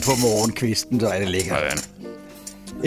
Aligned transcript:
kaffe 0.00 0.10
på 0.10 0.16
morgenkvisten, 0.26 1.00
så 1.00 1.08
er 1.08 1.18
det 1.18 1.28
lækkert. 1.28 1.58
Sådan. 1.58 1.84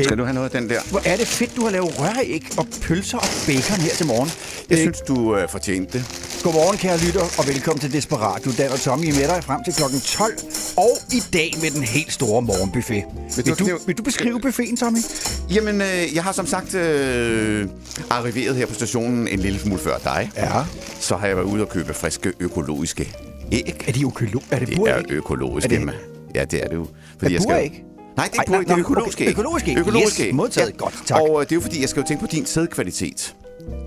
Skal 0.03 0.17
du 0.17 0.23
have 0.23 0.33
noget 0.33 0.55
af 0.55 0.61
den 0.61 0.69
der? 0.69 0.81
Hvor 0.91 1.01
er 1.05 1.15
det 1.17 1.27
fedt, 1.27 1.55
du 1.55 1.63
har 1.63 1.71
lavet 1.71 1.99
røræg 1.99 2.43
og 2.57 2.67
pølser 2.81 3.17
og 3.17 3.27
bacon 3.47 3.79
her 3.81 3.89
til 3.95 4.05
morgen. 4.05 4.29
Jeg 4.69 4.77
Øh, 4.77 4.81
synes, 4.83 4.97
du 5.07 5.35
øh, 5.37 5.49
fortjente 5.49 5.97
det. 5.97 6.05
Godmorgen, 6.43 6.77
kære 6.77 6.97
lytter, 6.97 7.21
og 7.39 7.47
velkommen 7.47 7.79
til 7.81 7.93
Desperatio. 7.93 8.51
Dan 8.57 8.71
og 8.71 8.79
Tommy 8.79 9.05
med 9.05 9.27
dig 9.27 9.43
frem 9.43 9.63
til 9.63 9.73
klokken 9.73 9.99
12. 10.01 10.33
Og 10.77 10.89
i 11.13 11.19
dag 11.33 11.53
med 11.61 11.71
den 11.71 11.83
helt 11.83 12.13
store 12.13 12.41
morgenbuffet. 12.41 13.03
Vil 13.35 13.45
du- 13.45 13.53
du, 13.53 13.65
det- 13.65 13.87
vil 13.87 13.97
du 13.97 14.03
beskrive 14.03 14.39
buffeten, 14.41 14.77
Tommy? 14.77 14.99
Jamen, 15.53 15.81
øh, 15.81 16.15
jeg 16.15 16.23
har 16.23 16.31
som 16.31 16.47
sagt 16.47 16.73
øh, 16.75 17.67
arriveret 18.09 18.55
her 18.55 18.65
på 18.65 18.73
stationen 18.73 19.27
en 19.27 19.39
lille 19.39 19.59
smule 19.59 19.79
før 19.81 19.97
dig. 19.97 20.31
Ja. 20.37 20.51
Så 20.99 21.15
har 21.17 21.27
jeg 21.27 21.35
været 21.35 21.45
ude 21.47 21.61
og 21.61 21.69
købe 21.69 21.93
friske 21.93 22.33
økologiske 22.39 23.13
æg. 23.51 23.83
Er 23.87 23.91
de 23.91 24.01
økolo? 24.05 24.39
Er 24.51 24.59
det 24.59 24.67
Det 24.67 24.77
er 24.87 25.01
økologiske. 25.09 25.75
Er 25.75 25.79
det-. 25.79 25.93
Ja, 26.35 26.43
det 26.45 26.63
er 26.63 26.67
det 26.67 26.75
jo. 26.75 26.87
Er 27.21 27.29
jeg 27.29 27.41
buræg? 27.47 27.83
Nej, 28.17 28.27
det 28.31 28.37
er 28.37 28.53
Ej, 28.53 28.59
det 28.59 28.69
er 28.69 28.75
nå, 28.75 28.79
økologiske 28.79 29.21
okay, 29.23 29.25
æg. 29.27 29.31
økologiske 29.31 29.71
æg. 29.71 29.77
Økologiske 29.77 30.21
Yes, 30.23 30.27
æg. 30.27 30.35
modtaget. 30.35 30.77
Godt, 30.77 31.03
tak. 31.05 31.21
Og 31.21 31.29
øh, 31.41 31.45
det 31.45 31.51
er 31.51 31.55
jo 31.55 31.61
fordi, 31.61 31.81
jeg 31.81 31.89
skal 31.89 32.01
jo 32.01 32.07
tænke 32.07 32.21
på 32.21 32.27
din 32.31 32.45
sædkvalitet. 32.45 33.35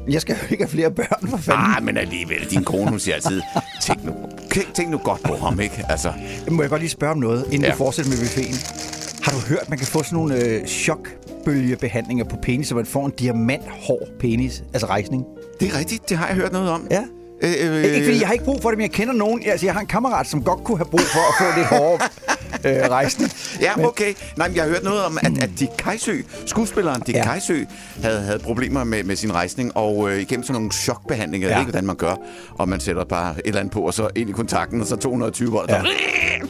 Jeg 0.09 0.21
skal 0.21 0.37
jo 0.43 0.47
ikke 0.51 0.65
have 0.65 0.71
flere 0.71 0.91
børn, 0.91 1.29
for 1.29 1.37
fanden. 1.37 1.65
Ah, 1.77 1.83
men 1.85 1.97
alligevel, 1.97 2.47
din 2.51 2.65
kone, 2.65 2.91
hun 2.91 2.99
siger 3.01 3.15
altid, 3.15 3.43
tænk 3.83 4.05
nu, 4.05 4.13
tænk, 4.75 4.91
nu 4.91 4.99
godt 4.99 5.23
på 5.23 5.35
ham, 5.37 5.61
ikke? 5.61 5.85
Altså, 5.89 6.13
Må 6.51 6.63
jeg 6.63 6.71
godt 6.71 6.81
lige 6.83 6.91
spørge 6.91 7.13
om 7.13 7.19
noget, 7.19 7.45
inden 7.47 7.63
Ja. 7.63 7.71
vi 7.71 7.77
fortsætter 7.77 8.11
med 8.11 8.19
buffeten? 8.19 8.55
Har 9.23 9.33
du 9.33 9.39
hørt, 9.39 9.69
man 9.69 9.79
kan 9.79 9.87
få 9.87 10.03
sådan 10.03 10.17
nogle 10.17 10.45
øh, 10.45 10.67
chokbølgebehandlinger 10.67 12.25
på 12.25 12.37
penis, 12.43 12.69
så 12.69 12.75
man 12.75 12.87
får 12.87 13.07
en 13.07 13.13
diamanthård 13.19 14.09
penis, 14.21 14.63
altså 14.73 14.87
rejsning? 14.87 15.25
det 15.61 15.69
er 15.75 15.79
rigtigt, 15.79 16.09
det 16.09 16.17
har 16.17 16.27
jeg 16.27 16.37
hørt 16.37 16.53
noget 16.53 16.71
om. 16.71 16.87
Ja. 16.91 17.05
Øh, 17.43 17.51
øh, 17.61 17.85
Ikke 17.85 18.05
fordi 18.05 18.19
jeg 18.21 18.27
har 18.27 18.33
ikke 18.33 18.45
brug 18.45 18.63
for 18.63 18.69
det, 18.71 18.79
men 18.79 18.83
jeg 18.83 18.91
kender 18.93 19.15
nogen. 19.15 19.43
Altså, 19.47 19.67
jeg 19.67 19.73
har 19.75 19.81
en 19.81 19.87
kammerat, 19.87 20.27
som 20.27 20.45
godt 20.45 20.65
kunne 20.65 20.77
have 20.79 20.91
brug 20.91 21.01
for 21.01 21.21
at 21.29 21.35
få 21.39 21.59
lidt 21.59 21.69
hårdere 21.69 22.09
øh, 22.65 22.77
rejsning. 22.91 23.31
Ja, 23.61 23.85
okay. 23.87 24.15
Nej, 24.37 24.49
men 24.49 24.57
jeg 24.57 24.65
har 24.65 24.71
hørt 24.71 24.85
noget 24.85 25.05
om, 25.05 25.19
at, 25.23 25.43
at 25.43 25.51
Dick 25.59 25.71
Kajsø, 25.79 26.17
skuespilleren 26.47 27.01
Dick 27.07 27.19
Ja. 27.19 27.25
Kajsø, 27.25 27.65
havde, 28.03 28.21
havde 28.21 28.39
problemer 28.39 28.85
med, 28.85 29.05
med 29.05 29.17
sin 29.17 29.33
rejsning, 29.35 29.77
og 29.77 30.11
øh, 30.11 30.21
igennem 30.21 30.43
sådan 30.43 30.55
nogle 30.55 30.71
chokbehandlinger, 30.73 31.49
jeg 31.49 31.53
Ja. 31.55 31.59
ved 31.59 31.63
ikke, 31.63 31.71
hvordan 31.71 31.87
man 31.87 31.97
gør, 31.97 32.15
og 32.59 32.69
man 32.69 32.81
sætter 32.81 33.05
bare 33.05 33.31
et 33.39 33.41
eller 33.45 33.61
andet 33.61 33.73
på, 33.73 33.81
og 33.81 33.95
så 33.95 34.09
ind 34.17 34.31
i 34.31 34.33
kontakten, 34.33 34.81
og 34.81 34.87
så 34.87 34.97
220 34.97 35.51
volt. 35.51 35.71
Ja. 35.71 35.77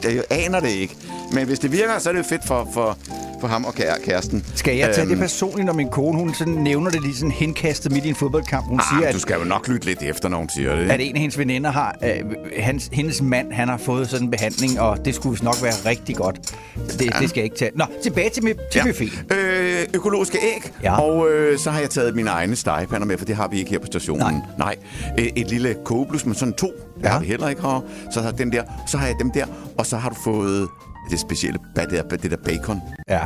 Ja. 0.04 0.14
Jeg 0.14 0.22
aner 0.30 0.60
det 0.60 0.68
ikke. 0.70 0.96
Men 1.32 1.46
hvis 1.46 1.58
det 1.58 1.72
virker, 1.72 1.98
så 1.98 2.08
er 2.08 2.12
det 2.12 2.18
jo 2.20 2.24
fedt 2.28 2.46
for, 2.46 2.68
for, 2.74 2.98
for 3.40 3.48
ham 3.48 3.64
og 3.64 3.74
kære, 3.74 3.96
kæresten. 4.04 4.44
Skal 4.54 4.76
jeg 4.76 4.86
tage 4.94 5.00
Øhm, 5.00 5.08
det 5.10 5.18
personligt, 5.18 5.66
når 5.66 5.72
min 5.72 5.88
kone 5.88 6.18
hun 6.18 6.34
sådan 6.34 6.52
nævner 6.52 6.90
det 6.90 7.02
lige 7.02 7.14
sådan 7.14 7.30
henkastet 7.30 7.92
midt 7.92 8.04
i 8.04 8.08
en 8.08 8.14
fodboldkamp? 8.14 8.66
Hun 8.66 8.80
siger, 8.90 9.02
Ah, 9.02 9.08
at, 9.08 9.14
du 9.14 9.18
skal 9.20 9.36
jo 9.38 9.44
nok 9.44 9.68
lytte 9.68 9.86
lidt 9.86 10.02
efter, 10.02 10.28
når 10.28 10.38
hun 10.38 10.48
siger 10.56 10.76
det. 10.76 10.90
at 10.90 11.00
en 11.00 11.14
af 11.14 11.20
hendes 11.20 11.38
veninder 11.38 11.70
har... 11.70 11.96
Øh, 12.04 12.10
hans, 12.58 12.88
hendes 12.92 13.22
mand, 13.22 13.52
han 13.52 13.68
har 13.68 13.76
fået 13.76 14.10
sådan 14.10 14.26
en 14.26 14.30
behandling, 14.30 14.80
og 14.80 15.04
det 15.04 15.14
skulle 15.14 15.44
nok 15.44 15.56
være 15.62 15.72
rigtig 15.86 15.99
godt. 16.16 16.40
Det, 16.76 17.00
ja. 17.14 17.18
det 17.20 17.28
skal 17.30 17.40
jeg 17.40 17.44
ikke 17.44 17.56
tage. 17.56 17.70
Nå, 17.74 17.84
tilbage 18.02 18.30
til, 18.30 18.42
til 18.42 18.54
ja. 18.74 18.84
buffeten. 18.86 19.36
Øh, 19.36 19.86
økologiske 19.94 20.38
æg. 20.42 20.72
Ja. 20.82 21.00
Og 21.00 21.30
øh, 21.30 21.58
så 21.58 21.70
har 21.70 21.80
jeg 21.80 21.90
taget 21.90 22.16
mine 22.16 22.30
egne 22.30 22.56
stegepander 22.56 23.06
med, 23.06 23.18
for 23.18 23.24
det 23.24 23.36
har 23.36 23.48
vi 23.48 23.58
ikke 23.58 23.70
her 23.70 23.78
på 23.78 23.86
stationen. 23.86 24.22
Nej. 24.34 24.34
Nej. 24.58 24.76
Øh, 25.18 25.26
et 25.36 25.50
lille 25.50 25.76
kogeblus 25.84 26.26
med 26.26 26.34
sådan 26.34 26.54
to. 26.54 26.66
Det 26.66 27.04
Ja. 27.04 27.08
har 27.08 27.20
vi 27.20 27.26
heller 27.26 27.48
ikke 27.48 27.62
her. 27.62 27.84
Så 28.12 28.20
har 28.20 28.30
den 28.30 28.52
der. 28.52 28.62
Så 28.88 28.98
har 28.98 29.06
jeg 29.06 29.16
dem 29.18 29.30
der. 29.30 29.46
Og 29.78 29.86
så 29.86 29.96
har 29.96 30.08
du 30.08 30.16
fået 30.24 30.68
det 31.10 31.20
specielle, 31.20 31.58
det 31.76 31.90
der, 31.90 32.02
det 32.02 32.30
der 32.30 32.36
bacon. 32.36 32.80
Ja. 33.08 33.20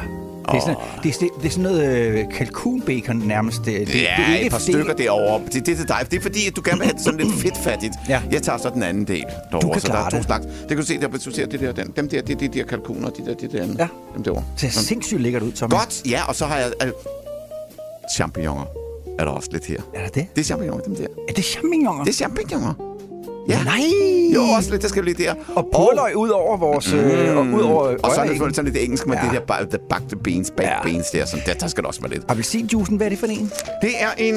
Det 0.53 0.57
er, 0.57 0.61
sådan, 0.61 0.77
det, 1.03 1.15
er, 1.15 1.29
det 1.41 1.47
er 1.47 1.51
sådan 1.51 1.63
noget 1.63 1.97
øh, 1.99 2.25
kalkunbacon 2.37 3.17
nærmest. 3.17 3.59
Det, 3.65 3.67
det, 3.67 3.87
Det 3.87 3.95
det 3.95 4.03
er, 4.09 4.37
et 4.47 4.51
par 4.51 4.59
det- 4.59 4.67
stykker 4.67 4.93
derovre. 4.95 5.41
Det, 5.53 5.67
det 5.67 5.73
er 5.73 5.77
til 5.77 5.89
dig. 5.89 5.99
Det 6.11 6.17
er 6.17 6.21
fordi, 6.21 6.47
at 6.49 6.57
du 6.57 6.63
gerne 6.65 6.79
vil 6.79 6.87
have 6.87 6.95
det 6.95 7.03
sådan 7.05 7.21
lidt 7.21 7.35
fedtfattigt. 7.35 7.93
Ja. 8.09 8.23
Jeg 8.31 8.43
tager 8.43 8.59
så 8.59 8.71
den 8.75 8.83
anden 8.83 9.05
del 9.05 9.25
derovre. 9.51 9.73
kan 9.73 9.81
så 9.81 9.89
der 9.89 9.95
er 9.99 10.11
to 10.11 10.17
det. 10.17 10.25
slags. 10.25 10.47
Det 10.47 10.69
kan 10.69 10.77
du 10.77 10.83
se, 10.85 11.01
der, 11.01 11.09
du 11.09 11.19
ser 11.31 11.47
det 11.47 11.61
der, 11.61 11.73
den, 11.73 11.93
dem 11.97 12.09
der, 12.09 12.23
det 12.23 12.35
er 12.35 12.39
de 12.49 12.49
der 12.59 12.65
kalkuner, 12.65 13.11
de 13.11 13.27
der, 13.27 13.35
de 13.35 13.49
der. 13.59 13.67
Ja. 13.79 13.89
Dem 14.15 14.23
derovre. 14.25 14.45
Det 14.61 14.73
ser 14.73 14.81
sindssygt 14.81 15.21
lækkert 15.21 15.43
ud, 15.43 15.53
Tommy. 15.53 15.71
Godt, 15.71 16.03
ja, 16.11 16.21
og 16.29 16.35
så 16.35 16.47
har 16.47 16.57
jeg... 16.57 16.73
Øh, 16.85 16.89
champignoner 18.17 18.65
er 19.19 19.25
der 19.25 19.31
også 19.33 19.49
lidt 19.53 19.65
her. 19.67 19.77
Er 19.95 20.01
der 20.03 20.09
det? 20.09 20.27
Det 20.35 20.41
er 20.41 20.45
champignoner, 20.45 20.83
dem 20.85 20.97
der. 20.97 21.07
Er 21.29 21.33
det 21.33 21.45
champignoner? 21.45 22.05
Det 22.05 22.11
er 22.11 22.15
champignoner. 22.15 22.75
Ja. 23.49 23.63
Nej! 23.65 23.81
Jo, 24.35 24.43
også 24.57 24.71
lidt, 24.71 24.83
der 24.83 24.89
skal 24.89 25.05
lige 25.05 25.25
der. 25.25 25.35
Og 25.55 25.69
purløg 25.75 26.17
ud 26.17 26.29
over 26.29 26.57
vores... 26.57 26.93
Øh, 26.93 27.37
og 27.37 27.47
ud 27.47 27.61
over 27.63 27.91
Mm. 27.91 27.97
Og 28.03 28.11
så 28.15 28.21
er 28.21 28.27
det 28.29 28.57
sådan 28.57 28.73
lidt 28.73 28.85
engelsk 28.85 29.07
med 29.07 29.17
Ja. 29.17 29.23
det 29.39 29.43
der 29.49 29.55
ba- 29.55 29.69
the 29.69 29.79
bagte 29.91 30.17
beans, 30.17 30.51
baked 30.57 30.73
Ja. 30.73 30.83
beans 30.83 31.11
der. 31.11 31.25
Sådan, 31.27 31.45
der, 31.47 31.55
der 31.55 31.67
skal 31.67 31.83
der 31.83 31.89
også 31.89 32.01
være 32.01 32.11
lidt. 32.11 32.23
Appelsinjuicen, 32.29 32.97
hvad 32.97 33.07
er 33.07 33.11
det 33.11 33.19
for 33.19 33.27
en? 33.27 33.51
Det 33.83 33.91
er 33.99 34.09
en... 34.19 34.35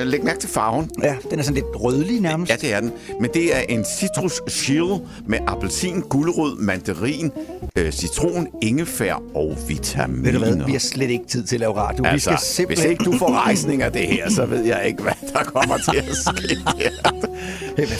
Øh, 0.00 0.06
læg 0.06 0.24
mærke 0.24 0.38
til 0.40 0.48
farven. 0.48 0.90
Ja, 1.02 1.14
den 1.30 1.38
er 1.38 1.42
sådan 1.42 1.54
lidt 1.54 1.66
rødlig 1.74 2.20
nærmest. 2.20 2.50
Ja, 2.52 2.56
det 2.56 2.74
er 2.74 2.80
den. 2.80 2.92
Men 3.20 3.30
det 3.34 3.56
er 3.56 3.60
en 3.68 3.84
citrus 3.98 4.40
shield 4.48 5.00
med 5.26 5.38
appelsin, 5.46 6.00
gulerod, 6.00 6.56
mandarin, 6.58 7.32
øh, 7.76 7.92
citron, 7.92 8.46
ingefær 8.62 9.22
og 9.34 9.56
vitaminer. 9.68 10.22
Ved 10.22 10.32
du 10.32 10.38
hvad, 10.56 10.66
vi 10.66 10.72
har 10.72 10.78
slet 10.78 11.10
ikke 11.10 11.24
tid 11.28 11.44
til 11.44 11.56
at 11.56 11.60
lave 11.60 11.72
radio. 11.76 11.96
vi 12.12 12.18
skal 12.18 12.30
Altså, 12.30 12.30
hvis 12.30 12.40
simpelthen... 12.40 12.90
ikke 12.90 13.04
du 13.04 13.12
får 13.18 13.32
rejsning 13.44 13.82
af 13.82 13.92
det 13.92 14.06
her, 14.06 14.30
så 14.30 14.46
ved 14.46 14.64
jeg 14.64 14.82
ikke, 14.86 15.02
hvad 15.02 15.12
der 15.32 15.42
kommer 15.44 15.76
til 15.76 15.96
at 15.98 16.16
ske 16.16 16.56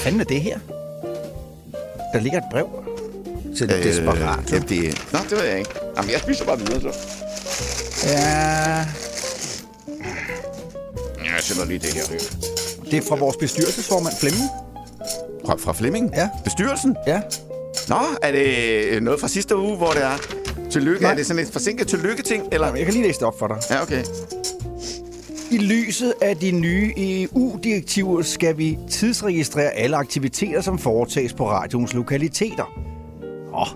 fanden 0.01 0.21
er 0.21 0.25
det 0.25 0.41
her? 0.41 0.59
Der 2.15 2.21
ligger 2.21 2.39
et 2.39 2.45
brev 2.53 2.69
til 3.57 3.71
øh, 3.73 3.85
Desperat. 3.85 4.53
Jamen, 4.53 4.69
det... 4.69 5.03
Nå, 5.13 5.19
det 5.31 5.39
ved 5.39 5.45
jeg 5.45 5.59
ikke. 5.59 5.71
Jamen, 5.97 6.11
jeg 6.11 6.21
spiser 6.21 6.45
bare 6.45 6.59
videre, 6.59 6.81
så. 6.81 6.93
Ja, 8.07 8.87
Jeg 11.35 11.41
sætter 11.43 11.65
lige 11.65 11.79
det 11.79 11.93
her. 11.95 12.03
det 12.91 12.99
er 12.99 13.03
fra 13.09 13.17
vores 13.17 13.37
bestyrelsesformand 13.37 14.15
Flemming. 14.21 14.45
Fra, 15.47 15.57
fra 15.57 15.73
Flemming? 15.73 16.11
Ja. 16.17 16.29
Bestyrelsen? 16.45 16.97
Ja. 17.07 17.21
Nå, 17.89 17.97
er 18.23 18.33
det 18.33 19.03
noget 19.03 19.21
fra 19.21 19.29
sidste 19.29 19.57
uge, 19.57 19.77
hvor 19.77 19.91
det 19.91 20.03
er 20.05 20.19
tillykke? 20.71 21.03
Nej. 21.03 21.13
Er 21.13 21.17
det 21.17 21.27
sådan 21.27 21.43
et 21.43 21.53
forsinket 21.53 21.89
tillykke-ting? 21.89 22.49
Eller? 22.53 22.75
Jeg 22.75 22.85
kan 22.85 22.95
lige 22.95 23.07
læse 23.07 23.19
det 23.19 23.27
op 23.27 23.39
for 23.39 23.47
dig. 23.47 23.57
Ja, 23.71 23.83
okay. 23.83 24.05
I 25.51 25.59
lyset 25.59 26.15
af 26.23 26.37
de 26.37 26.51
nye 26.51 26.93
EU-direktiver 26.97 28.23
skal 28.23 28.59
vi 28.59 28.79
tidsregistrere 28.91 29.71
alle 29.71 29.97
aktiviteter, 29.97 30.61
som 30.61 30.79
foretages 30.79 31.33
på 31.33 31.49
radioens 31.51 31.95
lokaliteter. 31.95 32.73
Oh. 33.53 33.67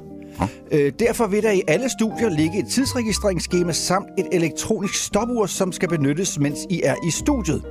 Øh, 0.73 0.93
derfor 0.99 1.27
vil 1.27 1.43
der 1.43 1.51
i 1.51 1.63
alle 1.69 1.89
studier 1.89 2.29
ligge 2.29 2.59
et 2.59 2.67
tidsregistreringsskema 2.67 3.73
samt 3.73 4.07
et 4.19 4.27
elektronisk 4.33 4.95
stopur, 4.95 5.47
som 5.47 5.73
skal 5.73 5.89
benyttes, 5.89 6.39
mens 6.39 6.59
I 6.71 6.81
er 6.85 6.95
i 7.09 7.11
studiet. 7.11 7.63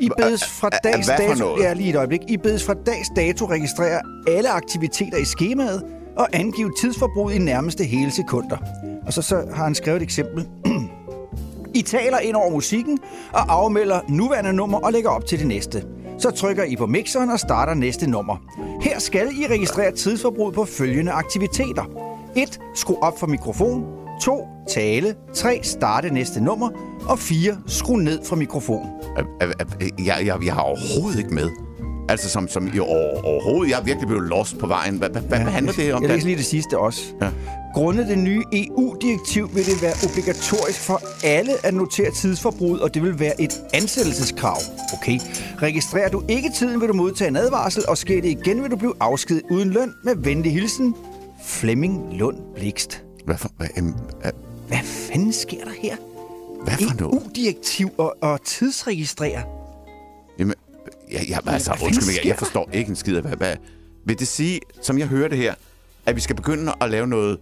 I 0.00 0.10
bedes 0.18 0.44
fra 0.44 0.68
er- 0.72 0.78
dags 0.90 1.06
dato, 1.06 1.58
ja, 1.60 1.72
lige 1.72 1.90
et 1.90 1.96
øjeblik. 1.96 2.20
I 2.28 2.36
bedes 2.36 2.64
fra 2.64 2.74
dags 2.86 3.08
dato 3.16 3.44
registrere 3.46 4.00
alle 4.28 4.50
aktiviteter 4.50 5.16
i 5.18 5.24
skemaet 5.24 5.82
og 6.16 6.28
angive 6.32 6.72
tidsforbruget 6.80 7.34
i 7.34 7.38
nærmeste 7.38 7.84
hele 7.84 8.10
sekunder. 8.10 8.56
Og 9.06 9.12
så, 9.12 9.22
så 9.22 9.42
har 9.54 9.64
han 9.64 9.74
skrevet 9.74 9.96
et 9.96 10.02
eksempel. 10.02 10.46
I 11.74 11.82
taler 11.82 12.18
ind 12.18 12.36
over 12.36 12.50
musikken 12.50 12.98
og 13.32 13.52
afmelder 13.52 14.00
nuværende 14.08 14.52
nummer 14.52 14.78
og 14.78 14.92
lægger 14.92 15.10
op 15.10 15.26
til 15.26 15.38
det 15.38 15.46
næste. 15.46 15.84
Så 16.18 16.30
trykker 16.30 16.64
I 16.64 16.76
på 16.76 16.86
mixeren 16.86 17.30
og 17.30 17.40
starter 17.40 17.74
næste 17.74 18.10
nummer. 18.10 18.36
Her 18.82 18.98
skal 18.98 19.28
I 19.38 19.46
registrere 19.46 19.92
tidsforbrug 19.92 20.52
på 20.52 20.64
følgende 20.64 21.12
aktiviteter. 21.12 21.84
1. 22.36 22.60
Skru 22.74 22.96
op 23.02 23.18
for 23.18 23.26
mikrofon. 23.26 23.84
2. 24.22 24.48
Tale. 24.68 25.14
3. 25.34 25.60
Starte 25.62 26.10
næste 26.10 26.40
nummer. 26.40 26.70
Og 27.08 27.18
4. 27.18 27.56
Skru 27.66 27.96
ned 27.96 28.24
fra 28.24 28.36
mikrofon. 28.36 28.86
Jeg, 29.40 30.26
jeg, 30.26 30.38
jeg 30.44 30.54
har 30.54 30.62
overhovedet 30.62 31.18
ikke 31.18 31.34
med. 31.34 31.69
Altså 32.08 32.28
som, 32.30 32.48
som 32.48 32.70
i 32.74 32.78
over, 32.78 33.24
overhovedet. 33.24 33.70
Jeg 33.70 33.80
er 33.80 33.84
virkelig 33.84 34.08
blevet 34.08 34.28
lost 34.28 34.58
på 34.58 34.66
vejen. 34.66 34.96
Hvad, 34.96 35.10
hvad, 35.10 35.22
hvad 35.22 35.38
handler 35.38 35.72
det 35.72 35.94
om? 35.94 36.02
Jeg 36.02 36.10
læser 36.10 36.26
lige 36.26 36.36
det 36.36 36.44
sidste 36.44 36.78
også. 36.78 37.00
Ja. 37.22 37.30
Grundet 37.74 38.06
det 38.06 38.18
nye 38.18 38.42
EU-direktiv 38.52 39.54
vil 39.54 39.66
det 39.66 39.82
være 39.82 39.94
obligatorisk 40.10 40.80
for 40.80 41.02
alle 41.24 41.66
at 41.66 41.74
notere 41.74 42.10
tidsforbruget, 42.10 42.82
og 42.82 42.94
det 42.94 43.02
vil 43.02 43.18
være 43.18 43.40
et 43.40 43.60
ansættelseskrav. 43.74 44.56
Okay. 44.92 45.18
Registrerer 45.62 46.08
du 46.08 46.22
ikke 46.28 46.50
tiden, 46.58 46.80
vil 46.80 46.88
du 46.88 46.94
modtage 46.94 47.28
en 47.28 47.36
advarsel, 47.36 47.84
og 47.88 47.98
sker 47.98 48.20
det 48.22 48.28
igen, 48.28 48.62
vil 48.62 48.70
du 48.70 48.76
blive 48.76 48.94
afskedet 49.00 49.42
uden 49.50 49.70
løn 49.70 49.92
med 50.04 50.16
venlig 50.16 50.52
hilsen. 50.52 50.94
Flemming 51.44 52.12
Lund 52.12 52.36
Blikst. 52.54 53.04
Hvad 53.24 53.36
for, 53.36 53.48
hvad, 53.56 53.68
em, 53.76 53.94
øh, 54.24 54.30
Hvad 54.68 54.78
fanden 54.84 55.32
sker 55.32 55.64
der 55.64 55.72
her? 55.82 55.96
hvad 56.64 56.74
for 56.74 57.00
noget? 57.00 57.22
EU-direktiv 57.22 57.90
og, 57.98 58.16
og 58.20 58.42
tidsregistrere. 58.44 59.42
Jamen, 60.38 60.54
jeg, 61.12 61.20
jeg, 61.28 61.38
altså, 61.46 61.70
undskyld 61.82 62.06
mig, 62.06 62.16
jeg, 62.16 62.26
jeg 62.26 62.38
forstår 62.38 62.68
ikke 62.72 62.88
en 62.90 62.96
skid 62.96 63.16
af, 63.16 63.22
hvad, 63.22 63.36
hvad... 63.36 63.56
Vil 64.06 64.18
det 64.18 64.28
sige, 64.28 64.60
som 64.82 64.98
jeg 64.98 65.06
hører 65.06 65.28
det 65.28 65.38
her, 65.38 65.54
at 66.06 66.16
vi 66.16 66.20
skal 66.20 66.36
begynde 66.36 66.72
at 66.80 66.90
lave 66.90 67.06
noget 67.06 67.38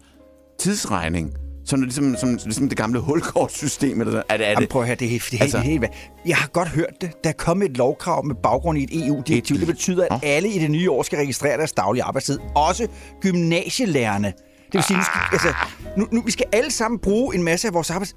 tidsregning? 0.60 1.32
Sådan 1.64 1.84
ligesom, 1.84 2.16
som, 2.16 2.28
ligesom 2.44 2.68
det 2.68 2.78
gamle 2.78 2.98
hulkortsystem, 3.00 4.00
eller 4.00 4.12
sådan. 4.12 4.24
Er 4.28 4.36
det, 4.36 4.46
er 4.46 4.50
Jamen, 4.50 4.60
det? 4.62 4.68
prøv 4.68 4.82
at 4.82 4.88
høre, 4.88 4.96
det 4.96 5.04
er 5.06 5.10
helt, 5.10 5.34
Altså- 5.40 5.58
helt, 5.58 5.80
helt, 5.80 5.92
Jeg 6.26 6.36
har 6.36 6.48
godt 6.48 6.68
hørt 6.68 6.92
det. 7.00 7.10
Der 7.24 7.30
er 7.30 7.34
kommet 7.34 7.70
et 7.70 7.76
lovkrav 7.76 8.24
med 8.26 8.34
baggrund 8.42 8.78
i 8.78 8.82
et 8.84 9.06
EU-direktiv. 9.06 9.54
Et- 9.54 9.60
Det 9.60 9.66
betyder, 9.68 10.06
at 10.10 10.20
alle 10.22 10.48
i 10.48 10.58
det 10.58 10.70
nye 10.70 10.90
år 10.90 11.02
skal 11.02 11.18
registrere 11.18 11.56
deres 11.58 11.72
daglige 11.72 12.02
arbejdstid. 12.02 12.38
Også 12.54 12.86
gymnasielærerne. 13.20 14.26
Det 14.26 14.74
vil 14.74 14.82
sige, 14.82 14.96
nu 14.96 15.02
skal, 15.02 15.20
altså, 15.32 15.54
nu, 15.96 16.08
nu, 16.12 16.22
vi 16.22 16.30
skal 16.30 16.46
alle 16.52 16.70
sammen 16.70 16.98
bruge 16.98 17.34
en 17.34 17.42
masse 17.42 17.68
af 17.68 17.74
vores 17.74 17.90
arbejds, 17.90 18.16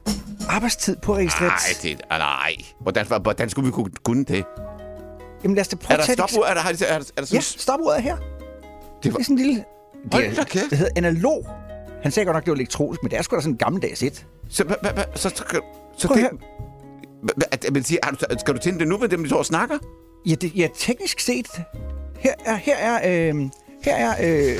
arbejdstid 0.50 0.96
på 1.04 1.12
at 1.12 1.18
registrere. 1.18 1.48
Nej, 1.50 1.58
det, 1.84 2.02
nej. 2.10 2.54
Hvordan, 2.82 3.06
hvordan 3.22 3.50
skulle 3.50 3.66
vi 3.66 3.72
kunne, 3.72 3.92
kunne 4.04 4.24
det? 4.26 4.44
Jamen 5.44 5.56
lad 5.56 5.62
os 5.62 5.68
da 5.68 5.76
prøve 5.76 5.92
Er 5.92 5.96
der 5.96 6.12
at 6.12 6.18
tage 6.18 6.28
stopur? 6.28 6.46
Er 6.46 6.54
der, 6.54 6.62
er 6.62 6.72
der, 6.74 6.86
er 6.86 7.00
der, 7.00 7.06
er 7.18 7.22
der 7.22 7.28
Ja, 7.34 7.40
stopuret 7.40 7.98
er 7.98 8.02
her. 8.02 8.16
Det 8.16 8.24
Det 9.04 9.14
var- 9.14 9.20
er 9.20 9.24
sådan 9.24 9.38
en 9.40 9.46
lille... 9.46 9.64
Hold 10.14 10.24
Det, 10.30 10.40
er, 10.40 10.44
kæft. 10.44 10.70
det 10.70 10.78
hedder 10.78 10.92
analog. 10.96 11.48
Han 12.04 12.12
sagde 12.12 12.26
godt 12.26 12.36
nok, 12.36 12.44
det 12.46 12.52
var 12.52 12.56
elektronisk, 12.56 13.04
men 13.04 13.12
det 13.12 13.18
er 13.18 13.22
sgu 13.22 13.36
da 13.36 13.42
sådan 13.42 13.54
en 13.54 13.58
gammeldags 13.58 14.04
et. 14.04 14.26
Så, 14.50 14.64
hva, 14.64 14.76
hva, 14.82 15.04
så, 15.16 15.30
så, 15.30 15.44
så 15.98 16.08
Prøv 16.08 16.18
det, 16.18 16.24
her. 17.64 17.72
men 17.72 17.84
siger, 17.84 18.00
skal 18.40 18.54
du 18.56 18.60
tænde 18.60 18.80
det 18.80 18.88
nu, 18.88 18.98
med 18.98 19.10
dem, 19.10 19.24
de 19.24 19.30
står 19.30 19.38
og 19.38 19.46
snakker? 19.46 19.78
Ja, 20.26 20.36
det, 20.36 20.52
ja 20.56 20.68
teknisk 20.78 21.20
set. 21.20 21.48
Her 22.20 22.34
er, 22.46 22.56
her 22.56 22.76
er, 22.78 23.30
øh, 23.30 23.50
her 23.84 23.96
er 23.96 24.10
øh, 24.10 24.58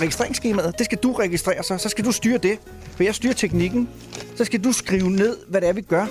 registreringsskemaet. 0.00 0.74
Det 0.78 0.84
skal 0.84 0.98
du 0.98 1.12
registrere 1.12 1.62
så. 1.62 1.78
Så 1.78 1.88
skal 1.88 2.04
du 2.04 2.12
styre 2.12 2.38
det. 2.38 2.58
For 2.96 3.02
jeg 3.02 3.14
styrer 3.14 3.32
teknikken. 3.34 3.88
Så 4.36 4.44
skal 4.44 4.64
du 4.64 4.72
skrive 4.72 5.10
ned, 5.10 5.36
hvad 5.48 5.60
det 5.60 5.68
er, 5.68 5.72
vi 5.72 5.80
gør. 5.80 6.06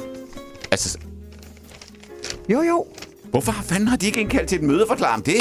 Altså, 0.71 0.97
Jo, 2.49 2.61
jo. 2.61 2.85
Hvorfor 3.33 3.51
har 3.51 3.63
fanden 3.63 3.87
har 3.87 3.97
de 3.97 4.05
ikke 4.05 4.21
indkaldt 4.21 4.49
til 4.49 4.55
et 4.57 4.63
møde 4.63 4.81
og 4.81 4.87
forklare 4.87 5.13
om 5.15 5.21
det? 5.21 5.35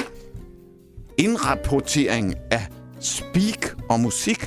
Indrapportering 1.18 2.34
af 2.50 2.66
speak 3.00 3.74
og 3.88 4.00
musik. 4.00 4.46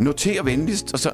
Noter 0.00 0.42
venligst, 0.42 0.92
og 0.92 0.98
så... 0.98 1.10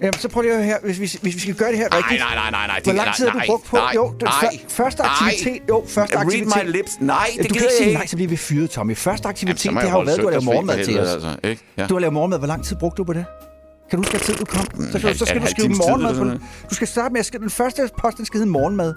Jamen, 0.00 0.12
så 0.12 0.28
prøv 0.28 0.42
lige 0.42 0.52
at 0.52 0.58
høre 0.58 0.66
her. 0.66 0.76
Hvis 0.84 1.00
vi, 1.00 1.18
hvis 1.22 1.34
vi 1.34 1.40
skal 1.40 1.54
gøre 1.54 1.68
det 1.70 1.78
her 1.78 1.88
Nej, 1.88 1.98
rigtigt. 1.98 2.20
nej, 2.20 2.34
nej, 2.34 2.50
nej, 2.50 2.66
nej. 2.66 2.80
Hvor 2.84 2.92
lang 2.92 3.14
tid 3.16 3.28
har 3.28 3.40
du 3.40 3.46
brugt 3.46 3.64
på? 3.64 3.76
Nej, 3.76 3.92
Jo, 3.94 4.12
det- 4.12 4.22
nej, 4.22 4.32
før- 4.40 4.68
første 4.68 5.02
aktivitet- 5.02 5.62
jo, 5.68 5.84
første 5.88 6.16
Read 6.16 6.26
aktivitet. 6.26 6.62
my 6.66 6.70
lips. 6.72 6.92
Nej, 7.00 7.26
det 7.36 7.48
du 7.48 7.54
kan 7.54 7.62
ikke 7.62 7.74
sige 7.78 7.86
ikke. 7.88 7.98
nej, 7.98 8.06
så 8.06 8.16
bliver 8.16 8.28
vi 8.28 8.36
fyret, 8.36 8.70
Tommy. 8.70 8.96
Første 8.96 9.28
aktivitet, 9.28 9.60
så 9.60 9.70
må 9.70 9.80
det 9.80 9.90
har 9.90 9.98
jo 9.98 10.04
været, 10.04 10.18
du 10.18 10.22
har 10.24 10.30
lavet 10.30 10.44
morgenmad 10.44 10.84
til 10.84 11.00
os. 11.00 11.08
Altså, 11.08 11.36
ikke? 11.44 11.62
Ja. 11.76 11.86
Du 11.86 11.94
har 11.94 12.00
lavet 12.00 12.12
morgenmad. 12.14 12.38
Hvor 12.38 12.46
lang 12.46 12.64
tid 12.64 12.76
brugte 12.76 12.96
du 12.96 13.04
på 13.04 13.12
det? 13.12 13.24
Kan 13.90 13.96
du 13.96 14.00
huske, 14.02 14.10
hvad 14.10 14.20
tid 14.20 14.34
du 14.34 14.44
kom? 14.44 14.60
Så, 14.60 14.66
skal, 14.88 15.00
halv- 15.00 15.12
du, 15.12 15.18
så 15.18 15.24
skal 15.26 15.40
du 15.40 15.46
skrive 15.46 15.68
morgenmad. 15.68 16.38
På, 16.38 16.44
du 16.70 16.74
skal 16.74 16.88
starte 16.88 17.12
med, 17.12 17.20
at 17.20 17.40
den 17.40 17.50
første 17.50 17.88
post, 18.00 18.16
den 18.16 18.26
skal 18.26 18.38
hedde 18.38 18.50
morgenmad. 18.50 18.94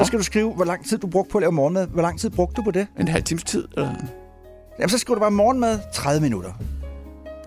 Der 0.00 0.06
skal 0.06 0.18
du 0.18 0.24
skrive, 0.24 0.52
hvor 0.52 0.64
lang 0.64 0.88
tid 0.88 0.98
du 0.98 1.06
brugte 1.06 1.32
på 1.32 1.38
at 1.38 1.42
lave 1.42 1.52
morgenmad. 1.52 1.86
Hvor 1.86 2.02
lang 2.02 2.20
tid 2.20 2.30
brugte 2.30 2.56
du 2.56 2.62
på 2.62 2.70
det? 2.70 2.86
En 3.00 3.08
halv 3.08 3.24
times 3.24 3.44
tid, 3.44 3.68
eller? 3.76 3.94
Jamen, 4.78 4.88
så 4.88 4.98
skriver 4.98 5.14
du 5.14 5.20
bare 5.20 5.30
morgenmad 5.30 5.78
30 5.92 6.20
minutter. 6.22 6.52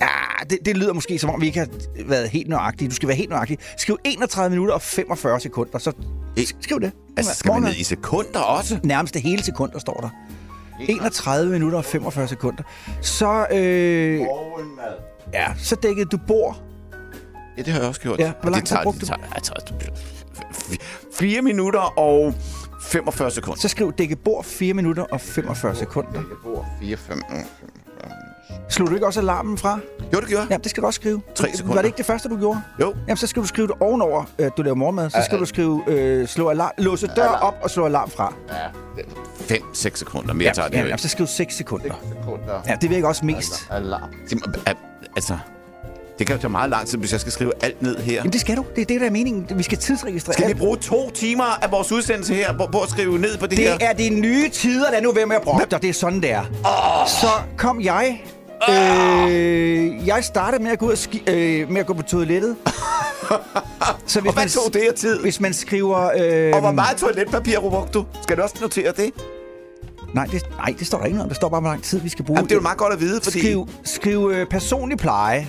Ja, 0.02 0.08
det, 0.50 0.58
det 0.66 0.78
lyder 0.78 0.94
måske, 0.94 1.20
som 1.20 1.30
om 1.30 1.42
vi 1.42 1.46
ikke 1.46 1.60
har 1.60 1.68
været 2.06 2.30
helt 2.30 2.50
nøjagtige. 2.50 2.90
Du 2.90 2.96
skal 2.96 3.08
være 3.08 3.18
helt 3.18 3.30
nøjagtig. 3.30 3.58
Skriv 3.78 3.98
31 4.04 4.50
minutter 4.50 4.74
og 4.74 4.82
45 4.82 5.40
sekunder, 5.40 5.78
så 5.78 5.92
e- 6.40 6.54
skriv 6.62 6.82
det. 6.82 6.92
Altså, 7.18 7.36
skal 7.36 7.50
morgenmad. 7.50 7.70
man 7.70 7.74
ned 7.74 7.80
i 7.80 7.84
sekunder 7.84 8.40
også? 8.40 8.80
Nærmest 8.84 9.14
det 9.14 9.22
hele 9.22 9.44
sekunder 9.44 9.80
står 9.80 9.94
der. 10.02 10.10
E- 10.80 10.92
31 10.92 11.52
minutter 11.52 11.78
og 11.78 11.86
45 11.86 12.28
sekunder. 12.28 12.64
Så, 13.02 13.26
øh, 13.52 14.20
Morgenmad. 14.20 14.94
Ja, 15.34 15.46
så 15.58 15.76
dækkede 15.76 16.06
du 16.06 16.18
bord. 16.28 16.62
Ja, 17.58 17.62
det 17.62 17.74
har 17.74 17.80
jeg 17.80 17.90
også 17.90 18.02
gjort. 18.02 18.20
Ja, 18.20 18.32
hvor 18.42 18.50
lang 18.52 18.66
tid 18.66 18.78
brugte 18.84 19.00
du? 19.00 19.06
Det 19.36 19.44
tager, 19.44 19.56
det 19.56 19.66
tager, 19.80 19.94
4 21.14 21.42
minutter 21.42 22.00
og 22.00 22.34
45 22.82 23.32
sekunder. 23.32 23.62
Så 23.62 23.68
skriv 23.68 23.94
dække 23.94 24.16
bord 24.16 24.44
4 24.44 24.74
minutter 24.74 25.04
og 25.04 25.22
45 25.22 25.76
sekunder. 25.76 26.12
Dække 26.14 26.36
bord 26.44 26.66
4, 26.82 26.98
5, 26.98 27.22
5. 27.30 27.46
Slog 28.70 28.88
du 28.90 28.94
ikke 28.94 29.06
også 29.06 29.20
alarmen 29.20 29.58
fra? 29.58 29.80
Jo, 30.14 30.20
det 30.20 30.28
gjorde 30.28 30.42
jeg. 30.42 30.52
Ja, 30.52 30.58
det 30.58 30.70
skal 30.70 30.82
du 30.82 30.88
også 30.88 30.98
skrive. 30.98 31.22
3 31.36 31.52
sekunder. 31.54 31.76
Var 31.76 31.82
det 31.82 31.88
ikke 31.88 31.98
det 31.98 32.06
første, 32.06 32.30
du 32.30 32.38
gjorde? 32.38 32.62
Jo. 32.82 32.96
Jamen, 33.08 33.18
så 33.18 33.28
skal 33.28 33.42
du 33.42 33.48
skrive 33.48 33.68
det 33.68 33.76
ovenover, 33.80 34.24
øh, 34.40 34.52
du 34.58 34.62
laver 34.62 34.76
morgenmad. 34.76 35.10
Så 35.10 35.22
skal 35.26 35.40
du 35.40 35.46
skrive, 35.46 35.84
øh, 35.88 36.28
slå 36.28 36.50
alarm, 36.50 36.72
låse 36.78 37.08
dør 37.08 37.28
op 37.28 37.56
og 37.62 37.70
slå 37.70 37.86
alarm 37.86 38.10
fra. 38.10 38.34
Ja. 38.50 39.04
5-6 39.56 40.00
sekunder 40.00 40.34
mere 40.34 40.48
ja, 40.48 40.54
tager 40.54 40.68
det 40.68 40.76
ja, 40.76 40.82
jo 40.82 40.88
ikke. 40.88 41.02
så 41.02 41.08
skriv 41.10 41.28
6 41.28 41.56
sekunder. 41.56 41.96
6 42.02 42.18
sekunder. 42.18 42.62
Ja, 42.68 42.76
det 42.82 42.90
virker 42.90 43.08
også 43.08 43.26
mest. 43.26 43.68
Alarm. 43.72 44.10
Altså, 45.16 45.38
det 46.20 46.28
kan 46.28 46.36
jo 46.36 46.42
tage 46.42 46.52
meget 46.52 46.70
lang 46.70 46.88
tid, 46.88 46.98
hvis 46.98 47.12
jeg 47.12 47.20
skal 47.20 47.32
skrive 47.32 47.52
alt 47.62 47.82
ned 47.82 47.98
her. 47.98 48.14
Jamen, 48.14 48.34
det 48.34 48.42
skal 48.42 48.58
du. 48.58 48.66
Det 48.76 48.82
er 48.82 48.86
det, 48.86 49.02
der 49.02 49.08
er 49.08 49.12
meningen. 49.12 49.48
Vi 49.58 49.64
skal 49.64 49.78
tidsregistrere. 49.78 50.34
Skal 50.34 50.48
vi 50.48 50.54
bruge 50.54 50.78
to 50.78 51.10
timer 51.10 51.64
af 51.64 51.72
vores 51.72 51.92
udsendelse 51.92 52.34
her 52.34 52.58
på, 52.58 52.66
på 52.72 52.82
at 52.82 52.90
skrive 52.90 53.20
ned 53.20 53.38
på 53.38 53.48
det, 53.48 53.58
her? 53.58 53.78
Det 53.78 53.88
er 53.90 53.94
de 53.94 54.10
nye 54.10 54.50
tider, 54.50 54.92
der 54.92 55.02
nu 55.02 55.12
ved 55.12 55.26
med 55.26 55.36
at 55.36 55.42
brokke 55.42 55.66
dig. 55.72 55.82
Det 55.82 55.90
er 55.90 55.94
sådan, 55.94 56.22
det 56.22 56.32
er. 56.32 56.44
Så 57.08 57.28
kom 57.58 57.82
jeg. 57.82 58.24
Øh, 58.70 60.08
jeg 60.08 60.24
startede 60.24 60.64
med 60.64 60.72
at 60.72 60.80
gå, 60.80 60.86
ud 60.86 60.92
og 60.92 60.98
ski, 60.98 61.24
øh, 61.28 61.72
med 61.72 61.80
at 61.82 61.86
gå 61.86 61.94
på 61.94 62.02
toilettet. 62.02 62.56
Så 64.08 64.20
Og 64.28 64.34
hvad 64.34 64.50
tog 64.50 64.74
det 64.74 64.82
her 64.82 64.94
tid? 64.94 65.20
Hvis 65.20 65.40
man 65.40 65.54
skriver... 65.54 66.12
Øh, 66.18 66.54
Og 66.54 66.60
hvor 66.60 66.72
meget 66.72 66.98
toiletpapir 66.98 67.60
brugte 67.60 67.92
du? 67.94 68.06
Skal 68.22 68.38
du 68.38 68.42
også 68.42 68.56
notere 68.62 68.94
det? 68.98 69.12
Nej 70.14 70.26
det, 70.26 70.44
nej, 70.58 70.76
det 70.80 70.88
står 70.88 70.98
der 70.98 71.06
ikke 71.06 71.16
noget 71.18 71.26
om. 71.26 71.30
Der 71.30 71.36
står 71.36 71.50
bare, 71.50 71.62
hvor 71.62 71.70
lang 71.70 71.84
tid 71.84 72.00
vi 72.00 72.10
skal 72.10 72.26
bruge. 72.26 72.38
Jamen, 72.38 72.50
det 72.50 72.56
er 72.56 72.60
jo 72.60 72.62
meget 72.62 72.78
godt 72.78 72.94
at 72.94 73.00
vide, 73.00 73.22
fordi... 73.24 73.40
Skriv, 73.40 73.68
skriv 73.84 74.32
øh, 74.34 74.48
personlig 74.48 74.98
pleje. 74.98 75.48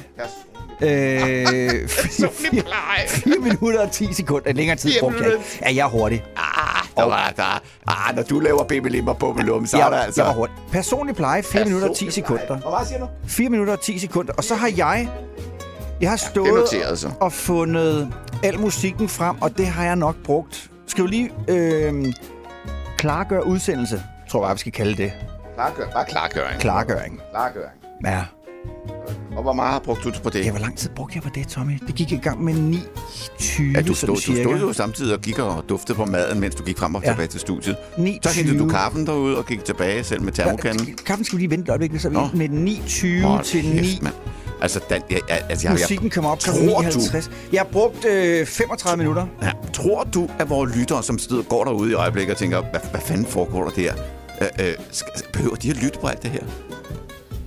Øh, 0.81 1.88
Personlig 2.03 2.65
pleje. 2.65 3.09
4 3.09 3.38
minutter 3.38 3.81
og 3.81 3.91
10 3.93 4.12
sekunder. 4.12 4.53
Længere 4.53 4.76
tid 4.76 4.91
brugte 5.00 5.25
jeg 5.25 5.32
ikke. 5.32 5.44
Ja, 5.62 5.69
jeg 5.75 5.85
er 5.85 5.88
hurtig. 5.88 6.25
Ah, 6.37 6.87
der 6.97 7.05
var 7.05 7.32
der. 7.37 7.62
Ah, 7.87 8.17
når 8.17 8.23
du 8.23 8.38
laver 8.38 8.65
babylimmer 8.65 9.12
på 9.12 9.32
melum, 9.32 9.67
så 9.67 9.76
er 9.76 9.81
der 9.91 9.97
Jeg, 9.97 10.05
altså... 10.05 10.21
jeg 10.23 10.29
var 10.29 10.35
hurtig. 10.35 10.55
Personlig 10.73 11.17
pleje, 11.17 11.43
4 11.43 11.65
minutter 11.65 11.88
og 11.88 11.97
10 11.97 12.11
sekunder. 12.11 12.56
Hvor 12.59 12.71
meget 12.71 12.88
siger 12.88 12.99
du? 13.00 13.06
4 13.26 13.49
minutter 13.49 13.73
og 13.73 13.81
10 13.81 13.99
sekunder. 13.99 14.32
Og 14.32 14.44
så 14.44 14.55
har 14.55 14.71
jeg... 14.76 15.09
Jeg 16.00 16.11
har 16.11 16.17
er 16.17 16.31
stået 16.31 16.55
noteret, 16.55 16.99
så. 16.99 17.11
og 17.20 17.32
fundet 17.32 18.12
al 18.43 18.61
musikken 18.61 19.09
frem, 19.09 19.43
og 19.43 19.59
det 19.59 19.67
har 19.67 19.85
jeg 19.85 19.97
nok 19.97 20.17
brugt. 20.25 20.70
Skriv 20.87 21.06
lige 21.06 21.31
øh, 21.49 22.05
klargør 22.99 23.41
udsendelse, 23.41 24.03
tror 24.31 24.47
jeg, 24.47 24.55
vi 24.55 24.59
skal 24.59 24.73
kalde 24.73 24.97
det. 24.97 25.12
Klargør, 25.55 25.91
bare 25.91 26.05
klargøring. 26.05 26.61
Klargøring. 26.61 27.20
Klargøring. 27.32 27.73
Ja. 28.06 28.25
Og 29.37 29.43
hvor 29.43 29.53
meget 29.53 29.73
har 29.73 29.79
brugt 29.79 30.05
du 30.05 30.13
på 30.23 30.31
det? 30.31 30.45
ja, 30.45 30.51
hvor 30.51 30.61
lang 30.61 30.79
tid 30.79 30.91
brugte 30.97 31.15
jeg 31.15 31.23
på 31.23 31.29
det, 31.35 31.49
Tommy? 31.49 31.73
Det 31.87 31.95
gik 31.95 32.13
i 32.13 32.17
gang 32.17 32.45
med 32.45 32.55
9.20, 32.55 33.63
Ja, 33.75 33.83
du 33.83 33.95
stod, 33.95 34.09
du 34.17 34.21
stod 34.21 34.59
jo 34.61 34.73
samtidig 34.73 35.15
og 35.15 35.21
gik 35.21 35.39
og 35.39 35.65
duftede 35.69 35.97
på 35.97 36.05
maden, 36.05 36.41
mens 36.41 36.55
du 36.55 36.63
gik 36.63 36.79
frem 36.79 36.95
og 36.95 37.03
Ja. 37.03 37.09
tilbage 37.11 37.29
til 37.29 37.41
studiet. 37.41 37.77
9.20. 37.97 38.19
Så 38.23 38.37
hentede 38.37 38.59
du 38.59 38.69
kaffen 38.69 39.07
derude 39.07 39.39
og 39.39 39.47
gik 39.47 39.65
tilbage 39.65 40.05
selv 40.05 40.23
med 40.23 40.33
termokanden. 40.33 40.87
Ja, 40.89 40.93
kaffen 41.07 41.25
skal 41.25 41.37
vi 41.39 41.43
lige 41.43 41.51
vente 41.51 41.63
et 41.63 41.69
øjeblik, 41.69 42.01
så 42.01 42.09
vi 42.09 42.15
Nå. 42.15 42.29
med 42.35 42.49
9.20 42.49 43.27
Hold 43.27 43.45
til 43.45 43.63
kæft, 43.63 43.83
9. 43.83 43.99
mand. 44.03 44.15
Altså, 44.61 44.81
den, 44.91 45.03
jeg, 45.11 45.21
jeg, 45.29 45.43
altså, 45.49 45.67
jeg, 45.67 45.73
Musikken 45.73 46.11
kommer 46.11 46.31
op 46.31 46.39
til 46.39 46.53
tror 46.53 46.81
59. 46.83 47.31
Jeg 47.53 47.61
har 47.61 47.69
brugt 47.73 48.05
øh, 48.05 48.47
35 48.47 48.97
minutter. 48.99 49.27
Ja, 49.43 49.51
tror 49.73 50.05
du, 50.05 50.29
at 50.39 50.51
vores 50.51 50.77
lyttere, 50.77 51.03
som 51.03 51.19
sidder, 51.19 51.43
går 51.43 51.65
derude 51.65 51.91
i 51.91 51.95
øjeblikket 51.95 52.33
og 52.33 52.39
tænker, 52.39 52.61
hvad, 52.61 52.81
hvad 52.91 53.01
fanden 53.01 53.27
foregår 53.27 53.65
der 53.65 53.71
der? 53.71 53.93
Øh, 54.43 54.67
øh, 54.67 54.75
behøver 55.32 55.55
de 55.56 55.70
at 55.70 55.77
lytte 55.77 55.99
på 56.01 56.06
alt 56.06 56.23
det 56.23 56.31
her? 56.31 56.43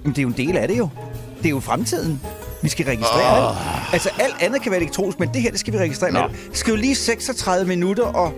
Men 0.04 0.12
det 0.12 0.18
er 0.18 0.22
jo 0.24 0.28
en 0.28 0.34
del 0.38 0.58
af 0.58 0.68
det 0.68 0.78
jo. 0.78 0.90
Det 1.38 1.46
er 1.46 1.50
jo 1.50 1.60
fremtiden. 1.60 2.22
Vi 2.62 2.70
skal 2.70 2.86
registrere 2.86 3.50
oh. 3.50 3.76
alt. 3.76 3.94
Altså, 3.94 4.10
alt 4.20 4.36
andet 4.40 4.62
kan 4.62 4.72
være 4.72 4.82
elektronisk, 4.82 5.20
men 5.20 5.30
det 5.34 5.42
her, 5.42 5.52
det 5.52 5.60
skal 5.60 5.74
vi 5.74 5.78
registrere 5.78 6.12
Nå. 6.12 6.20
med. 6.20 6.30
Skriv 6.54 6.76
lige 6.76 6.96
36 6.96 7.68
minutter 7.68 8.04
og, 8.04 8.34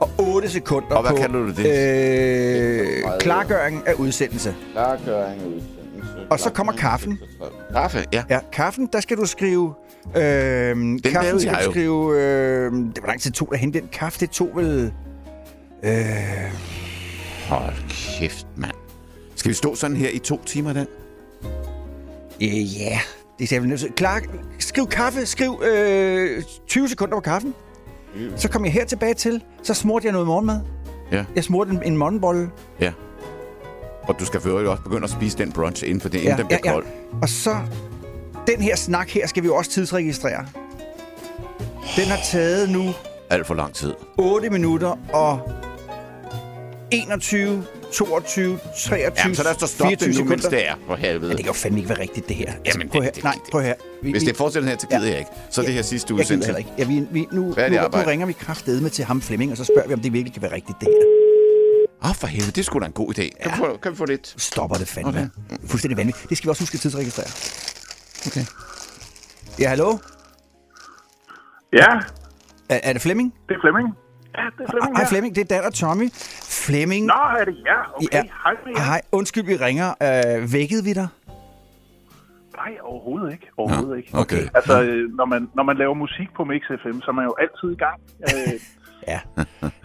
og 0.00 0.10
8 0.18 0.50
sekunder 0.50 0.96
Og 0.96 1.02
hvad 1.02 1.26
på 1.26 1.32
du 1.32 1.48
det? 1.48 1.66
Øh, 1.66 3.02
klargøring 3.20 3.82
af 3.86 3.92
udsendelse. 3.92 4.54
Klargøring 4.72 5.42
og 5.42 5.48
udsendelse. 5.48 6.26
Og 6.30 6.40
så 6.40 6.50
kommer 6.50 6.72
kaffen. 6.72 7.18
Kaffe, 7.72 8.04
ja. 8.12 8.24
Ja, 8.30 8.38
kaffen, 8.52 8.88
der 8.92 9.00
skal 9.00 9.16
du 9.16 9.26
skrive... 9.26 9.74
Øh, 10.06 10.14
kaffen 10.14 10.98
lavede 11.04 11.40
skal 11.40 11.56
du 11.66 11.70
skrive... 11.70 12.20
Øh, 12.20 12.72
det 12.72 12.98
var 13.02 13.06
lang 13.06 13.20
tid 13.20 13.30
tog 13.30 13.48
at 13.52 13.58
hente 13.58 13.80
den 13.80 13.88
kaffe. 13.92 14.20
Det 14.20 14.30
tog 14.30 14.50
vel... 14.54 14.92
Øh, 15.82 15.92
Hold 17.48 17.74
kæft, 18.18 18.46
mand. 18.56 18.74
Skal 19.36 19.48
vi 19.48 19.54
stå 19.54 19.74
sådan 19.74 19.96
her 19.96 20.10
i 20.10 20.18
to 20.18 20.40
timer, 20.46 20.72
den? 20.72 20.86
Øh, 22.42 22.80
ja, 22.80 23.00
det 23.38 23.52
er 23.52 23.60
jeg. 23.60 23.90
Klar, 23.96 24.22
skriv 24.58 24.86
kaffe. 24.86 25.26
Skriv 25.26 25.62
øh, 25.72 26.42
20 26.66 26.88
sekunder 26.88 27.16
på 27.16 27.20
kaffen. 27.20 27.54
Så 28.36 28.48
kom 28.48 28.64
jeg 28.64 28.72
her 28.72 28.84
tilbage 28.84 29.14
til. 29.14 29.42
Så 29.62 29.74
smurte 29.74 30.06
jeg 30.06 30.12
noget 30.12 30.26
morgenmad. 30.26 30.60
Ja. 31.12 31.24
Jeg 31.34 31.44
smurte 31.44 31.70
en, 31.70 31.82
en 31.82 31.96
morgenbolle. 31.96 32.50
Ja. 32.80 32.92
Og 34.02 34.18
du 34.20 34.24
skal 34.24 34.40
for 34.40 34.50
også 34.50 34.82
begynde 34.82 35.04
at 35.04 35.10
spise 35.10 35.38
den 35.38 35.52
brunch, 35.52 35.84
inden 35.84 36.00
for 36.00 36.08
det, 36.08 36.18
inden 36.18 36.30
Ja, 36.30 36.36
den 36.36 36.46
bliver 36.46 36.60
ja, 36.64 36.70
ja. 36.70 36.74
kold. 36.74 36.86
Og 37.22 37.28
så... 37.28 37.56
Den 38.46 38.60
her 38.60 38.76
snak 38.76 39.08
her 39.08 39.26
skal 39.26 39.42
vi 39.42 39.46
jo 39.46 39.54
også 39.54 39.70
tidsregistrere. 39.70 40.46
Den 41.96 42.04
har 42.04 42.18
taget 42.30 42.70
nu 42.70 42.94
Alt 43.30 43.46
for 43.46 43.54
lang 43.54 43.74
tid. 43.74 43.94
8 44.16 44.50
minutter 44.50 44.96
og 45.12 45.40
21, 46.90 47.64
22, 47.92 48.58
23, 48.76 49.12
Jamen, 49.18 49.34
så 49.36 49.42
lad 49.42 49.50
os 49.50 49.56
da 49.56 49.66
stoppe 49.66 49.88
24 49.96 50.08
det 50.12 50.18
nu, 50.18 50.24
mens 50.30 50.42
sekunder. 50.42 50.58
det 50.58 50.68
er, 50.68 50.74
for 50.86 50.96
helvede. 50.96 51.20
Men 51.20 51.30
det 51.30 51.36
kan 51.36 51.46
jo 51.46 51.52
fandme 51.52 51.78
ikke 51.78 51.88
være 51.88 51.98
rigtigt, 52.00 52.28
det 52.28 52.36
her. 52.36 52.46
Altså, 52.52 52.62
Jamen, 52.66 52.88
prøv 52.88 53.00
det- 53.00 53.04
her. 53.04 53.12
det- 53.12 53.24
Nej, 53.24 53.32
det- 53.44 53.50
prøv 53.50 53.60
her. 53.62 53.74
Vi, 54.02 54.10
Hvis 54.10 54.22
vi- 54.22 54.26
det 54.26 54.36
fortsætter 54.36 54.68
her, 54.68 54.76
så 54.78 54.86
gider 54.86 55.06
jeg 55.06 55.18
ikke. 55.18 55.30
Så 55.50 55.60
er 55.60 55.64
det 55.64 55.74
her 55.74 55.82
sidste 55.82 56.06
Jeg 56.06 56.08
gider 56.08 56.20
udsendelse. 56.24 56.46
heller 56.46 56.58
ikke. 56.58 56.70
Ja, 56.78 56.84
vi, 56.84 57.06
vi, 57.10 57.26
nu, 57.32 57.42
nu, 57.42 57.52
nu 57.52 57.54
ringer 58.06 58.26
vi 58.26 58.32
kraftedeme 58.32 58.88
til 58.88 59.04
ham 59.04 59.22
Flemming, 59.22 59.50
og 59.50 59.56
så 59.56 59.64
spørger 59.64 59.88
vi, 59.88 59.94
om 59.94 60.00
det 60.00 60.12
virkelig 60.12 60.32
kan 60.32 60.42
være 60.42 60.52
rigtigt, 60.52 60.80
det 60.80 60.88
her. 60.88 61.06
Åh, 62.04 62.10
oh, 62.10 62.16
for 62.16 62.26
helvede, 62.26 62.50
det 62.52 62.58
er 62.58 62.64
sgu 62.64 62.78
da 62.78 62.86
en 62.86 62.92
god 62.92 63.08
idé. 63.18 63.42
Kan, 63.42 63.50
vi, 63.52 63.56
få, 63.56 63.76
kan 63.82 63.92
vi 63.92 63.96
få 63.96 64.04
lidt? 64.04 64.34
Stopper 64.36 64.76
det 64.76 64.88
fandme. 64.88 65.10
Okay. 65.10 65.28
Fuldstændig 65.66 65.96
vanvittigt. 65.96 66.28
Det 66.28 66.36
skal 66.36 66.46
vi 66.48 66.50
også 66.50 66.62
huske 66.62 66.74
at 66.74 66.80
tidsregistrere. 66.80 67.26
Okay. 68.26 68.44
Ja, 69.58 69.68
hallo? 69.68 69.98
Ja, 71.72 71.86
Er, 72.68 72.80
er 72.82 72.92
det 72.92 73.02
Flemming? 73.02 73.34
det 73.48 73.54
er 73.54 73.60
Flemming. 73.60 73.88
Ja, 74.36 74.42
det 74.58 74.64
er 74.66 74.70
Flemming 74.70 74.96
Hej. 74.96 75.08
Flemming, 75.08 75.34
det 75.36 75.40
er 75.40 75.56
Dan 75.56 75.64
og 75.64 75.74
Tommy. 75.74 76.08
Flemming. 76.68 77.06
Nå, 77.06 77.20
er 77.40 77.44
det 77.44 77.56
ja? 77.70 77.78
Okay, 77.96 78.06
Ja. 78.12 78.22
hej 78.44 78.54
jer. 78.76 78.82
Hej, 78.90 79.00
undskyld, 79.12 79.44
vi 79.52 79.56
ringer. 79.56 79.88
Øh, 80.02 80.52
vækkede 80.52 80.84
vi 80.84 80.92
dig? 80.92 81.08
Nej, 82.56 82.72
overhovedet 82.82 83.32
ikke. 83.32 83.46
Overhovedet 83.56 83.96
ikke. 83.96 84.10
Okay. 84.22 84.42
Altså, 84.54 84.82
øh, 84.82 85.16
når 85.16 85.24
man, 85.24 85.48
når 85.56 85.62
man 85.62 85.76
laver 85.76 85.94
musik 85.94 86.28
på 86.36 86.44
Mix 86.44 86.62
FM, 86.82 86.96
så 87.00 87.06
er 87.08 87.12
man 87.20 87.24
jo 87.24 87.34
altid 87.44 87.68
i 87.76 87.78
gang. 87.84 87.98
Øh, 88.22 88.60
Ja. 89.08 89.20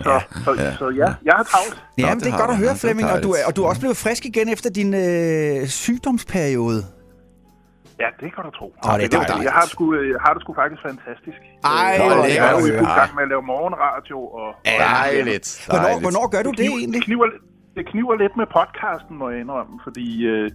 så, 0.05 0.21
så, 0.45 0.51
ja. 0.57 0.75
så 0.77 0.89
ja, 0.89 1.09
jeg 1.25 1.33
har 1.39 1.43
travlt. 1.43 1.83
Ja, 1.97 2.05
men 2.09 2.15
det 2.15 2.25
det 2.25 2.33
er 2.33 2.37
godt 2.37 2.51
at 2.51 2.59
Ja, 2.59 2.63
høre, 2.65 2.75
Flemming, 2.75 3.09
og 3.11 3.23
du, 3.23 3.31
er, 3.31 3.37
og 3.47 3.55
du 3.55 3.63
er 3.63 3.67
også 3.69 3.81
blevet 3.81 3.97
frisk 3.97 4.25
igen 4.25 4.49
efter 4.49 4.69
din 4.69 4.93
øh, 4.93 5.67
sygdomsperiode. 5.67 6.81
Ja, 7.99 8.09
det 8.21 8.29
kan 8.35 8.41
du 8.47 8.51
tro. 8.59 8.67
Åh, 8.87 8.93
det 8.99 9.05
er 9.05 9.09
du 9.09 9.15
tro. 9.15 9.23
dejligt. 9.23 9.45
jeg 9.47 9.53
har, 9.57 9.61
det 9.61 9.71
sgu, 9.75 9.83
øh, 9.95 10.09
jeg 10.13 10.21
har 10.25 10.33
det 10.35 10.41
sgu 10.43 10.51
faktisk 10.61 10.81
fantastisk. 10.89 11.39
Ej, 11.63 11.91
lækkert 11.97 12.35
jeg 12.37 12.47
er 12.49 12.59
jo 12.59 12.65
i 12.73 12.77
fuld 12.81 12.93
gang 12.99 13.11
med 13.17 13.23
at 13.27 13.29
lave 13.33 13.43
morgenradio. 13.53 14.17
Og, 14.41 14.47
og 14.47 14.55
Dejligt. 14.95 15.47
Hvornår, 15.69 15.93
hvornår 16.05 16.25
gør 16.33 16.41
du 16.47 16.51
det 16.51 16.57
kniver, 16.59 16.77
egentlig? 16.79 16.99
Det 16.99 17.05
kniver, 17.09 17.27
det 17.77 17.83
kniver 17.91 18.15
lidt 18.23 18.33
med 18.41 18.47
podcasten, 18.57 19.13
må 19.21 19.25
jeg 19.29 19.39
indrømme, 19.43 19.75
fordi 19.87 20.07
øh, 20.33 20.47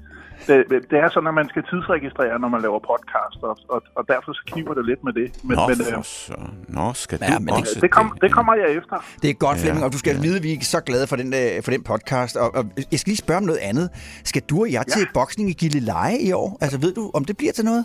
det, 0.47 0.65
det 0.91 0.99
er 1.05 1.09
sådan, 1.15 1.27
at 1.27 1.35
man 1.35 1.49
skal 1.49 1.63
tidsregistrere, 1.71 2.39
når 2.39 2.49
man 2.49 2.61
laver 2.63 2.79
podcast, 2.93 3.39
og, 3.43 3.59
og, 3.69 3.83
og 3.95 4.03
derfor 4.09 4.33
så 4.33 4.43
kniver 4.47 4.75
det 4.75 4.85
lidt 4.87 5.05
med 5.05 5.13
det. 5.13 5.27
Men, 5.45 5.57
Nå, 5.57 5.69
men 5.69 5.77
for 5.77 5.99
øh, 5.99 6.05
så. 6.05 6.35
Nå, 6.69 6.93
skal 6.95 7.19
Ja, 7.23 7.27
du 7.27 7.33
men 7.39 7.49
det- 7.49 7.55
også 7.61 7.81
det, 7.81 7.91
kom, 7.91 8.19
det 8.23 8.33
kommer 8.33 8.55
jeg 8.55 8.69
efter. 8.79 8.97
Det 9.23 9.31
er 9.31 9.35
godt, 9.35 9.57
Ja, 9.59 9.63
Flemming, 9.63 9.85
og 9.85 9.93
du 9.93 9.99
skal 9.99 10.15
ja. 10.15 10.21
vide, 10.23 10.37
at 10.37 10.43
vi 10.43 10.53
er 10.53 10.59
så 10.63 10.81
glade 10.81 11.07
for 11.07 11.17
den, 11.17 11.35
øh, 11.35 11.63
for 11.65 11.71
den 11.71 11.83
podcast. 11.83 12.37
Og, 12.37 12.55
og 12.55 12.65
jeg 12.93 13.01
skal 13.01 13.11
lige 13.11 13.17
spørge 13.17 13.39
om 13.39 13.45
noget 13.45 13.61
andet. 13.63 13.91
Skal 14.25 14.43
du 14.51 14.61
og 14.61 14.73
jeg 14.73 14.85
til 14.87 15.07
boksning 15.15 15.51
i 15.51 15.53
Gilleleje 15.53 16.19
i 16.19 16.33
år? 16.33 16.59
Altså, 16.61 16.79
ved 16.79 16.95
du, 16.95 17.11
om 17.15 17.25
det 17.25 17.37
bliver 17.37 17.53
til 17.53 17.65
noget? 17.65 17.85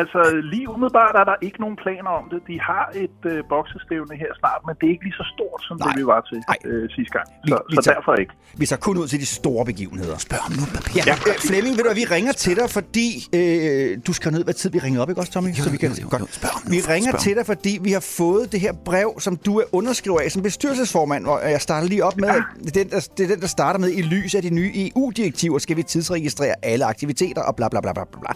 Altså, 0.00 0.20
lige 0.52 0.66
umiddelbart 0.74 1.14
er 1.20 1.24
der 1.30 1.36
ikke 1.46 1.58
nogen 1.64 1.76
planer 1.84 2.10
om 2.20 2.24
det. 2.32 2.40
De 2.50 2.56
har 2.70 2.84
et 3.04 3.20
øh, 3.32 3.38
boksestævne 3.52 4.14
her 4.22 4.30
snart, 4.40 4.60
men 4.66 4.74
det 4.78 4.84
er 4.88 4.92
ikke 4.94 5.04
lige 5.08 5.18
så 5.22 5.26
stort, 5.34 5.60
som 5.68 5.74
Nej. 5.76 5.88
det 5.88 5.94
vi 6.00 6.06
var 6.14 6.20
til 6.30 6.38
Nej. 6.52 6.58
øh, 6.70 6.84
sidste 6.96 7.12
gang. 7.16 7.26
Vi- 7.44 7.50
Så, 7.52 7.58
vi 7.70 7.76
så 7.76 7.82
tager- 7.82 7.94
derfor 7.96 8.14
ikke. 8.22 8.32
Vi 8.62 8.66
tager 8.70 8.80
kun 8.88 8.94
ud 9.02 9.06
til 9.12 9.20
de 9.24 9.26
store 9.40 9.64
begivenheder. 9.70 10.16
Spørg 10.26 10.42
om 10.48 10.52
nu, 10.60 10.64
papir. 10.76 10.92
Ja, 10.96 11.02
Ja, 11.10 11.14
Flemming, 11.48 11.72
ved 11.76 11.82
du 11.84 11.88
hvad, 11.90 11.98
vi 12.02 12.06
ringer 12.16 12.32
til 12.44 12.54
dig, 12.60 12.66
fordi 12.78 13.08
øh, 13.38 13.98
du 14.06 14.12
skal 14.18 14.32
ned, 14.32 14.42
hvad 14.44 14.54
tid 14.54 14.70
vi 14.76 14.78
ringer 14.86 14.98
op, 15.02 15.08
ikke 15.08 15.20
også, 15.22 15.32
Tommy? 15.32 15.48
Jo, 15.58 15.62
så 15.66 15.70
vi 15.70 15.76
kan, 15.82 15.88
jo, 15.90 15.96
jo, 16.02 16.08
godt. 16.10 16.22
jo. 16.22 16.26
Spørg 16.40 16.50
om 16.56 16.62
nu, 16.64 16.70
vi 16.76 16.80
ringer 16.92 17.10
spørg 17.10 17.20
til 17.26 17.34
dig, 17.38 17.46
fordi 17.46 17.72
vi 17.86 17.92
har 17.98 18.04
fået 18.22 18.52
det 18.52 18.60
her 18.60 18.72
brev, 18.84 19.10
som 19.26 19.36
du 19.36 19.52
er 19.62 19.64
underskriver 19.72 20.20
af 20.20 20.30
som 20.32 20.42
bestyrelsesformand, 20.42 21.26
og 21.26 21.50
jeg 21.50 21.60
starter 21.60 21.88
lige 21.88 22.04
op 22.04 22.16
med, 22.16 22.28
at 22.28 22.42
det 22.64 22.76
er 22.76 22.84
den, 22.84 22.90
der, 22.90 23.00
det 23.16 23.24
er 23.24 23.28
den, 23.34 23.40
der 23.40 23.46
starter 23.58 23.80
med, 23.80 23.90
i 24.00 24.02
lys 24.02 24.34
af 24.34 24.42
de 24.42 24.50
nye 24.50 24.72
EU-direktiver 24.76 25.58
skal 25.58 25.76
vi 25.76 25.82
tidsregistrere 25.82 26.54
alle 26.62 26.84
aktiviteter 26.84 27.42
og 27.42 27.56
bla 27.56 27.68
bla 27.68 27.80
bla 27.80 27.92
bla 27.92 28.04
bla. 28.20 28.32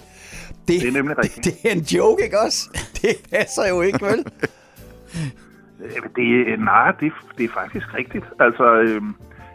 Det 0.69 0.89
er 0.89 0.93
nemlig 0.93 1.19
rigtigt. 1.25 1.45
Det 1.47 1.71
er 1.71 1.75
en 1.75 1.81
joke, 1.83 2.25
ikke 2.25 2.41
også? 2.41 2.69
Det 3.03 3.11
passer 3.33 3.69
jo 3.69 3.81
ikke, 3.81 4.05
vel? 4.07 4.27
Øh, 5.85 5.91
Det, 6.17 6.53
er- 6.53 6.57
nej, 6.57 6.91
det, 7.01 7.13
det 7.39 7.45
er 7.45 7.49
faktisk 7.55 7.95
rigtigt. 7.95 8.25
Altså, 8.41 8.75
øh, 8.81 9.03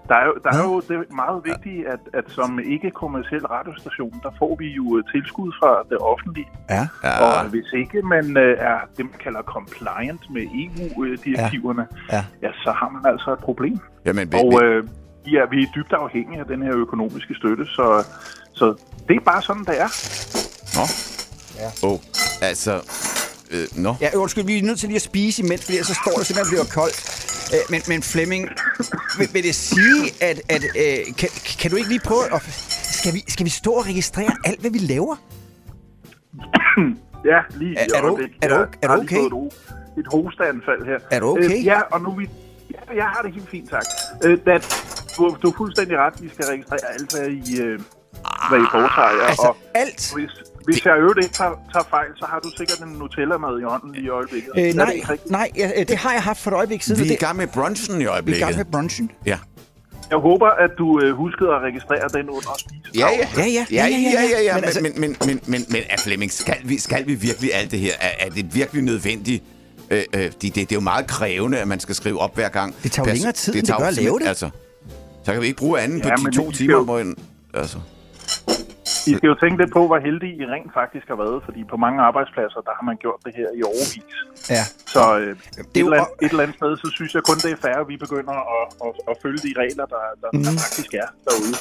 der 0.07 0.15
er 0.17 0.25
jo, 0.25 0.33
der 0.43 0.49
er 0.49 0.63
jo 0.63 0.79
det 0.89 1.11
meget 1.15 1.41
vigtigt, 1.45 1.87
at, 1.87 1.99
at 2.13 2.23
som 2.27 2.59
ikke-kommersiel 2.59 3.45
radiostation, 3.45 4.13
der 4.23 4.29
får 4.39 4.55
vi 4.59 4.67
jo 4.67 4.97
øh, 4.97 5.03
tilskud 5.13 5.51
fra 5.59 5.83
det 5.89 5.97
offentlige. 5.97 6.47
Ja. 6.69 6.87
Ja. 7.03 7.23
Og 7.43 7.49
hvis 7.49 7.65
ikke 7.73 8.01
man 8.01 8.37
øh, 8.37 8.57
er 8.59 8.77
det, 8.97 9.05
man 9.05 9.19
kalder 9.23 9.41
compliant 9.41 10.21
med 10.29 10.41
EU-direktiverne, 10.41 11.87
Ja. 12.11 12.15
Ja. 12.15 12.23
ja, 12.41 12.51
så 12.63 12.71
har 12.71 12.89
man 12.89 13.13
altså 13.13 13.33
et 13.33 13.39
problem. 13.39 13.79
Jamen, 14.05 14.31
vi, 14.31 14.37
Og 14.37 14.51
vi, 14.61 14.65
øh, 14.65 14.83
ja, 15.33 15.45
vi 15.51 15.63
er 15.63 15.67
dybt 15.75 15.93
afhængige 15.93 16.39
af 16.39 16.45
den 16.45 16.61
her 16.61 16.75
økonomiske 16.75 17.33
støtte, 17.35 17.65
så, 17.65 18.05
så 18.53 18.75
det 19.07 19.15
er 19.15 19.19
bare 19.19 19.41
sådan, 19.41 19.63
det 19.63 19.81
er. 19.81 19.89
Nå. 20.81 20.87
Ja. 21.59 21.87
Oh, 21.87 21.99
altså... 22.41 22.81
Øh, 23.51 23.67
nå. 23.75 23.95
Ja, 24.01 24.09
undskyld, 24.15 24.43
vi 24.43 24.57
er 24.57 24.63
nødt 24.63 24.79
til 24.79 24.89
lige 24.89 24.95
at 24.95 25.01
spise 25.01 25.43
imens, 25.43 25.65
fordi 25.65 25.77
så 25.83 25.99
står 26.05 26.17
det 26.17 26.27
simpelthen 26.27 26.51
bliver 26.51 26.65
koldt. 26.65 26.97
Øh, 27.53 27.59
men, 27.69 27.81
men 27.87 28.03
Flemming, 28.03 28.49
vil, 29.17 29.29
vil 29.33 29.43
det 29.43 29.55
sige, 29.55 30.13
at, 30.21 30.41
at 30.49 30.63
øh, 30.63 31.15
kan, 31.17 31.29
kan 31.59 31.71
du 31.71 31.77
ikke 31.77 31.89
lige 31.89 31.99
prøve 32.05 32.35
at... 32.35 32.41
Skal 32.81 33.13
vi, 33.13 33.23
skal 33.27 33.45
vi 33.45 33.49
stå 33.49 33.71
og 33.71 33.85
registrere 33.85 34.31
alt, 34.45 34.59
hvad 34.61 34.71
vi 34.71 34.77
laver? 34.77 35.15
Ja, 37.25 37.39
lige 37.57 37.77
Er- 37.79 37.97
er 37.97 38.01
du- 38.01 38.19
er 38.41 38.47
du- 38.47 38.65
er 38.81 38.87
du 38.87 38.93
okay? 39.01 39.17
Et, 39.17 39.31
ho- 39.31 39.99
et 39.99 40.05
hosteanfald 40.11 40.85
her. 40.85 40.97
Er 41.11 41.19
du 41.19 41.27
okay? 41.31 41.43
Øh, 41.57 41.65
ja, 41.65 41.81
og 41.81 42.01
nu 42.01 42.09
er 42.09 42.15
vi... 42.15 42.29
Ja, 42.73 42.95
jeg 42.95 43.05
har 43.05 43.21
det 43.21 43.33
helt 43.33 43.49
fint, 43.49 43.69
tak. 43.69 43.83
Øh, 44.23 44.37
da, 44.45 44.59
du, 45.17 45.37
du 45.41 45.49
er 45.49 45.53
fuldstændig 45.57 45.97
ret. 45.97 46.13
Vi 46.21 46.29
skal 46.33 46.45
registrere 46.45 46.79
alt, 46.93 47.11
hvad 47.15 47.27
I, 47.27 47.61
øh, 47.61 47.79
hvad 48.49 48.59
I 48.59 48.65
foretager. 48.71 49.23
Altså, 49.25 49.41
og 49.47 49.57
alt? 49.73 50.11
hvis, 50.15 50.31
hvis 50.65 50.85
jeg 50.85 50.97
øvrigt 50.99 51.19
ikke 51.25 51.35
tager, 51.35 51.51
tager 51.73 51.83
fejl, 51.89 52.07
så 52.17 52.25
har 52.25 52.39
du 52.39 52.49
sikkert 52.57 52.79
en 52.79 52.87
Nutella-mad 52.99 53.59
i 53.59 53.63
hånden 53.63 53.95
i 53.95 54.09
øjeblikket. 54.09 54.51
Øh, 54.57 54.63
Er 54.63 54.67
det 54.67 54.75
nej, 54.75 55.01
nej 55.25 55.49
ja, 55.57 55.71
øh, 55.79 55.87
det 55.87 55.97
har 55.97 56.11
jeg 56.13 56.23
haft 56.23 56.39
for 56.39 56.51
et 56.51 56.55
øjeblik 56.55 56.81
siden. 56.83 56.99
Vi 57.01 57.05
er 57.05 57.11
i 57.11 57.13
det, 57.13 57.19
gang 57.19 57.37
med 57.37 57.47
brunchen 57.47 57.95
i 57.95 57.97
vi 57.97 58.03
er 58.03 58.07
i 58.09 58.11
øjeblikket. 58.11 58.41
gang 58.45 58.55
med 58.57 58.65
brunchen. 58.65 59.11
Ja. 59.25 59.37
Jeg 60.09 60.19
håber, 60.19 60.47
at 60.47 60.69
du 60.77 60.99
øh, 61.01 61.15
huskede 61.15 61.49
at 61.49 61.61
registrere 61.61 62.07
den 62.13 62.29
under 62.29 62.53
spisetavlen. 62.59 63.19
Ja, 63.37 63.43
ja. 63.43 63.43
Ja, 63.43 63.47
ja, 63.47 63.65
ja, 63.71 63.87
ja, 63.87 64.21
ja, 64.31 64.41
ja. 64.43 64.53
Men 64.53 64.61
Men, 64.61 64.63
altså- 64.63 64.81
men, 64.81 64.91
men, 65.01 65.15
men, 65.25 65.39
men, 65.45 65.65
men 65.69 65.81
er 65.89 65.97
Flemming, 66.03 66.31
skal 66.31 66.57
vi, 66.63 66.77
skal 66.79 67.07
vi 67.07 67.13
virkelig 67.15 67.53
alt 67.55 67.71
det 67.71 67.79
her? 67.79 67.91
Er, 67.99 68.25
er 68.25 68.29
det 68.29 68.55
virkelig 68.55 68.83
nødvendigt? 68.83 69.43
Øh, 69.91 70.03
øh, 70.15 70.21
det, 70.21 70.41
det, 70.41 70.55
det 70.55 70.61
er 70.71 70.75
jo 70.75 70.79
meget 70.79 71.07
krævende, 71.07 71.57
at 71.57 71.67
man 71.67 71.79
skal 71.79 71.95
skrive 71.95 72.19
op 72.19 72.35
hver 72.35 72.49
gang. 72.49 72.75
Det 72.83 72.91
tager 72.91 73.07
jo 73.09 73.13
længere 73.13 73.31
tid, 73.31 73.53
end 73.53 73.59
det 73.61 73.67
tager 73.67 73.77
gør 73.79 73.85
jo 73.85 73.89
at 73.89 73.95
lave 73.97 74.19
det. 74.19 74.27
Altså, 74.27 74.49
så 75.25 75.31
kan 75.33 75.41
vi 75.41 75.47
ikke 75.47 75.57
bruge 75.57 75.79
anden 75.79 75.97
Ja, 76.03 76.15
på 76.15 76.29
de 76.31 76.35
to 76.35 76.51
timer, 76.51 76.73
jo- 76.73 76.83
hvor 76.83 76.99
en, 76.99 77.15
altså. 77.53 77.77
I 79.09 79.11
skal 79.17 79.27
jo 79.33 79.35
tænke 79.43 79.57
lidt 79.63 79.73
på, 79.77 79.81
hvor 79.89 79.99
heldige 80.07 80.33
I 80.41 80.45
rent 80.55 80.71
faktisk 80.73 81.05
har 81.07 81.15
været, 81.23 81.37
fordi 81.47 81.61
på 81.73 81.77
mange 81.85 81.99
arbejdspladser, 82.09 82.61
der 82.67 82.73
har 82.79 82.83
man 82.89 82.97
gjort 83.03 83.19
det 83.25 83.33
her 83.39 83.49
i 83.59 83.61
overvis. 83.71 84.15
Ja. 84.55 84.63
Så 84.93 85.03
øh, 85.19 85.31
et, 85.31 85.81
jo- 85.81 85.85
eller 85.85 85.97
andet, 85.97 86.13
et 86.25 86.29
eller 86.33 86.43
andet 86.43 86.57
sted, 86.59 86.71
så 86.83 86.87
synes 86.97 87.11
jeg 87.15 87.23
kun, 87.29 87.37
det 87.45 87.51
er 87.55 87.59
fair, 87.65 87.75
at 87.83 87.87
vi 87.93 87.97
begynder 88.05 88.35
at, 88.57 88.63
at, 88.85 88.91
at 89.09 89.15
følge 89.23 89.39
de 89.47 89.51
regler, 89.63 89.85
der, 89.93 90.01
der, 90.21 90.29
Mhm. 90.33 90.43
der 90.43 90.51
faktisk 90.65 90.91
er 91.03 91.07
derude. 91.27 91.55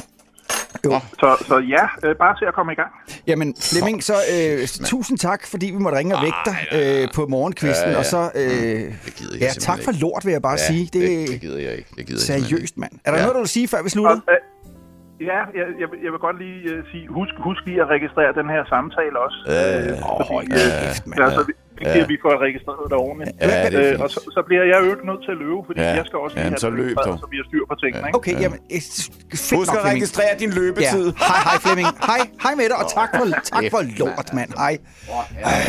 Jo. 0.85 0.91
Så, 1.21 1.45
så 1.49 1.59
ja, 1.59 1.85
øh, 2.05 2.17
bare 2.17 2.35
til 2.39 2.45
at 2.45 2.55
komme 2.55 2.73
i 2.73 2.75
gang. 2.75 2.91
Jamen, 3.27 3.55
Flemming, 3.71 4.03
så 4.05 4.15
øh, 4.35 4.69
tusind 4.93 5.19
tak, 5.19 5.47
fordi 5.47 5.67
vi 5.67 5.79
måtte 5.79 5.99
ringe 5.99 6.17
og 6.17 6.23
vække 6.23 6.39
dig 6.45 6.57
øh, 6.79 7.09
på 7.15 7.27
morgenkvisten. 7.27 7.87
Ja, 7.87 7.93
ja. 7.93 7.99
Og 7.99 8.05
så, 8.05 8.31
øh, 8.35 8.43
Det 9.07 9.15
gider 9.17 9.33
jeg 9.33 9.41
ja, 9.41 9.49
tak 9.61 9.79
for 9.85 9.93
lort, 10.01 10.23
vil 10.25 10.33
jeg 10.33 10.43
bare 10.43 10.59
sige. 10.59 10.85
Det 10.85 10.93
det, 10.93 11.23
er 11.23 11.27
det 11.27 11.41
gider 11.41 11.59
jeg 11.59 11.73
ikke. 11.79 11.91
Det 11.97 12.07
gider 12.07 12.21
seriøst, 12.21 12.79
mand. 12.79 12.93
Er 13.05 13.11
der 13.11 13.19
Ja. 13.19 13.23
noget, 13.25 13.35
du 13.35 13.41
vil 13.41 13.49
sige, 13.49 13.69
før 13.69 13.79
vi 13.79 13.85
Og, 13.85 13.91
slutter? 13.91 14.17
øh, 14.31 14.37
ja, 15.29 15.39
jeg, 15.59 15.67
jeg, 15.83 15.89
vil- 15.91 16.03
jeg 16.07 16.11
vil 16.15 16.21
godt 16.27 16.37
lige 16.45 16.59
uh, 16.73 16.79
sige, 16.91 17.05
husk, 17.19 17.35
husk 17.47 17.61
lige 17.69 17.81
at 17.85 17.89
registrere 17.97 18.31
den 18.41 18.49
her 18.55 18.63
samtale 18.75 19.17
også. 19.27 19.39
Ja, 19.55 19.63
Øh, 19.71 19.87
ja. 19.87 19.93
Åh, 20.11 20.21
fordi, 20.31 20.47
kæft, 20.85 21.03
mand. 21.09 21.19
Ja, 21.23 21.27
så 21.39 21.43
vi, 21.49 21.53
ja. 21.99 22.07
vi 22.13 22.17
får 22.25 22.33
registreret 22.47 22.85
det 22.93 22.99
ordentligt. 23.07 23.31
Ja, 23.41 23.47
det 23.75 23.89
er 23.89 23.95
øh, 23.95 24.03
og 24.05 24.09
så, 24.15 24.21
så 24.37 24.41
bliver 24.49 24.65
jeg 24.73 24.79
ikke 24.93 25.05
nødt 25.11 25.23
til 25.27 25.33
at 25.37 25.41
løbe, 25.45 25.61
fordi 25.69 25.79
Ja. 25.87 25.91
jeg 26.01 26.05
skal 26.09 26.19
også 26.25 26.35
lige 26.37 26.45
Jamen, 26.47 26.57
have 26.57 26.65
så 26.67 26.71
det 26.73 26.79
løb 26.83 26.95
dog. 27.07 27.15
så 27.23 27.27
vi 27.33 27.37
har 27.41 27.47
styr 27.51 27.65
på 27.71 27.75
tingene. 27.83 28.05
Ikke? 28.09 28.19
Okay, 28.21 28.35
jamen, 28.45 28.59
øh, 28.77 28.81
fedt 29.49 29.59
Husk 29.59 29.71
nok, 29.73 29.79
at 29.81 29.85
registrere 29.95 30.33
din 30.43 30.51
Ja. 30.55 30.59
løbetid. 30.61 31.05
Hej, 31.29 31.39
hej 31.49 31.57
Flemming. 31.65 31.89
Hej, 32.11 32.21
hej 32.45 32.53
med 32.61 32.67
dig, 32.73 32.77
og 32.83 32.87
tak 32.99 33.09
for, 33.19 33.25
tak 33.53 33.65
for 33.73 33.81
lort, 34.01 34.29
mand. 34.39 34.51
Hej. 34.65 34.75
Ej, 35.53 35.61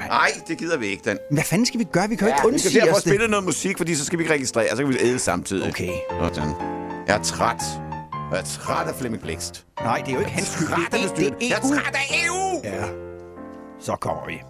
mand. 0.00 0.10
Nej, 0.20 0.30
det 0.48 0.54
gider 0.60 0.78
vi 0.82 0.86
ikke, 0.94 1.04
den. 1.10 1.16
Hvad 1.36 1.44
fanden 1.50 1.66
skal 1.70 1.78
vi 1.82 1.86
gøre? 1.96 2.06
Vi 2.12 2.16
kan 2.18 2.24
jo 2.26 2.30
ikke 2.32 2.36
Vi 2.36 2.42
skal 2.42 2.52
undsige 2.52 2.80
derfor 2.80 2.96
os 2.98 3.02
det. 3.02 3.10
spille 3.12 3.26
noget 3.34 3.44
musik, 3.52 3.74
fordi 3.80 3.92
så 4.00 4.04
skal 4.08 4.16
vi 4.18 4.22
ikke 4.24 4.34
registrere, 4.38 4.68
så 4.76 4.80
kan 4.84 4.88
vi 4.94 4.98
æde 5.08 5.18
samtidig. 5.30 5.68
Okay. 5.72 5.92
Sådan. 6.36 6.52
Jeg 7.08 7.14
er 7.20 7.22
træt. 7.32 7.62
Jeg 8.30 8.38
er 8.38 8.42
træt 8.44 8.88
af 8.88 8.94
Flemming 8.94 9.22
Blikst. 9.22 9.66
Nej, 9.80 9.98
det 9.98 10.08
er 10.08 10.12
jo 10.12 10.18
ikke 10.18 10.30
hans 10.30 10.46
skyld. 10.48 10.68
Det, 10.68 11.16
det, 11.16 11.34
det 11.40 11.48
Jeg 11.48 11.56
er 11.56 11.56
er 11.56 11.60
EU. 11.60 11.74
træt 11.74 11.94
af 11.94 12.26
EU! 12.26 12.60
Ja, 12.64 12.84
så 13.80 13.96
kommer 14.00 14.26
vi. 14.26 14.42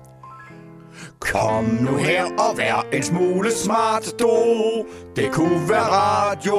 Kom 1.20 1.64
nu 1.64 1.96
her 1.96 2.24
og 2.24 2.58
vær 2.58 2.86
en 2.92 3.02
smule 3.02 3.52
smart, 3.52 4.12
du. 4.20 4.30
Det 5.16 5.32
kunne 5.32 5.68
være 5.68 5.88
radio, 5.90 6.58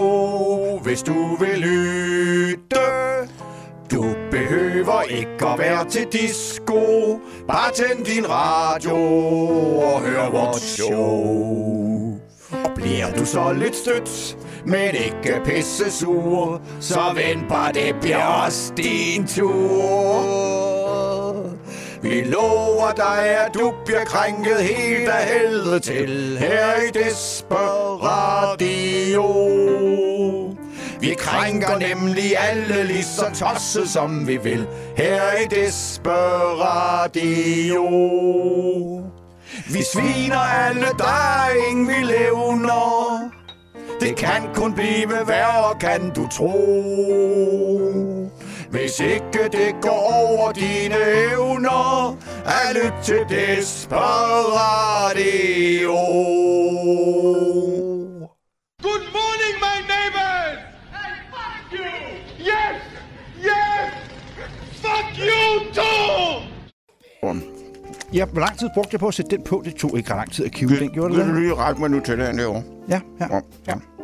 hvis 0.83 1.03
du 1.03 1.35
vil 1.35 1.59
lytte. 1.59 2.79
Du 3.91 4.05
behøver 4.31 5.01
ikke 5.01 5.45
at 5.47 5.59
være 5.59 5.89
til 5.89 6.07
disco. 6.11 6.81
Bare 7.47 7.71
tænd 7.71 8.05
din 8.05 8.29
radio 8.29 8.95
og 9.77 10.01
hør 10.01 10.29
vores 10.29 10.61
show. 10.61 12.19
Og 12.65 12.71
bliver 12.75 13.11
du 13.15 13.25
så 13.25 13.53
lidt 13.53 13.75
stødt, 13.75 14.37
men 14.67 14.95
ikke 14.95 15.41
pisse 15.45 15.91
sur, 15.91 16.61
så 16.79 16.99
vent 17.15 17.47
bare, 17.49 17.73
det 17.73 17.95
bliver 18.01 18.25
også 18.25 18.73
din 18.77 19.27
tur. 19.27 20.57
Vi 22.01 22.21
lover 22.21 22.91
dig, 22.95 23.45
at 23.45 23.53
du 23.53 23.73
bliver 23.85 24.05
krænket 24.05 24.57
helt 24.57 25.09
af 25.09 25.25
helvede 25.25 25.79
til 25.79 26.37
her 26.39 26.75
i 26.75 26.91
Desperadio. 26.91 27.47
Vi 30.99 31.15
krænker 31.17 31.77
nemlig 31.77 32.37
alle 32.37 32.83
lige 32.83 33.03
så 33.03 33.25
tosset 33.33 33.89
som 33.89 34.27
vi 34.27 34.37
vil 34.37 34.67
her 34.97 35.21
i 35.43 35.45
Desperadio. 35.55 35.87
Vi 39.67 39.83
sviner 39.93 40.37
alle, 40.37 40.87
der 40.97 41.05
er 41.05 41.49
ingen 41.69 41.87
vi 41.87 41.93
levner. 42.03 43.36
Det 44.07 44.15
kan 44.15 44.41
kun 44.55 44.73
blive 44.73 45.27
værre, 45.27 45.79
kan 45.79 46.09
du 46.15 46.27
tro. 46.27 46.51
Hvis 48.69 48.99
ikke 48.99 49.43
det 49.51 49.75
går 49.81 50.13
over 50.27 50.51
dine 50.51 50.95
evner, 51.31 52.17
er 52.45 52.73
lyt 52.73 52.93
til 53.03 53.19
Desperatio. 53.29 53.97
Good 58.83 59.05
morning, 59.17 59.55
my 59.65 59.77
neighbors! 59.93 60.59
Hey, 60.91 61.13
fuck 61.33 61.71
you! 61.79 61.91
Yes! 62.39 62.77
Yes! 63.39 63.91
Fuck 64.81 65.07
you 65.19 65.73
too! 65.73 65.87
ja, 68.13 68.25
hvor 68.25 68.39
lang 68.39 68.59
tid 68.59 68.69
brugte 68.73 68.89
jeg 68.93 68.99
på 68.99 69.07
at 69.07 69.13
sætte 69.13 69.37
den 69.37 69.43
på? 69.43 69.61
Det 69.65 69.75
tog 69.75 69.97
ikke 69.97 70.09
ret 70.11 70.17
lang 70.17 70.31
tid 70.31 70.45
at 70.45 70.51
kive 70.51 70.79
den, 70.79 70.89
gjorde 70.89 71.15
det 71.15 71.25
Vil 71.25 71.35
du 71.35 71.39
lige 71.39 71.53
række 71.53 71.81
mig 71.81 71.89
nu 71.89 71.99
til 71.99 72.17
det 72.17 72.35
derovre? 72.35 72.63
Ja, 72.89 73.01
ja, 73.19 73.25
Ja. 73.35 73.41
ja. 73.67 73.96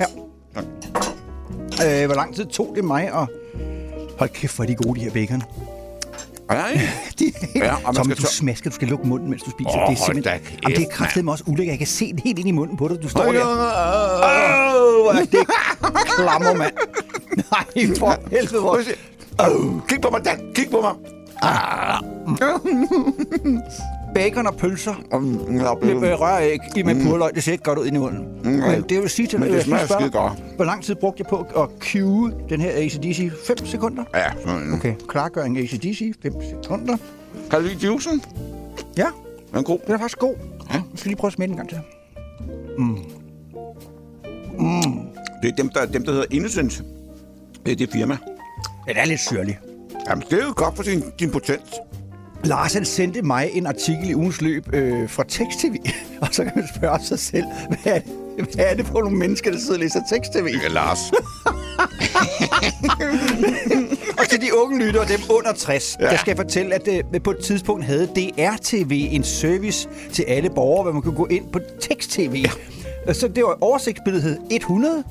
Ja. 0.00 0.06
Øh, 1.84 2.06
hvor 2.06 2.14
lang 2.14 2.34
tid 2.34 2.46
tog 2.46 2.72
det 2.76 2.84
mig 2.84 3.02
at... 3.02 3.28
Hold 4.18 4.30
kæft, 4.30 4.56
hvor 4.56 4.64
er 4.64 4.68
de 4.68 4.74
gode, 4.74 5.00
de 5.00 5.04
her 5.04 5.12
bacon. 5.12 5.42
Nej. 6.48 6.58
Er 6.58 6.78
helt... 7.18 7.20
Ja, 7.54 7.64
Ja, 7.64 7.74
og 7.74 7.80
man 7.84 7.94
Tom, 7.94 8.04
skal 8.04 8.16
du 8.16 8.22
smasker, 8.22 8.70
du 8.70 8.74
skal 8.74 8.88
lukke 8.88 9.08
munden, 9.08 9.30
mens 9.30 9.42
du 9.42 9.50
spiser. 9.50 9.70
Åh, 9.70 9.90
det 9.90 10.00
er 10.00 10.04
simpelthen... 10.04 10.22
da 10.22 10.30
Jamen, 10.62 10.76
det 10.76 10.82
er 10.82 10.88
kæft, 10.88 10.90
kraftedeme 10.90 11.30
også 11.30 11.44
ulækkert. 11.46 11.72
Jeg 11.72 11.78
kan 11.78 11.86
se 11.86 12.12
det 12.12 12.20
helt 12.24 12.38
ind 12.38 12.48
i 12.48 12.50
munden 12.50 12.76
på 12.76 12.88
dig. 12.88 13.02
Du 13.02 13.08
står 13.08 13.28
Åh, 13.28 13.34
der. 13.34 13.40
Åh, 13.44 15.02
hvor 15.02 15.12
er 15.12 15.24
det 15.24 15.46
klammer, 16.16 16.54
mand. 16.54 16.72
Nej, 17.36 17.64
for 17.98 18.30
helvede, 18.30 18.60
hvor... 18.60 18.78
Oh, 19.38 19.80
kig 19.88 20.00
på 20.00 20.10
mig, 20.10 20.24
Dan. 20.24 20.52
Kig 20.54 20.70
på 20.70 20.80
mig. 20.80 20.92
Bacon 24.14 24.46
og 24.46 24.56
pølser 24.56 24.94
Mm, 25.12 25.56
ja, 25.56 25.74
med 26.00 26.10
øh, 26.12 26.20
røræg 26.20 26.58
i 26.76 26.82
med 26.82 27.04
purløg. 27.04 27.34
Det 27.34 27.42
ser 27.42 27.52
ikke 27.52 27.64
godt 27.64 27.78
ud 27.78 27.86
i 27.86 27.90
munden. 27.90 28.28
Men 28.44 28.82
det 28.88 29.02
vil 29.02 29.10
sige 29.10 29.26
til 29.28 29.40
Men 29.40 29.48
det 29.48 29.54
jeg 29.54 29.62
skal 29.62 29.70
smager 29.70 29.86
spørge 29.86 30.00
skide 30.00 30.12
dig, 30.12 30.20
godt. 30.20 30.56
Hvor 30.56 30.64
lang 30.64 30.84
tid 30.84 30.94
brugte 30.94 31.20
jeg 31.20 31.26
på 31.26 31.62
at 31.62 31.68
cue 31.80 32.32
den 32.48 32.60
her 32.60 32.70
ACDC? 32.72 33.30
5 33.46 33.66
sekunder? 33.66 34.04
Ja, 34.14 34.24
sådan. 34.46 34.74
Okay, 34.74 34.94
klargøring 35.08 35.58
ACDC, 35.58 36.14
5 36.22 36.32
sekunder. 36.62 36.96
Kan 37.50 37.60
du 37.60 37.66
lide 37.66 37.86
juicen? 37.86 38.22
Ja, 38.96 39.06
Den 39.50 39.58
er 39.58 39.62
god. 39.62 39.78
den 39.86 39.94
er 39.94 39.98
faktisk 39.98 40.18
god. 40.18 40.34
Ja. 40.70 40.74
Jeg 40.74 40.82
skal 40.94 41.08
lige 41.08 41.16
prøve 41.18 41.28
at 41.28 41.32
smage 41.32 41.46
den 41.48 41.54
en 41.54 41.56
gang 41.56 41.68
til. 41.68 41.78
Det 45.42 45.50
er 45.50 45.54
dem, 45.56 45.68
der, 45.68 45.86
dem, 45.86 46.04
der 46.04 46.12
hedder 46.12 46.26
Innocent. 46.30 46.82
Det 47.66 47.72
er 47.72 47.76
det 47.76 47.90
firma. 47.92 48.16
Den 48.88 48.96
er 48.96 49.04
lidt 49.04 49.20
syrlig. 49.20 49.58
Jamen, 50.08 50.24
det 50.30 50.40
er 50.40 50.44
jo 50.46 50.52
godt 50.56 50.76
for 50.76 50.82
sin, 50.82 51.02
din 51.20 51.30
potens. 51.30 51.74
Lars 52.44 52.74
han 52.74 52.84
sendte 52.84 53.22
mig 53.22 53.50
en 53.52 53.66
artikel 53.66 54.10
i 54.10 54.14
ugens 54.14 54.40
løb 54.40 54.74
øh, 54.74 55.08
fra 55.08 55.24
Tekst-TV, 55.28 55.76
og 56.22 56.28
så 56.32 56.44
kan 56.44 56.52
man 56.56 56.68
spørge 56.76 57.04
sig 57.04 57.18
selv, 57.18 57.44
hvad 57.68 57.94
er, 57.94 57.98
det, 57.98 58.12
hvad 58.54 58.64
er 58.64 58.74
det 58.74 58.86
for 58.86 59.00
nogle 59.00 59.18
mennesker, 59.18 59.50
der 59.50 59.58
sidder 59.58 59.74
og 59.74 59.80
læser 59.80 60.00
Tekst-TV? 60.10 60.46
Det 60.46 60.64
er 60.64 60.70
Lars. 60.70 60.98
Og 64.18 64.28
til 64.28 64.40
de 64.40 64.58
unge 64.62 64.86
lyttere, 64.86 65.08
dem 65.08 65.20
under 65.30 65.52
60, 65.52 65.96
ja. 66.00 66.06
der 66.06 66.16
skal 66.16 66.30
jeg 66.30 66.36
fortælle, 66.36 66.74
at 66.74 66.88
øh, 66.88 67.20
på 67.20 67.30
et 67.30 67.38
tidspunkt 67.38 67.84
havde 67.84 68.06
DR-TV 68.06 69.08
en 69.10 69.24
service 69.24 69.88
til 70.12 70.22
alle 70.28 70.50
borgere, 70.50 70.82
hvor 70.82 70.92
man 70.92 71.02
kunne 71.02 71.16
gå 71.16 71.26
ind 71.26 71.52
på 71.52 71.58
Tekst-TV. 71.80 72.44
Ja. 73.06 73.12
Så 73.12 73.28
det 73.28 73.44
var 73.44 73.58
oversigtsbilledet 73.60 74.24
hed 74.24 74.38
100. 74.50 74.96
Det 74.96 75.04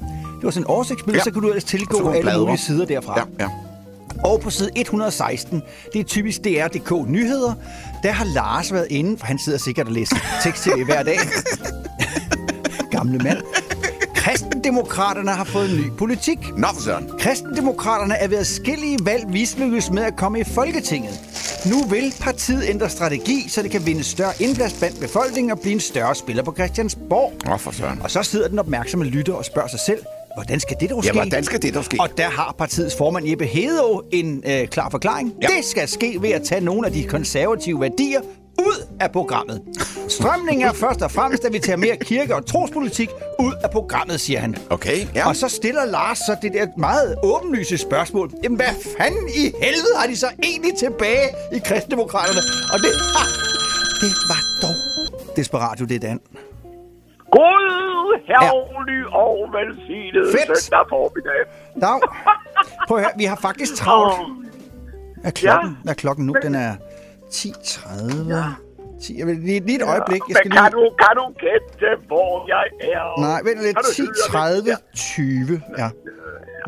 var 0.43 0.51
sådan 0.51 0.63
en 0.63 0.67
oversigtsbillede, 0.67 1.19
ja. 1.19 1.23
Så 1.23 1.31
kunne 1.31 1.43
du 1.43 1.47
ellers 1.47 1.63
tilgå 1.63 2.09
alle 2.09 2.39
mulige 2.39 2.57
sider 2.57 2.85
derfra. 2.85 3.27
Ja, 3.39 3.43
ja. 3.43 3.49
Og 4.23 4.41
på 4.41 4.49
side 4.49 4.69
116, 4.75 5.61
det 5.93 5.99
er 5.99 6.03
typisk 6.03 6.43
DR.dk 6.43 7.09
Nyheder, 7.09 7.53
der 8.03 8.11
har 8.11 8.25
Lars 8.25 8.73
været 8.73 8.87
inde, 8.89 9.17
for 9.17 9.25
han 9.25 9.39
sidder 9.39 9.57
sikkert 9.57 9.87
og 9.87 9.93
læser 9.93 10.15
tekst-tv 10.43 10.83
hver 10.85 11.03
dag. 11.03 11.17
Gamle 12.91 13.17
mand. 13.17 13.37
Kristendemokraterne 14.15 15.31
har 15.31 15.43
fået 15.43 15.69
en 15.71 15.77
ny 15.77 15.91
politik. 15.97 16.57
Nå 16.57 16.67
for 16.73 16.81
søren. 16.81 17.09
Kristendemokraterne 17.19 18.15
er 18.15 18.27
ved 18.27 18.37
adskillige 18.37 18.99
valg 19.03 19.29
mislykkes 19.29 19.91
med 19.91 20.03
at 20.03 20.15
komme 20.15 20.39
i 20.39 20.43
Folketinget. 20.43 21.19
Nu 21.65 21.83
vil 21.83 22.13
partiet 22.19 22.63
ændre 22.69 22.89
strategi, 22.89 23.49
så 23.49 23.61
det 23.61 23.71
kan 23.71 23.85
vinde 23.85 24.03
større 24.03 24.33
indplads 24.39 24.73
blandt 24.73 24.99
befolkningen 24.99 25.51
og 25.51 25.59
blive 25.59 25.73
en 25.73 25.79
større 25.79 26.15
spiller 26.15 26.43
på 26.43 26.53
Christiansborg. 26.53 27.33
Nå 27.45 27.57
for 27.57 27.71
søren. 27.71 28.01
Og 28.01 28.11
så 28.11 28.23
sidder 28.23 28.47
den 28.47 28.59
opmærksomme 28.59 29.05
lytter 29.05 29.33
og 29.33 29.45
spørger 29.45 29.67
sig 29.67 29.79
selv, 29.79 29.99
hvordan 30.35 30.59
skal 30.59 30.77
det 30.79 30.89
dog 30.89 31.03
Ja, 31.03 31.09
ske? 31.09 31.13
hvordan 31.19 31.43
skal 31.43 31.61
det 31.61 31.73
dog 31.73 31.85
ske? 31.85 31.97
Og 31.99 32.09
der 32.17 32.29
har 32.29 32.55
partiets 32.57 32.95
formand 32.95 33.27
Jeppe 33.29 33.45
Hedeå 33.45 34.03
en 34.11 34.43
øh, 34.47 34.67
klar 34.67 34.89
forklaring. 34.89 35.33
Ja. 35.41 35.47
Ja. 35.51 35.57
Det 35.57 35.65
skal 35.65 35.87
ske 35.87 36.17
ved 36.21 36.29
at 36.29 36.43
tage 36.43 36.61
nogle 36.61 36.87
af 36.87 36.93
de 36.93 37.03
konservative 37.03 37.81
værdier 37.81 38.21
ud 38.59 38.87
af 38.99 39.11
programmet. 39.11 39.61
Strømningen 40.07 40.67
er 40.67 40.73
først 40.73 41.01
og 41.01 41.11
fremmest, 41.11 41.45
at 41.45 41.53
vi 41.53 41.59
tager 41.59 41.77
mere 41.77 41.97
kirke- 41.97 42.35
og 42.35 42.45
trospolitik 42.45 43.09
ud 43.39 43.53
af 43.63 43.71
programmet, 43.71 44.19
siger 44.21 44.39
han. 44.39 44.55
Okay, 44.69 45.07
ja. 45.15 45.27
Og 45.27 45.35
så 45.35 45.47
stiller 45.47 45.85
Lars 45.85 46.17
så 46.17 46.35
det 46.41 46.53
der 46.53 46.67
meget 46.77 47.15
åbenlyse 47.23 47.77
spørgsmål. 47.77 48.31
Jamen, 48.43 48.55
hvad 48.55 48.67
fanden 48.97 49.29
i 49.29 49.41
helvede 49.61 49.93
har 49.97 50.07
de 50.07 50.15
så 50.17 50.27
egentlig 50.43 50.71
tilbage 50.79 51.27
i 51.53 51.59
kristendemokraterne? 51.65 52.41
Og 52.73 52.79
det, 52.79 52.87
ah, 53.21 53.27
det 54.01 54.11
var 54.29 54.41
dog 54.61 54.75
Desperatio, 55.35 55.85
det 55.85 55.95
er 55.95 55.99
Dan. 55.99 56.19
God, 57.37 58.19
herlig 58.31 59.01
og 59.23 59.33
velsignet 59.55 60.25
Fedt. 60.35 60.57
søndag 60.63 60.85
formiddag. 60.93 61.41
Dag. 61.85 61.99
Prøv 62.87 62.97
at 62.97 63.03
høre, 63.03 63.15
vi 63.21 63.25
har 63.31 63.39
faktisk 63.47 63.71
travlt. 63.81 64.15
Er 65.27 65.31
klokken? 65.41 65.69
Hvad 65.83 65.93
er 65.95 65.99
klokken 66.03 66.23
nu? 66.29 66.33
Den 66.45 66.53
er 66.55 66.71
10.30. 67.31 68.35
Ja. 68.35 68.43
10, 69.01 69.19
jeg 69.19 69.25
vil, 69.27 69.35
lige, 69.47 69.59
lige 69.69 69.77
et 69.81 69.87
øjeblik. 69.93 70.21
Jeg 70.29 70.35
skal 70.35 70.49
Men 70.49 70.57
kan 70.57 70.63
lige... 70.63 70.75
du, 70.77 70.83
kan 71.03 71.13
du 71.21 71.25
gætte, 71.45 71.89
hvor 72.09 72.31
jeg 72.53 72.65
er? 72.93 73.03
Nej, 73.25 73.39
vent 73.47 73.59
lidt. 73.65 73.75
Kan 73.77 73.83
du 73.87 73.91
høre 74.37 74.55
det? 74.67 74.75
10.30, 74.77 74.95
20. 74.95 75.61
Ja. 75.81 75.89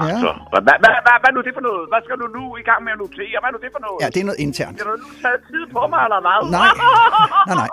Altså, 0.10 0.30
hvad, 0.52 0.62
hvad, 0.67 0.76
hvad, 0.84 0.93
hvad, 1.06 1.15
hvad 1.21 1.30
er 1.32 1.36
nu 1.38 1.41
det 1.47 1.54
for 1.58 1.63
noget? 1.69 1.84
Hvad 1.91 2.02
skal 2.06 2.17
du 2.23 2.28
nu 2.38 2.43
i 2.62 2.63
gang 2.69 2.80
med 2.86 2.91
at 2.95 2.99
notere? 3.04 3.36
Hvad 3.41 3.49
er 3.52 3.56
nu 3.58 3.62
det 3.65 3.71
for 3.76 3.82
noget? 3.86 3.97
ja, 4.04 4.08
det 4.13 4.19
er 4.23 4.28
noget 4.30 4.41
internt. 4.47 4.76
Skal 4.78 4.86
du 4.91 4.95
nu 5.06 5.10
tage 5.23 5.39
tid 5.52 5.63
på 5.76 5.82
mig, 5.91 6.02
eller 6.08 6.19
hvad? 6.26 6.39
Nej. 6.60 6.71
Nej, 7.49 7.56
nej. 7.62 7.69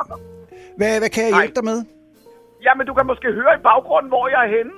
Hvad, 0.78 0.90
hvad 1.02 1.10
kan 1.16 1.22
jeg 1.28 1.32
hjælpe 1.40 1.56
dig 1.60 1.66
med? 1.72 1.78
Jamen, 2.64 2.86
du 2.86 2.94
kan 2.94 3.06
måske 3.06 3.32
høre 3.32 3.54
i 3.58 3.62
baggrunden, 3.62 4.08
hvor 4.14 4.28
jeg 4.28 4.40
er 4.46 4.50
henne. 4.56 4.74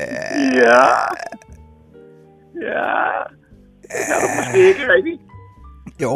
Øh, 0.00 0.56
Ja. 0.62 0.84
Ja. 2.68 2.94
Det 3.82 4.02
kan 4.08 4.16
du 4.22 4.26
måske 4.38 4.58
ikke 4.68 4.92
rigtigt. 4.92 5.20
jo, 6.02 6.14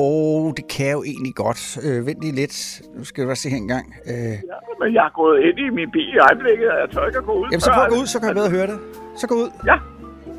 det 0.59 0.65
kan 0.69 0.87
jeg 0.87 0.93
jo 0.93 1.03
egentlig 1.03 1.35
godt. 1.35 1.79
Øh, 1.87 2.07
vent 2.07 2.21
lige 2.21 2.35
lidt. 2.35 2.83
Nu 2.97 3.05
skal 3.05 3.21
jeg 3.23 3.29
bare 3.29 3.37
se 3.37 3.49
her 3.51 3.57
en 3.57 3.69
gang. 3.69 3.95
Øh, 4.07 4.15
Ja, 4.15 4.39
men 4.81 4.95
jeg 4.95 5.05
er 5.07 5.11
gået 5.21 5.41
ind 5.43 5.59
i 5.59 5.69
min 5.71 5.91
bil 5.91 6.15
i 6.15 6.19
øjeblikket, 6.19 6.69
og 6.71 6.79
jeg 6.81 6.91
tør 6.91 7.07
ikke 7.07 7.19
at 7.19 7.25
gå 7.25 7.33
ud. 7.33 7.47
jamen, 7.51 7.61
så 7.61 7.71
prøv 7.75 7.85
at 7.85 7.91
gå 7.91 7.97
ud, 7.97 8.07
så 8.07 8.19
kan 8.21 8.27
jeg 8.29 8.35
bedre 8.35 8.51
høre 8.51 8.67
det. 8.67 8.79
Så 9.17 9.27
gå 9.29 9.35
ud. 9.35 9.51
Ja, 9.67 9.77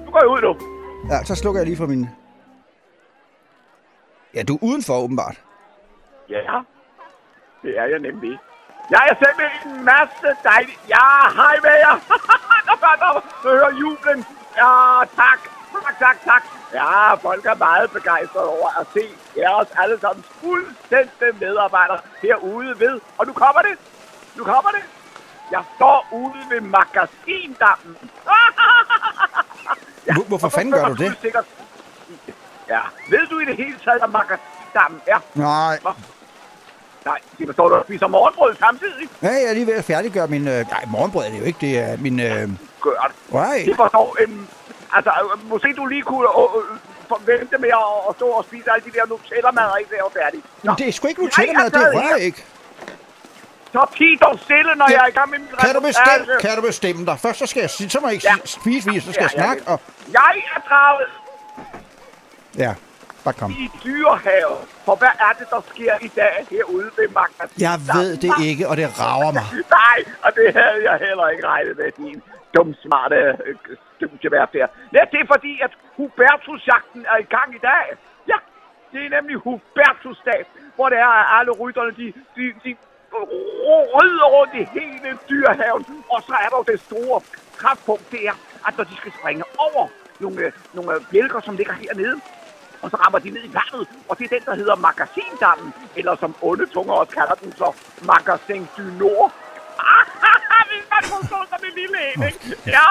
nu 0.06 0.12
går 0.12 0.20
jeg 0.24 0.30
ud 0.36 0.42
nu. 0.48 0.54
Ja, 1.12 1.24
så 1.24 1.36
slukker 1.36 1.60
jeg 1.62 1.68
lige 1.68 1.78
for 1.78 1.88
min... 1.88 2.08
Ja, 4.36 4.44
du 4.44 4.54
er 4.56 4.60
udenfor, 4.62 4.94
åbenbart. 5.04 5.42
Ja, 6.30 6.42
det 7.64 7.72
er 7.80 7.86
jeg 7.86 8.00
nemlig. 8.00 8.38
Jeg 8.90 9.08
er 9.10 9.16
med 9.38 9.50
en 9.66 9.86
masse 9.86 10.30
dejlige... 10.44 10.78
Ja, 10.88 11.30
hej 11.36 11.56
med 11.64 11.76
jer. 11.86 11.96
der 12.66 12.76
bør 12.84 12.96
der 13.00 13.22
høre 13.44 13.70
jublen. 13.76 14.26
Ja, 14.58 15.00
tak. 15.16 15.40
Tak, 15.86 16.00
tak, 16.00 16.18
tak. 16.26 16.44
Ja, 16.74 17.14
folk 17.14 17.46
er 17.46 17.56
meget 17.56 17.92
begejstrede 17.92 18.50
over 18.50 18.80
at 18.80 18.88
se 18.94 19.04
jeres 19.38 19.68
alle 19.78 20.00
sammen 20.00 20.24
fuldstændig 20.42 21.40
medarbejdere 21.40 22.00
herude 22.22 22.80
ved. 22.80 23.02
Og 23.18 23.28
nu 23.28 23.34
kommer 23.34 23.62
det. 23.62 23.76
Nu 24.36 24.44
kommer 24.44 24.70
det. 24.72 24.84
Jeg 25.52 25.64
står 25.76 26.08
ude 26.12 26.40
ved 26.50 26.62
magasindammen. 26.62 27.98
Hvor- 30.16 30.24
hvorfor 30.28 30.50
fanden 30.50 30.74
gør 30.74 30.86
du 30.88 30.94
det? 30.94 31.18
Sikkert... 31.22 31.46
Ja, 32.70 32.80
ved 33.10 33.28
du 33.28 33.40
i 33.40 33.46
det 33.46 33.56
hele 33.58 33.80
taget, 33.84 34.00
hvad 34.02 34.10
magasindammen 34.10 35.02
er? 35.08 35.20
Nej. 35.34 35.80
Nej, 37.10 37.20
det 37.38 37.46
forstår 37.50 37.68
du, 37.70 37.76
at 37.76 37.84
spiser 37.88 38.08
morgenbrød 38.08 38.56
samtidig. 38.66 39.06
Ja, 39.22 39.28
jeg 39.42 39.44
er 39.52 39.54
lige 39.54 39.68
ved 39.68 39.74
at 39.74 39.86
færdiggøre 39.92 40.28
min... 40.28 40.48
Øh, 40.48 40.62
nej, 40.76 40.84
morgenbrød 40.88 41.26
er 41.26 41.30
det 41.34 41.40
jo 41.40 41.44
ikke. 41.52 41.60
Det 41.68 41.74
er 41.80 41.98
min... 42.06 42.20
Øh, 42.20 42.50
Gør 42.82 43.06
det. 43.10 43.34
nej. 43.34 43.58
Det 43.66 43.76
forstår... 43.76 44.16
Øhm, 44.22 44.48
altså, 44.98 45.12
øh, 45.24 45.50
måske 45.52 45.74
du 45.78 45.86
lige 45.86 46.02
kunne 46.02 46.28
øh, 46.40 46.44
øh, 46.58 46.78
forvente 47.14 47.58
med 47.58 47.70
at, 47.84 47.90
at 48.10 48.16
stå 48.16 48.28
og 48.38 48.44
spise 48.50 48.68
alle 48.74 48.84
de 48.88 48.92
der 48.98 49.06
Nutella-mad, 49.12 49.70
ikke 49.80 49.92
det 49.92 50.00
er 50.06 50.10
færdigt. 50.24 50.44
Nå, 50.64 50.72
det 50.78 50.88
er 50.88 50.92
sgu 50.92 51.08
ikke 51.08 51.22
Nutella-mad, 51.24 51.64
jeg 51.64 51.74
det 51.74 51.84
er 51.88 52.10
rør 52.12 52.16
ikke. 52.16 52.46
Så 53.74 53.82
tig 53.98 54.14
dog 54.22 54.40
stille, 54.46 54.72
når 54.76 54.88
Ja. 54.90 54.96
jeg 54.96 55.04
er 55.06 55.08
i 55.08 55.16
gang 55.20 55.30
med 55.30 55.40
min 55.40 55.48
Kan 55.60 55.74
du 55.76 55.82
bestemme, 55.90 56.26
kan 56.42 56.56
du 56.56 56.62
bestemme 56.62 57.06
dig? 57.06 57.20
Først 57.20 57.40
så 57.40 57.46
skal 57.46 57.60
jeg 57.62 57.70
sige, 57.70 57.90
så 57.90 58.00
må 58.00 58.08
jeg 58.08 58.14
ikke 58.14 58.28
Ja. 58.28 58.36
spise, 58.46 59.02
så 59.08 59.12
skal 59.14 59.24
jeg 59.24 59.32
Ja, 59.36 59.42
ja, 59.42 59.46
snakke. 59.46 59.64
Og, 59.72 59.80
Jeg 60.20 60.34
er 60.56 60.60
draget 60.70 61.08
ja, 62.58 62.74
bare 63.28 63.38
kom. 63.42 63.52
i 63.66 63.68
dyrehave. 63.84 64.56
For 64.88 64.96
hvad 65.02 65.14
er 65.28 65.34
det, 65.40 65.48
der 65.54 65.62
sker 65.72 65.94
i 66.08 66.10
dag 66.22 66.36
herude 66.52 66.90
ved 66.98 67.08
magasinet? 67.20 67.62
Jeg 67.68 67.78
ved 67.96 68.12
det 68.24 68.32
ikke, 68.50 68.64
og 68.70 68.76
det 68.80 68.88
rager 69.02 69.32
mig. 69.38 69.48
Nej, 69.80 70.00
og 70.26 70.30
det 70.38 70.48
havde 70.60 70.80
jeg 70.90 70.96
heller 71.08 71.28
ikke 71.34 71.46
regnet 71.54 71.74
med, 71.82 71.90
din 72.02 72.22
dum 72.56 72.70
smarte 72.86 73.20
øh, 73.46 73.56
studievært 73.98 74.50
der. 74.58 74.68
Ja, 74.98 75.02
det 75.12 75.20
er 75.24 75.28
fordi, 75.36 75.54
at 75.66 75.74
Hubertus-jagten 75.98 77.02
er 77.14 77.18
i 77.26 77.28
gang 77.36 77.50
i 77.60 77.62
dag. 77.70 77.86
Ja, 78.32 78.38
det 78.92 79.00
er 79.06 79.10
nemlig 79.18 79.36
Hubertus-dag, 79.46 80.42
hvor 80.76 80.88
det 80.92 80.98
er, 81.08 81.12
at 81.22 81.26
alle 81.38 81.52
rytterne, 81.62 81.92
de, 82.00 82.06
de, 82.36 82.44
de 82.66 82.72
rydder 83.96 84.28
rundt 84.36 84.54
i 84.62 84.64
hele 84.80 85.10
dyrehaven. 85.30 85.86
Og 86.14 86.20
så 86.28 86.34
er 86.44 86.50
der 86.52 86.58
jo 86.62 86.66
det 86.72 86.80
store 86.90 87.22
kraftpunkt, 87.62 88.12
det 88.12 88.22
er, 88.32 88.36
at 88.68 88.74
når 88.78 88.84
de 88.84 88.96
skal 89.02 89.12
springe 89.20 89.44
over 89.58 89.88
nogle, 90.20 90.38
øh, 90.46 90.52
nogle 90.74 90.94
øh, 90.94 91.02
bjælker, 91.12 91.42
som 91.42 91.56
ligger 91.56 91.74
hernede, 91.74 92.22
og 92.82 92.92
så 92.92 92.98
rammer 92.98 93.20
de 93.20 93.30
ned 93.30 93.44
i 93.44 93.54
vandet, 93.60 93.88
og 94.10 94.18
det 94.18 94.26
er 94.26 94.34
den, 94.38 94.46
der 94.46 94.56
hedder 94.56 94.76
Magasindammen, 94.76 95.74
eller 95.96 96.16
som 96.16 96.36
onde 96.42 96.66
tunger 96.66 96.94
også 96.94 97.14
kalder 97.14 97.36
den 97.44 97.52
så, 97.52 97.70
Magasin 98.02 98.68
du 98.78 98.84
Nord. 99.02 99.32
Hvis 100.72 100.86
man 100.94 101.04
kunne 101.12 101.28
stå 101.28 101.40
som 101.52 101.62
en 101.70 101.76
lille 101.82 101.98
en, 102.14 102.24
ikke? 102.30 102.58
Ja. 102.76 102.86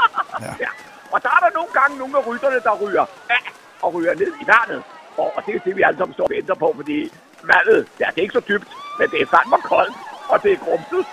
ja. 0.64 0.70
Og 1.12 1.22
der 1.22 1.30
er 1.36 1.40
der 1.44 1.50
nogle 1.58 1.72
gange 1.78 1.98
nogle 1.98 2.18
af 2.18 2.26
rytterne, 2.26 2.60
der 2.66 2.74
ryger 2.82 3.06
af 3.36 3.44
og 3.82 3.94
ryger 3.94 4.14
ned 4.14 4.32
i 4.42 4.44
vandet. 4.52 4.82
Og 5.16 5.42
det 5.46 5.54
er 5.54 5.58
det, 5.66 5.76
vi 5.76 5.82
alle 5.82 5.98
sammen 5.98 6.14
står 6.14 6.24
og 6.24 6.30
venter 6.30 6.54
på, 6.54 6.72
fordi 6.76 6.98
vandet, 7.52 7.88
ja, 8.00 8.06
det 8.12 8.18
er 8.18 8.26
ikke 8.26 8.38
så 8.40 8.44
dybt, 8.48 8.68
men 8.98 9.10
det 9.10 9.18
er 9.22 9.26
fandme 9.34 9.58
koldt, 9.72 9.96
og 10.32 10.42
det 10.42 10.52
er 10.52 10.56
grumset. 10.64 11.06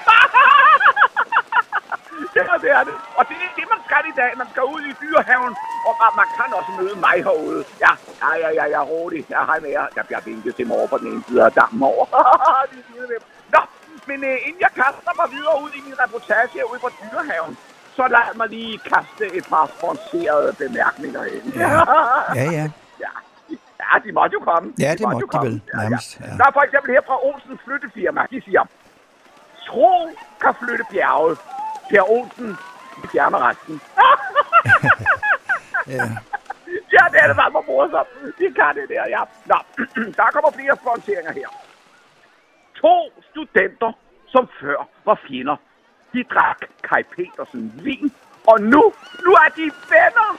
Det 2.33 2.41
er 2.53 2.57
det, 2.63 2.71
er 2.79 2.83
det. 2.89 2.95
Og 3.19 3.23
det 3.29 3.35
er 3.47 3.51
det, 3.59 3.65
man 3.73 3.81
skal 3.87 4.03
i 4.11 4.15
dag. 4.21 4.31
Man 4.41 4.47
skal 4.51 4.63
ud 4.63 4.81
i 4.91 4.93
dyrehaven, 5.01 5.53
og 5.87 5.93
man, 6.19 6.27
kan 6.37 6.49
også 6.59 6.71
møde 6.79 6.95
mig 7.05 7.17
herude. 7.27 7.61
Ja, 7.85 7.93
ja, 8.23 8.31
ja, 8.43 8.49
ja, 8.59 8.65
ja, 8.75 8.81
rolig. 8.93 9.21
Ja, 9.29 9.39
hej 9.49 9.59
med 9.59 9.69
jer. 9.69 9.85
Der 9.95 10.03
bliver 10.03 10.21
vinket 10.29 10.55
til 10.55 10.67
mig 10.67 10.77
over 10.77 10.87
på 10.87 10.97
den 10.97 11.07
ene 11.11 11.23
side 11.27 11.45
af 11.45 11.51
dammen 11.51 11.83
over. 11.83 12.05
De 12.71 12.77
er. 13.15 13.21
Nå, 13.53 13.61
men 14.09 14.23
øh, 14.23 14.47
inden 14.47 14.61
jeg 14.65 14.71
kaster 14.81 15.13
mig 15.19 15.27
videre 15.35 15.55
ud 15.63 15.71
i 15.79 15.81
min 15.87 15.95
reportage 16.03 16.47
herude 16.53 16.79
på 16.85 16.89
dyrehaven, 16.99 17.57
så 17.97 18.07
lad 18.07 18.35
mig 18.35 18.49
lige 18.49 18.77
kaste 18.77 19.25
et 19.37 19.45
par 19.49 19.65
sponserede 19.77 20.53
bemærkninger 20.61 21.23
ind. 21.23 21.53
Ja, 21.55 21.69
ja. 22.35 22.51
ja. 22.51 22.71
Ja, 23.83 23.99
de 24.05 24.11
måtte 24.11 24.33
jo 24.33 24.39
komme. 24.39 24.73
Ja, 24.79 24.91
det 24.91 25.01
måtte 25.01 25.23
jo 25.25 25.27
de 25.33 25.45
vel, 25.45 25.61
nærmest, 25.73 26.19
ja. 26.19 26.25
Der 26.39 26.45
er 26.49 26.53
for 26.57 26.61
eksempel 26.67 26.89
her 26.95 27.01
fra 27.07 27.17
Olsens 27.27 27.61
flyttefirma, 27.65 28.21
de 28.31 28.41
siger, 28.45 28.63
tro 29.67 30.09
kan 30.41 30.53
flytte 30.61 30.85
bjerget. 30.91 31.37
Per 31.89 32.09
Olsen, 32.09 32.57
de 33.01 33.07
fjerner 33.07 33.39
resten. 33.47 33.81
ja. 35.97 36.05
ja, 36.95 37.03
det 37.11 37.19
er 37.21 37.27
det 37.27 37.35
for 37.35 37.63
morsomt. 37.67 38.09
De 38.39 38.53
kan 38.53 38.75
det 38.75 38.89
der, 38.89 39.05
ja. 39.15 39.23
Nå, 39.45 39.57
der 40.17 40.27
kommer 40.33 40.51
flere 40.51 40.75
sponsoringer 40.81 41.33
her. 41.33 41.49
To 42.81 42.95
studenter, 43.29 43.91
som 44.27 44.49
før 44.59 44.87
var 45.05 45.19
fjender. 45.27 45.57
De 46.13 46.23
drak 46.23 46.61
Kai 46.83 47.03
Petersen 47.03 47.73
vin, 47.83 48.13
og 48.47 48.61
nu, 48.61 48.83
nu 49.25 49.31
er 49.43 49.49
de 49.55 49.65
venner. 49.91 50.29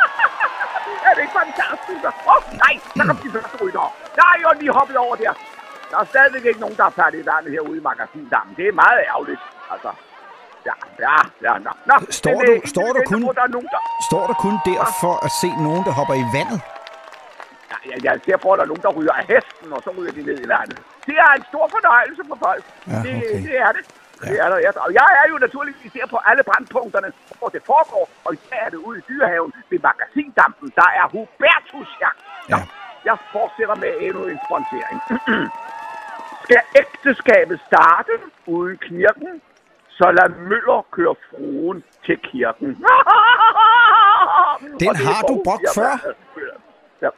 er 1.06 1.12
det 1.14 1.22
ikke 1.22 1.36
fantastisk? 1.42 2.04
Åh, 2.04 2.32
oh, 2.32 2.42
nej, 2.62 2.74
der 2.96 3.04
kom 3.08 3.16
de 3.16 3.30
første 3.30 3.64
rytter. 3.64 3.96
Nej, 4.22 4.38
og 4.48 4.56
lige 4.60 4.72
hoppet 4.72 4.96
over 4.96 5.16
der. 5.16 5.32
Der 5.90 5.98
er 5.98 6.04
stadigvæk 6.04 6.44
ikke 6.44 6.60
nogen, 6.60 6.76
der 6.76 6.84
er 6.84 6.90
færdig 6.90 7.20
i 7.20 7.26
vandet 7.26 7.52
herude 7.52 7.76
i 7.78 7.80
magasindammen. 7.80 8.56
Det 8.56 8.68
er 8.68 8.72
meget 8.72 9.00
ærgerligt, 9.10 9.40
altså. 9.70 9.90
Ja, 10.68 10.74
ja, 11.06 11.16
ja, 11.46 11.52
nå. 11.66 11.70
nå. 11.90 11.94
Står 12.20 12.36
men, 12.38 12.46
du- 12.46 12.52
øh, 12.52 12.60
står 12.74 12.88
du 12.96 13.00
kun- 13.10 13.24
på, 13.26 13.32
Der 13.38 13.42
er 13.48 13.52
nogen, 13.56 13.68
der... 13.74 13.80
Står 14.10 14.24
der 14.30 14.34
kun 14.44 14.54
der 14.68 14.82
for 15.02 15.14
at 15.26 15.30
se 15.42 15.48
nogen, 15.66 15.82
der 15.86 15.92
hopper 15.98 16.14
i 16.24 16.26
vandet? 16.36 16.60
Ja, 17.70 17.76
jeg, 17.90 17.98
jeg 18.06 18.12
ser 18.26 18.36
for, 18.42 18.50
at 18.52 18.56
der 18.58 18.64
er 18.66 18.70
nogen, 18.72 18.82
der 18.86 18.92
ryger 18.98 19.14
af 19.20 19.24
hesten, 19.32 19.68
og 19.76 19.80
så 19.84 19.90
ryger 19.98 20.12
de 20.18 20.22
ned 20.28 20.38
i 20.46 20.48
vandet. 20.54 20.78
Det 21.08 21.16
er 21.24 21.30
en 21.38 21.44
stor 21.50 21.64
fornøjelse 21.76 22.22
for 22.30 22.36
folk. 22.46 22.62
Ja, 22.90 22.96
det, 23.06 23.12
okay. 23.16 23.42
det 23.48 23.54
er 23.66 23.72
det. 23.76 23.84
Det 24.30 24.36
er 24.44 24.48
der, 24.52 24.58
ja. 24.66 24.70
Og 24.86 24.90
jeg 25.00 25.08
er 25.20 25.26
jo 25.32 25.36
naturligvis 25.46 25.92
der 25.92 26.06
på 26.14 26.18
alle 26.30 26.42
brandpunkterne, 26.48 27.08
hvor 27.38 27.48
det 27.54 27.62
foregår. 27.72 28.04
Og 28.24 28.30
især 28.34 28.60
er 28.66 28.70
det 28.74 28.80
ude 28.88 28.98
i 28.98 29.02
dyrehaven 29.08 29.52
ved 29.70 29.78
magasindampen. 29.88 30.68
Der 30.80 30.88
er 31.00 31.04
Hubertusjagt. 31.14 32.18
Ja. 32.52 32.58
Jeg 33.08 33.16
fortsætter 33.32 33.74
med 33.84 33.90
endnu 34.06 34.22
en 34.32 34.38
sponsering. 34.46 34.98
Skal 36.44 36.60
ægteskabet 36.82 37.60
starte 37.68 38.12
uden 38.46 38.76
kirken, 38.88 39.30
så 40.02 40.06
lad 40.18 40.28
Møller 40.50 40.78
køre 40.96 41.14
fruen 41.28 41.78
til 42.06 42.16
kirken. 42.28 42.68
Den 44.84 44.94
har 45.06 45.20
du 45.30 45.34
brugt 45.46 45.66
før. 45.78 45.92
Ja. 47.04 47.10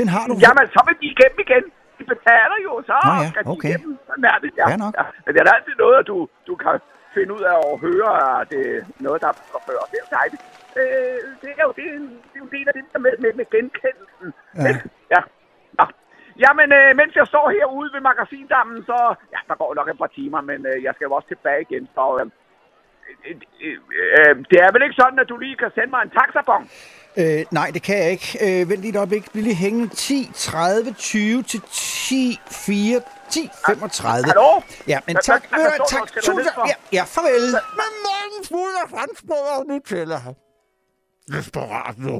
Den 0.00 0.08
har 0.14 0.24
du. 0.28 0.32
Jamen, 0.46 0.66
så 0.74 0.80
vil 0.86 0.94
de 1.02 1.06
igennem 1.14 1.38
igen. 1.46 1.64
De 1.98 2.04
betaler 2.12 2.58
jo, 2.66 2.72
så 2.88 2.94
Nå 3.08 3.12
ja, 3.22 3.28
skal 3.32 3.42
de 3.44 3.48
okay. 3.54 3.68
igennem. 3.68 3.92
Sådan 4.08 4.24
er 4.32 4.38
det, 4.44 4.50
ja. 4.60 4.64
Fair 4.68 4.76
nok. 4.84 4.92
ja. 5.00 5.04
Men 5.24 5.30
det 5.34 5.40
er 5.42 5.52
altid 5.58 5.74
noget, 5.84 5.96
at 6.02 6.06
du, 6.12 6.16
du 6.48 6.54
kan 6.64 6.74
finde 7.14 7.30
ud 7.36 7.42
af 7.52 7.56
at 7.70 7.74
høre, 7.86 8.10
at 8.40 8.44
det 8.52 8.62
er 8.76 8.80
noget, 9.06 9.18
der 9.22 9.28
er 9.32 9.36
fra 9.52 9.58
før. 9.68 9.78
Det 9.90 9.96
er 10.00 10.04
jo 10.06 10.10
dejligt. 10.18 10.42
Øh, 10.80 11.18
det 11.42 11.50
er 11.60 11.64
jo 11.68 11.72
det, 11.78 11.86
en- 11.98 12.18
det 12.30 12.36
er 12.38 12.42
jo 12.44 12.48
det 12.54 12.60
der 12.92 12.98
med, 13.06 13.12
med, 13.24 13.32
med 13.40 13.46
genkendelsen. 13.56 14.28
Ja. 14.66 14.72
ja. 15.14 15.20
Nå. 15.78 15.84
Jamen, 16.42 16.68
øh, 16.78 16.90
mens 17.00 17.12
jeg 17.20 17.26
står 17.32 17.46
herude 17.56 17.90
ved 17.94 18.00
magasindammen, 18.10 18.78
så... 18.90 18.98
Ja, 19.34 19.40
der 19.48 19.54
går 19.62 19.70
nok 19.78 19.88
et 19.92 19.98
par 20.02 20.10
timer, 20.18 20.40
men 20.50 20.58
øh, 20.70 20.76
jeg 20.86 20.92
skal 20.94 21.04
jo 21.08 21.12
også 21.18 21.28
tilbage 21.28 21.60
igen. 21.66 21.84
Så, 21.96 22.04
øh, 22.20 22.26
øh, 23.28 23.36
øh, 23.66 23.78
øh, 24.18 24.34
det 24.50 24.58
er 24.64 24.70
vel 24.74 24.82
ikke 24.86 25.00
sådan, 25.02 25.18
at 25.22 25.28
du 25.32 25.36
lige 25.44 25.56
kan 25.62 25.70
sende 25.76 25.90
mig 25.94 26.02
en 26.04 26.12
taxabon? 26.18 26.62
Øh, 27.20 27.42
nej, 27.58 27.68
det 27.74 27.82
kan 27.82 27.96
jeg 28.02 28.10
ikke. 28.16 28.28
Øh, 28.44 28.60
vent 28.70 28.80
lige 28.84 28.92
et 28.94 29.00
øjeblik. 29.02 29.24
Bliv 29.32 29.42
lige 29.44 29.62
hængende. 29.66 29.88
10, 29.88 30.30
30, 30.34 30.92
20 30.92 31.42
til 31.42 31.60
10, 31.60 32.40
4, 32.50 33.00
10, 33.30 33.50
35. 33.66 34.26
Hallo? 34.30 34.50
Ja, 34.92 34.98
men 35.06 35.16
tak. 35.16 35.42
hvad- 35.48 35.88
tak. 35.94 36.06
Tusind. 36.22 36.48
Ja, 36.72 36.76
ja, 36.98 37.02
farvel. 37.14 37.46
Men 37.78 37.92
manden 38.06 38.40
fuld 38.52 38.74
af 38.84 38.88
franskbrød 38.94 39.44
og 39.58 39.66
Nutella. 39.68 40.18
Desperat 41.34 41.98
nu. 41.98 42.16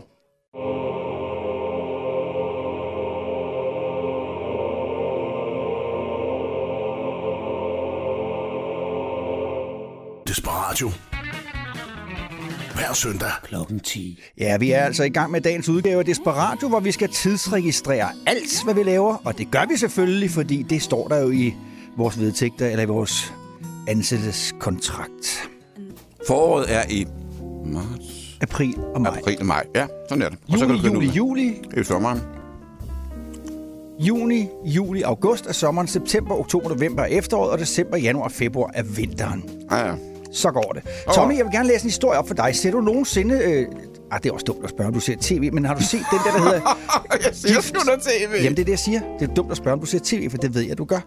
Desperatio. 10.35 10.91
Hver 12.75 12.93
søndag. 12.95 13.31
Klokken 13.43 13.81
10. 13.81 14.21
Ja, 14.39 14.57
vi 14.57 14.71
er 14.71 14.81
altså 14.81 15.05
i 15.05 15.09
gang 15.09 15.31
med 15.31 15.41
dagens 15.41 15.69
udgave 15.69 15.99
af 15.99 16.05
Desperatio, 16.05 16.69
hvor 16.69 16.81
vi 16.81 16.93
skal 16.93 17.09
tidsregistrere 17.09 18.09
alt, 18.27 18.65
hvad 18.65 18.75
vi 18.75 18.83
laver. 18.83 19.17
Og 19.25 19.39
det 19.39 19.51
gør 19.51 19.65
vi 19.69 19.77
selvfølgelig, 19.77 20.31
fordi 20.31 20.63
det 20.63 20.83
står 20.83 21.09
der 21.09 21.19
jo 21.19 21.31
i 21.31 21.55
vores 21.97 22.19
vedtægter 22.21 22.67
eller 22.67 22.83
i 22.83 22.87
vores 22.87 23.35
ansættelseskontrakt. 23.89 25.49
Foråret 26.27 26.67
er 26.75 26.83
i 26.91 27.07
marts, 27.67 28.37
April 28.41 28.75
og 28.95 29.01
maj. 29.01 29.19
april 29.19 29.37
og 29.41 29.47
maj. 29.47 29.67
Ja, 29.75 29.87
sådan 30.09 30.23
er 30.23 30.29
det. 30.29 30.39
Og 30.53 30.59
så 30.59 30.65
Juli, 30.67 30.79
kan 30.79 30.93
du 30.95 31.01
juli, 31.01 31.07
juli. 31.07 31.43
juli, 31.47 31.61
Det 31.71 31.79
er 31.79 31.85
sommeren. 31.85 32.21
Juni, 33.99 34.49
juli, 34.65 35.03
august 35.03 35.47
er 35.47 35.53
sommeren, 35.53 35.89
september, 35.89 36.35
oktober, 36.41 36.69
november 36.69 37.03
er 37.03 37.07
efteråret, 37.07 37.51
og 37.51 37.59
december, 37.59 37.97
januar 37.97 38.25
og 38.25 38.33
februar 38.33 38.71
er 38.75 38.83
vinteren. 38.83 39.45
Ja, 39.71 39.87
ja. 39.89 39.95
Så 40.35 40.51
går 40.51 40.73
det. 40.75 40.83
Tommy, 41.15 41.37
jeg 41.37 41.45
vil 41.45 41.53
gerne 41.53 41.69
læse 41.69 41.85
en 41.85 41.91
historie 41.91 42.19
op 42.19 42.27
for 42.29 42.35
dig. 42.35 42.57
Ser 42.57 42.71
du 42.71 42.81
nogensinde... 42.81 43.35
Øh, 43.45 43.67
ah, 44.11 44.23
det 44.23 44.29
er 44.29 44.33
også 44.33 44.45
dumt 44.45 44.65
at 44.65 44.71
spørge, 44.71 44.89
om 44.89 44.95
du 44.95 45.01
ser 45.01 45.15
tv, 45.21 45.53
men 45.53 45.65
har 45.65 45.75
du 45.75 45.83
set 45.83 46.01
den 46.11 46.19
der, 46.25 46.33
der 46.33 46.43
hedder... 46.45 46.79
Jeg 47.25 47.35
ser 47.35 47.61
sgu 47.61 47.81
da 47.91 47.97
tv. 47.97 48.43
Jamen, 48.43 48.57
det 48.57 48.61
er 48.61 48.65
det, 48.65 48.69
jeg 48.69 48.79
siger. 48.79 49.01
Det 49.21 49.31
er 49.31 49.35
dumt 49.35 49.51
at 49.51 49.57
spørge, 49.57 49.73
om 49.73 49.81
du 49.81 49.87
ser 49.87 49.99
tv, 50.05 50.31
for 50.31 50.39
det 50.39 50.55
ved 50.55 50.63
jeg, 50.63 50.79
du 50.79 50.85
gør. 50.85 51.01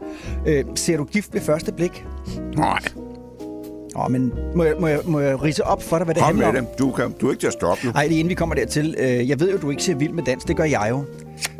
Øh, 0.47 0.65
ser 0.75 0.97
du 0.97 1.03
gift 1.03 1.33
ved 1.33 1.41
første 1.41 1.71
blik? 1.71 2.05
Nej, 2.55 2.79
Åh, 3.95 4.11
men 4.11 4.33
må 4.55 4.63
jeg, 4.63 4.73
må, 4.79 4.87
jeg, 4.87 4.99
må 5.05 5.19
jeg 5.19 5.43
rise 5.43 5.63
op 5.63 5.83
for 5.83 5.97
dig, 5.97 6.05
hvad 6.05 6.15
det 6.15 6.23
kom 6.23 6.27
handler 6.27 6.51
med 6.51 6.59
om? 6.59 6.65
det. 6.65 6.79
Du, 6.79 6.91
kan, 6.91 7.11
du 7.21 7.27
er 7.27 7.31
ikke 7.31 7.41
til 7.41 7.47
at 7.47 7.53
stoppe 7.53 7.85
nu. 7.85 7.91
Nej, 7.91 8.07
lige 8.07 8.19
inden 8.19 8.29
vi 8.29 8.35
kommer 8.35 8.55
dertil. 8.55 8.95
Øh, 8.99 9.29
jeg 9.29 9.39
ved 9.39 9.51
jo, 9.51 9.57
du 9.57 9.69
ikke 9.69 9.83
ser 9.83 9.95
vild 9.95 10.13
med 10.13 10.23
dans. 10.23 10.43
Det 10.43 10.57
gør 10.57 10.63
jeg 10.63 10.87
jo. 10.89 11.03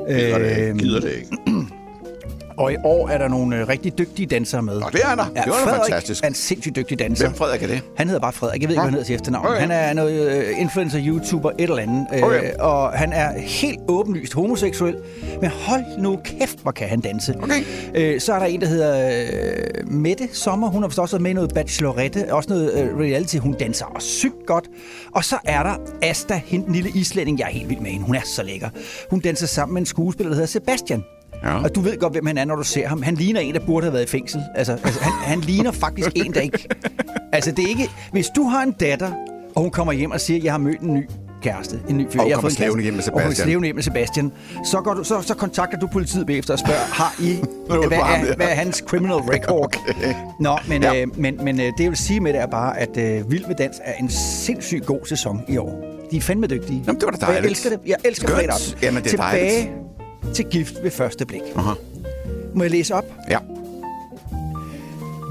Gider 0.08 0.38
det 0.38 0.50
ikke. 0.50 0.68
Øhm, 0.68 0.78
Gider 0.80 1.00
det 1.00 1.12
ikke. 1.12 1.38
Og 2.58 2.74
i 2.74 2.76
år 2.84 3.10
er 3.10 3.18
der 3.18 3.28
nogle 3.28 3.56
øh, 3.58 3.68
rigtig 3.68 3.98
dygtige 3.98 4.26
dansere 4.26 4.62
med. 4.62 4.80
Nå, 4.80 4.86
det 4.92 5.02
er 5.04 5.16
der. 5.16 5.24
Det 5.24 5.34
var 5.48 5.54
Frederik 5.54 5.80
fantastisk. 5.82 6.24
er 6.24 6.28
en 6.28 6.34
sindssygt 6.34 6.76
dygtig 6.76 7.00
danser. 7.00 7.26
Hvem 7.28 7.38
Frederik 7.38 7.64
er 7.64 7.68
det? 7.68 7.82
Han 7.98 8.08
hedder 8.08 8.22
bare 8.22 8.34
Frederik. 8.34 8.62
Jeg 8.62 8.70
ved 8.70 8.74
ikke, 8.74 8.80
hvad 8.82 8.86
han 8.86 8.94
hedder 8.94 9.06
til 9.06 9.16
efternavn. 9.16 9.46
Okay. 9.48 9.60
Han 9.60 9.72
er 9.72 9.94
noget 9.94 10.32
øh, 10.32 10.62
influencer, 10.62 11.00
YouTuber, 11.06 11.50
et 11.50 11.56
eller 11.60 11.78
andet. 11.78 12.08
Øh, 12.14 12.24
Okay. 12.24 12.54
Og 12.60 12.92
han 12.92 13.14
er 13.14 13.40
helt 13.40 13.80
åbenlyst 13.88 14.34
homoseksuel. 14.34 14.98
Men 15.42 15.50
hold 15.50 15.84
nu 16.00 16.20
kæft, 16.24 16.60
hvor 16.62 16.72
kan 16.72 16.88
han 16.90 17.00
danse. 17.00 17.36
Okay. 17.42 18.20
Så 18.20 18.34
er 18.34 18.40
der 18.40 18.46
en, 18.46 18.62
der 18.62 18.68
hedder 18.68 19.22
Mette 19.86 20.28
Sommer. 20.34 20.70
Hun 20.70 20.82
har 20.84 20.88
vist 20.88 21.00
også 21.00 21.16
været 21.16 21.24
med 21.24 21.34
noget 21.34 21.54
Bachelorette. 21.54 22.34
Også 22.34 22.50
noget 22.50 22.92
reality. 23.00 23.38
Hun 23.38 23.54
danser 23.54 23.86
også 23.86 24.08
sygt 24.08 24.46
godt. 24.48 24.66
Og 25.14 25.24
så 25.24 25.38
er 25.46 25.64
der 25.64 25.76
Asta, 26.02 26.42
hende 26.46 26.66
den 26.66 26.74
lille 26.76 26.90
islænding. 26.96 27.40
Jeg 27.40 27.46
er 27.46 27.52
helt 27.52 27.70
vild 27.70 27.80
med 27.80 27.92
hende. 27.92 28.06
Hun 28.06 28.16
er 28.16 28.22
så 28.36 28.44
lækker. 28.44 28.70
Hun 29.10 29.20
danser 29.20 29.48
sammen 29.48 29.74
med 29.74 29.82
en 29.82 29.86
skuespiller, 29.86 30.30
der 30.30 30.36
hedder 30.36 30.48
Sebastian. 30.48 31.04
Ja. 31.44 31.64
Og 31.64 31.76
du 31.76 31.82
ved 31.82 31.98
godt, 32.00 32.14
hvem 32.14 32.26
han 32.26 32.38
er, 32.38 32.46
når 32.46 32.56
du 32.56 32.64
ser 32.64 32.88
ham. 32.88 33.02
Han 33.02 33.16
ligner 33.16 33.40
en, 33.40 33.54
der 33.54 33.60
burde 33.66 33.86
have 33.86 33.94
været 33.94 34.04
i 34.04 34.08
fængsel. 34.08 34.42
Altså, 34.56 34.72
altså 34.84 35.02
han, 35.02 35.12
han 35.24 35.40
ligner 35.40 35.72
faktisk 35.72 36.10
en, 36.16 36.34
der 36.34 36.42
ikke... 36.42 36.68
Altså, 37.32 37.52
det 37.52 37.66
er 37.66 37.70
ikke... 37.70 37.90
Hvis 38.12 38.28
du 38.36 38.44
har 38.44 38.64
en 38.64 38.72
datter, 38.72 39.12
og 39.56 39.62
hun 39.62 39.72
kommer 39.72 39.94
hjem 39.94 40.12
og 40.12 40.22
siger, 40.22 40.40
jeg 40.44 40.54
har 40.54 40.58
mødt 40.60 40.82
en 40.82 40.94
ny 40.94 41.10
kæreste, 41.42 41.80
en 41.90 41.98
ny 41.98 42.12
fyr. 42.12 42.20
Og 42.22 42.28
jeg 42.30 42.36
kommer 42.36 42.50
slævende 42.50 42.84
kæreste." 42.84 42.84
hjem 42.84 42.94
med 42.94 43.04
Og 43.14 43.22
hun 43.28 43.32
Sebastian. 43.36 43.64
hjem 43.64 43.76
med 43.76 43.84
Sebastian. 43.84 44.32
Så, 44.72 44.82
går 44.82 44.94
du, 44.94 45.04
så, 45.04 45.22
så 45.22 45.34
kontakter 45.36 45.80
du 45.80 45.88
politiet 45.88 46.26
bagefter 46.28 46.54
og 46.54 46.60
spørger, 46.60 46.80
har 46.94 47.16
I... 47.20 47.34
Hvad, 47.68 47.78
er, 47.98 48.36
hvad 48.36 48.48
er 48.48 48.54
hans 48.56 48.84
criminal 48.88 49.16
record? 49.18 49.58
Okay. 49.98 50.14
Nå, 50.40 50.58
men, 50.68 50.84
Ja. 50.84 51.02
øh, 51.02 51.08
men, 51.20 51.40
men 51.44 51.60
øh, 51.60 51.66
det 51.66 51.74
jeg 51.84 51.90
vil 51.90 51.98
sige 51.98 52.20
med 52.20 52.34
det 52.34 52.42
er 52.42 52.48
bare, 52.48 52.80
at 52.80 52.98
øh, 52.98 53.32
Vild 53.32 53.46
med 53.48 53.56
Dans 53.56 53.80
er 53.84 53.94
en 53.94 54.10
sindssygt 54.46 54.86
god 54.86 55.00
sæson 55.06 55.42
i 55.48 55.58
år. 55.58 55.84
De 56.12 56.18
er 56.18 56.22
fandme 56.22 56.48
dygtige. 56.48 56.84
Jamen, 56.88 57.00
det 57.02 57.06
var 57.06 57.12
da 57.12 57.26
Og 57.26 57.34
jeg 57.34 57.42
dejligt. 57.42 57.52
elsker 57.52 57.70
det. 57.70 57.80
Jeg 57.88 57.96
elsker 58.06 58.28
fredag. 58.28 58.50
Jamen, 58.82 59.04
det 59.04 59.08
er 59.08 59.10
Tilbage 59.10 59.50
dejligt. 59.50 59.70
Til 60.34 60.46
gift 60.46 60.84
ved 60.84 60.92
første 60.92 61.26
blik. 61.26 61.42
Aha. 61.56 61.74
Må 62.56 62.64
jeg 62.64 62.72
læse 62.72 62.96
op? 62.96 63.06
Ja. 63.30 63.38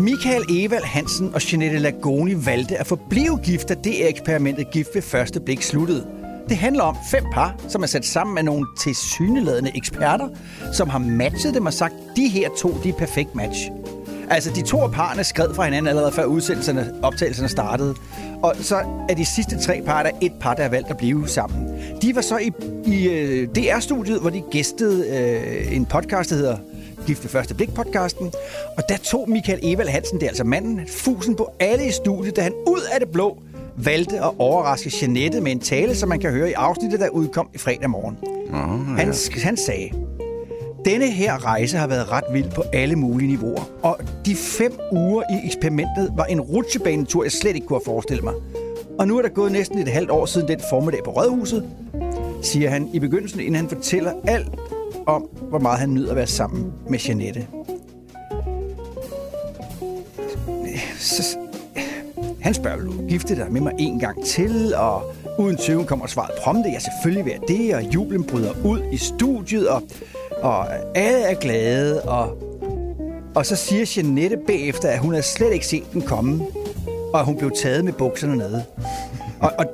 Michael 0.01 0.43
Evald 0.51 0.85
Hansen 0.85 1.35
og 1.35 1.53
Jeanette 1.53 1.79
Lagoni 1.79 2.47
valgte 2.47 2.77
at 2.77 2.87
forblive 2.87 3.39
gift, 3.39 3.69
da 3.69 3.75
det 3.75 4.09
eksperimentet 4.09 4.71
gift 4.71 4.89
ved 4.95 5.03
første 5.03 5.41
blik 5.41 5.63
sluttede. 5.63 6.07
Det 6.49 6.57
handler 6.57 6.83
om 6.83 6.97
fem 7.11 7.25
par, 7.33 7.55
som 7.69 7.83
er 7.83 7.87
sat 7.87 8.05
sammen 8.05 8.39
af 8.39 8.45
nogle 8.45 8.67
tilsyneladende 8.81 9.71
eksperter, 9.75 10.29
som 10.73 10.89
har 10.89 10.99
matchet 10.99 11.55
dem 11.55 11.67
og 11.67 11.73
sagt, 11.73 11.95
de 12.17 12.29
her 12.29 12.49
to, 12.59 12.75
de 12.83 12.89
er 12.89 12.93
perfekt 12.93 13.35
match. 13.35 13.71
Altså, 14.31 14.51
de 14.51 14.63
to 14.63 14.81
af 14.81 14.91
parerne 14.93 15.25
skred 15.25 15.55
fra 15.55 15.65
hinanden 15.65 15.89
allerede 15.89 16.13
før 16.13 16.25
udsendelserne, 16.25 16.95
optagelserne 17.03 17.49
startede. 17.49 17.95
Og 18.43 18.55
så 18.61 18.77
er 19.09 19.15
de 19.15 19.25
sidste 19.25 19.59
tre 19.59 19.83
par, 19.87 20.03
der 20.03 20.11
er 20.11 20.15
et 20.21 20.33
par, 20.41 20.55
der 20.55 20.63
har 20.63 20.71
valgt 20.71 20.91
at 20.91 20.97
blive 20.97 21.29
sammen. 21.29 21.69
De 22.03 22.15
var 22.15 22.21
så 22.21 22.39
i, 22.39 22.53
i 22.87 23.09
øh, 23.09 23.49
DR-studiet, 23.49 24.21
hvor 24.21 24.31
de 24.31 24.43
gæstede 24.51 25.07
øh, 25.09 25.77
en 25.77 25.87
podcast, 25.87 26.31
der 26.31 26.37
hedder 26.37 26.57
Gift 27.07 27.23
ved 27.23 27.31
første 27.31 27.55
blik-podcasten. 27.55 28.33
Og 28.77 28.83
der 28.89 28.97
tog 28.97 29.31
Michael 29.31 29.61
Evald 29.63 29.89
Hansen, 29.89 30.19
det 30.19 30.25
er 30.25 30.29
altså 30.29 30.45
manden, 30.45 30.81
fusen 30.89 31.37
på 31.37 31.51
alle 31.61 31.87
i 31.87 31.91
studiet, 31.91 32.37
da 32.37 32.43
han 32.43 32.53
ud 32.67 32.81
af 32.93 33.01
det 33.01 33.09
blå 33.09 33.39
valgte 33.77 34.17
at 34.21 34.31
overraske 34.39 34.93
Jeanette 35.03 35.41
med 35.41 35.53
en 35.53 35.61
tale, 35.61 35.95
som 35.97 36.09
man 36.09 36.21
kan 36.21 36.31
høre 36.31 36.51
i 36.51 36.53
afsnittet, 36.53 37.01
der 37.01 37.09
udkom 37.09 37.49
i 37.55 37.59
fredag 37.59 37.91
morgen. 37.91 38.19
Oh, 38.49 38.97
Han, 38.97 39.15
han 39.43 39.57
sagde, 39.57 39.91
denne 40.87 41.11
her 41.11 41.45
rejse 41.45 41.77
har 41.77 41.87
været 41.87 42.13
ret 42.13 42.25
vild 42.33 42.51
på 42.51 42.65
alle 42.73 42.97
mulige 42.97 43.29
niveauer, 43.29 43.71
og 43.83 43.99
de 44.27 44.37
fem 44.37 44.79
uger 44.93 45.23
i 45.23 45.47
eksperimentet 45.47 46.13
var 46.17 46.25
en 46.25 46.41
rutsjebanetur, 46.41 47.23
jeg 47.23 47.33
slet 47.33 47.55
ikke 47.55 47.67
kunne 47.67 47.77
have 47.77 47.85
forestillet 47.85 48.25
mig. 48.25 48.35
Og 48.99 49.09
nu 49.09 49.19
er 49.19 49.23
der 49.23 49.29
gået 49.29 49.53
næsten 49.53 49.79
et 49.79 49.89
halvt 49.89 50.11
år 50.11 50.27
siden 50.27 50.49
den 50.49 50.61
formiddag 50.71 51.05
på 51.05 51.11
Rødhuset, 51.11 51.69
siger 52.43 52.71
han 52.71 52.89
i 52.93 52.99
begyndelsen, 52.99 53.41
inden 53.41 53.55
han 53.55 53.69
fortæller 53.69 54.13
alt 54.25 54.49
om, 55.07 55.29
hvor 55.49 55.59
meget 55.59 55.79
han 55.79 55.95
nyder 55.95 56.11
at 56.11 56.17
være 56.17 56.27
sammen 56.27 56.73
med 56.89 56.99
Jeanette. 56.99 57.47
Så, 60.99 61.37
han 62.41 62.55
spørger, 62.55 62.77
vil 62.77 62.87
du 62.87 63.07
gifte 63.09 63.37
dig 63.37 63.53
med 63.53 63.61
mig 63.61 63.73
en 63.79 63.99
gang 63.99 64.25
til? 64.25 64.75
Og 64.75 65.13
uden 65.39 65.57
tøven 65.57 65.87
kommer 65.87 66.07
svaret 66.07 66.31
prompte. 66.43 66.71
Ja, 66.71 66.79
selvfølgelig 66.79 67.25
vil 67.25 67.33
jeg 67.33 67.49
det. 67.49 67.75
Og 67.75 67.95
jublen 67.95 68.25
bryder 68.25 68.53
ud 68.65 68.81
i 68.93 68.97
studiet, 68.97 69.69
og, 69.69 69.83
og 70.43 70.67
alle 70.95 71.19
er 71.23 71.35
glade. 71.35 72.03
Og, 72.03 72.39
og 73.35 73.47
så 73.47 73.57
siger 73.57 73.93
Jeanette 73.97 74.37
bagefter, 74.47 74.89
at 74.89 74.99
hun 74.99 75.11
havde 75.13 75.23
slet 75.27 75.53
ikke 75.53 75.67
set 75.67 75.93
den 75.93 76.03
komme. 76.03 76.47
Og 77.13 77.21
at 77.21 77.27
hun 77.27 77.37
blev 77.39 77.51
taget 77.63 77.85
med 77.85 77.93
bukserne 77.93 78.37
nede. 78.37 78.65
Og, 79.41 79.53
og, 79.59 79.65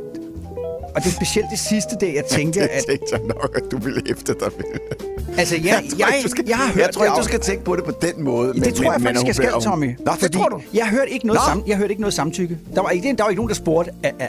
og 0.95 1.03
det 1.03 1.07
er 1.07 1.11
specielt 1.15 1.47
det 1.51 1.59
sidste 1.59 1.97
dag, 2.01 2.15
jeg 2.15 2.25
tænkte, 2.25 2.61
Det 2.61 2.67
at... 2.69 2.85
tænkte 2.89 3.07
jeg 3.13 3.21
nok, 3.27 3.57
at 3.65 3.71
du 3.71 3.79
ville 3.79 4.03
efter 4.11 4.35
dig 4.35 4.49
med. 4.59 5.07
Altså, 5.39 5.55
jeg, 5.57 5.65
jeg, 5.65 5.83
jeg, 5.99 6.09
ikke, 6.17 6.29
skal, 6.31 6.45
jeg 6.49 6.57
har 6.57 6.73
hørt 6.73 6.77
jeg 6.87 6.91
tror 6.95 7.05
ikke, 7.05 7.13
det 7.15 7.23
du 7.23 7.29
skal 7.29 7.41
tænke 7.41 7.65
på 7.65 7.77
det 7.77 7.85
på 7.85 7.93
den 8.03 8.23
måde. 8.25 8.53
det 8.55 8.75
tror 8.75 8.85
jeg 8.93 9.01
men- 9.01 9.03
faktisk, 9.07 9.21
men 9.23 9.27
jeg 9.27 9.35
skal, 9.35 9.51
Tommy. 9.63 9.97
Nå, 10.07 10.13
det 10.13 10.21
Fordi 10.21 10.37
tror 10.39 10.49
du. 10.49 10.61
Jeg 10.75 10.87
hørte 10.89 11.11
ikke 11.11 11.27
noget, 11.27 11.43
sam, 11.49 11.63
jeg 11.67 11.77
hørte 11.77 11.91
ikke 11.91 12.01
noget 12.03 12.15
samtykke. 12.15 12.59
Der 12.75 12.83
var 12.83 12.91
ikke, 12.91 13.15
der 13.19 13.23
var 13.25 13.31
ikke 13.31 13.39
nogen, 13.41 13.49
der 13.49 13.55
spurgte, 13.55 13.91
"Er- 14.03 14.11
er- 14.19 14.29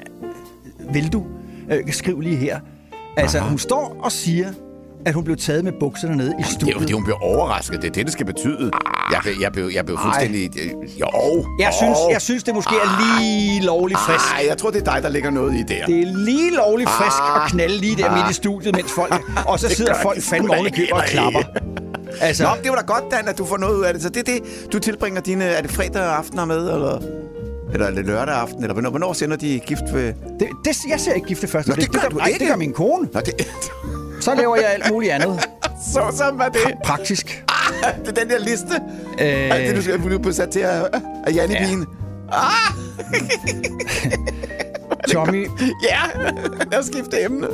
vil 0.94 1.14
du 1.14 1.24
øh, 1.72 1.94
skrive 1.94 2.24
lige 2.24 2.36
her? 2.36 2.60
Altså, 3.18 3.38
Aha. 3.38 3.50
hun 3.50 3.58
står 3.60 3.98
og 4.04 4.12
siger, 4.12 4.50
at 5.06 5.14
hun 5.14 5.24
blev 5.24 5.38
taget 5.38 5.64
med 5.64 5.72
bukserne 5.80 6.16
nede 6.16 6.30
i 6.40 6.42
Det 6.42 6.46
er 6.46 6.50
studiet. 6.52 6.78
fordi, 6.78 6.94
hun 6.94 7.04
bliver 7.04 7.18
overrasket. 7.24 7.82
Det 7.82 7.88
er 7.88 7.92
det, 7.92 8.06
det 8.06 8.14
skal 8.14 8.26
betyde. 8.26 8.72
Jeg 9.12 9.20
blev, 9.24 9.34
jeg 9.42 9.52
blev, 9.52 9.70
jeg 9.74 9.86
blev 9.86 9.98
fuldstændig... 10.04 10.52
øh, 10.60 11.00
Jo. 11.00 11.46
Jeg 11.60 11.72
synes, 11.82 11.98
jo. 12.08 12.12
jeg 12.12 12.22
synes, 12.22 12.44
det 12.44 12.56
måske 12.56 12.76
er 12.76 12.90
lige 13.22 13.62
lovligt 13.66 14.00
frisk. 14.00 14.26
Ej, 14.40 14.46
jeg 14.48 14.58
tror, 14.58 14.70
det 14.72 14.88
er 14.88 14.94
dig, 14.94 15.04
der 15.04 15.10
ligger 15.10 15.30
noget 15.30 15.54
i 15.54 15.64
der. 15.74 15.86
Det 15.86 16.00
er 16.00 16.18
lige 16.18 16.52
lovligt 16.56 16.90
frisk 16.90 17.18
Ah. 17.22 17.46
at 17.46 17.52
knalde 17.52 17.78
lige 17.78 17.96
der 17.96 18.16
midt 18.16 18.30
i 18.30 18.34
studiet, 18.34 18.76
mens 18.76 18.92
folk... 18.92 19.14
Og 19.52 19.60
så 19.60 19.68
Det 19.68 19.78
sidder 19.78 19.94
gør 19.94 20.02
folk 20.02 20.16
det 20.16 20.24
fandme 20.24 20.54
oven 20.58 20.68
i 20.78 20.92
og 20.92 21.04
klapper. 21.08 21.42
Altså, 22.22 22.44
Nå, 22.44 22.50
det 22.64 22.70
var 22.72 22.76
da 22.76 22.82
godt, 22.86 23.04
Dan, 23.12 23.28
at 23.28 23.38
du 23.38 23.46
får 23.46 23.58
noget 23.58 23.76
ud 23.78 23.84
af 23.84 23.94
det. 23.94 24.04
Så 24.04 24.10
det 24.10 24.30
er 24.30 24.34
det, 24.34 24.42
du 24.74 24.80
tilbringer 24.80 25.22
dine... 25.22 25.44
Er 25.46 25.62
det 25.62 25.72
fredag 25.72 26.04
aftener 26.16 26.46
med, 26.46 26.58
eller... 26.74 27.00
Eller 27.74 27.88
er 27.88 27.92
det 27.92 28.06
lørdag 28.06 28.36
aften, 28.36 28.62
eller 28.64 28.74
hvornår, 28.74 28.90
hvornår 28.90 29.14
sender 29.14 29.38
de 29.38 29.60
gift 29.68 29.82
ved... 29.94 30.04
det, 30.40 30.48
det, 30.66 30.78
jeg 30.90 31.00
ser 31.00 31.14
ikke 31.14 31.28
gifte 31.28 31.48
første 31.48 31.70
Nå, 31.72 31.76
det 31.76 31.82
blik. 31.90 31.92
gør 31.94 32.00
gør, 32.02 32.10
du 32.10 32.18
nej, 32.18 32.28
ikke. 32.28 32.40
det 32.40 32.48
gør 32.48 32.56
min 32.56 32.74
kone. 32.74 33.08
Nå, 33.14 33.20
det... 33.20 33.34
Så 34.24 34.36
laver 34.36 34.56
jeg 34.56 34.66
alt 34.74 34.92
muligt 34.92 35.12
andet. 35.12 35.40
Så 35.94 36.02
sådan 36.18 36.38
var 36.40 36.50
det. 36.50 36.62
Praktisk. 36.84 37.44
Det 38.06 38.08
er 38.08 38.12
den 38.22 38.30
der 38.30 38.40
liste. 38.40 38.76
Øh, 39.20 39.56
Alt 39.56 39.68
det, 39.68 39.76
du 39.76 39.82
skal 39.82 40.00
blive 40.00 40.20
på 40.20 40.32
sat 40.32 40.50
til 40.50 40.60
af, 40.60 40.86
af 41.28 41.34
Janne 41.36 41.54
Ja. 41.56 41.66
Bien. 41.66 41.86
Tommy, 45.14 45.48
Ja, 45.90 46.00
lad 46.72 46.80
os 46.80 46.86
skifte 46.86 47.22
emne. 47.24 47.48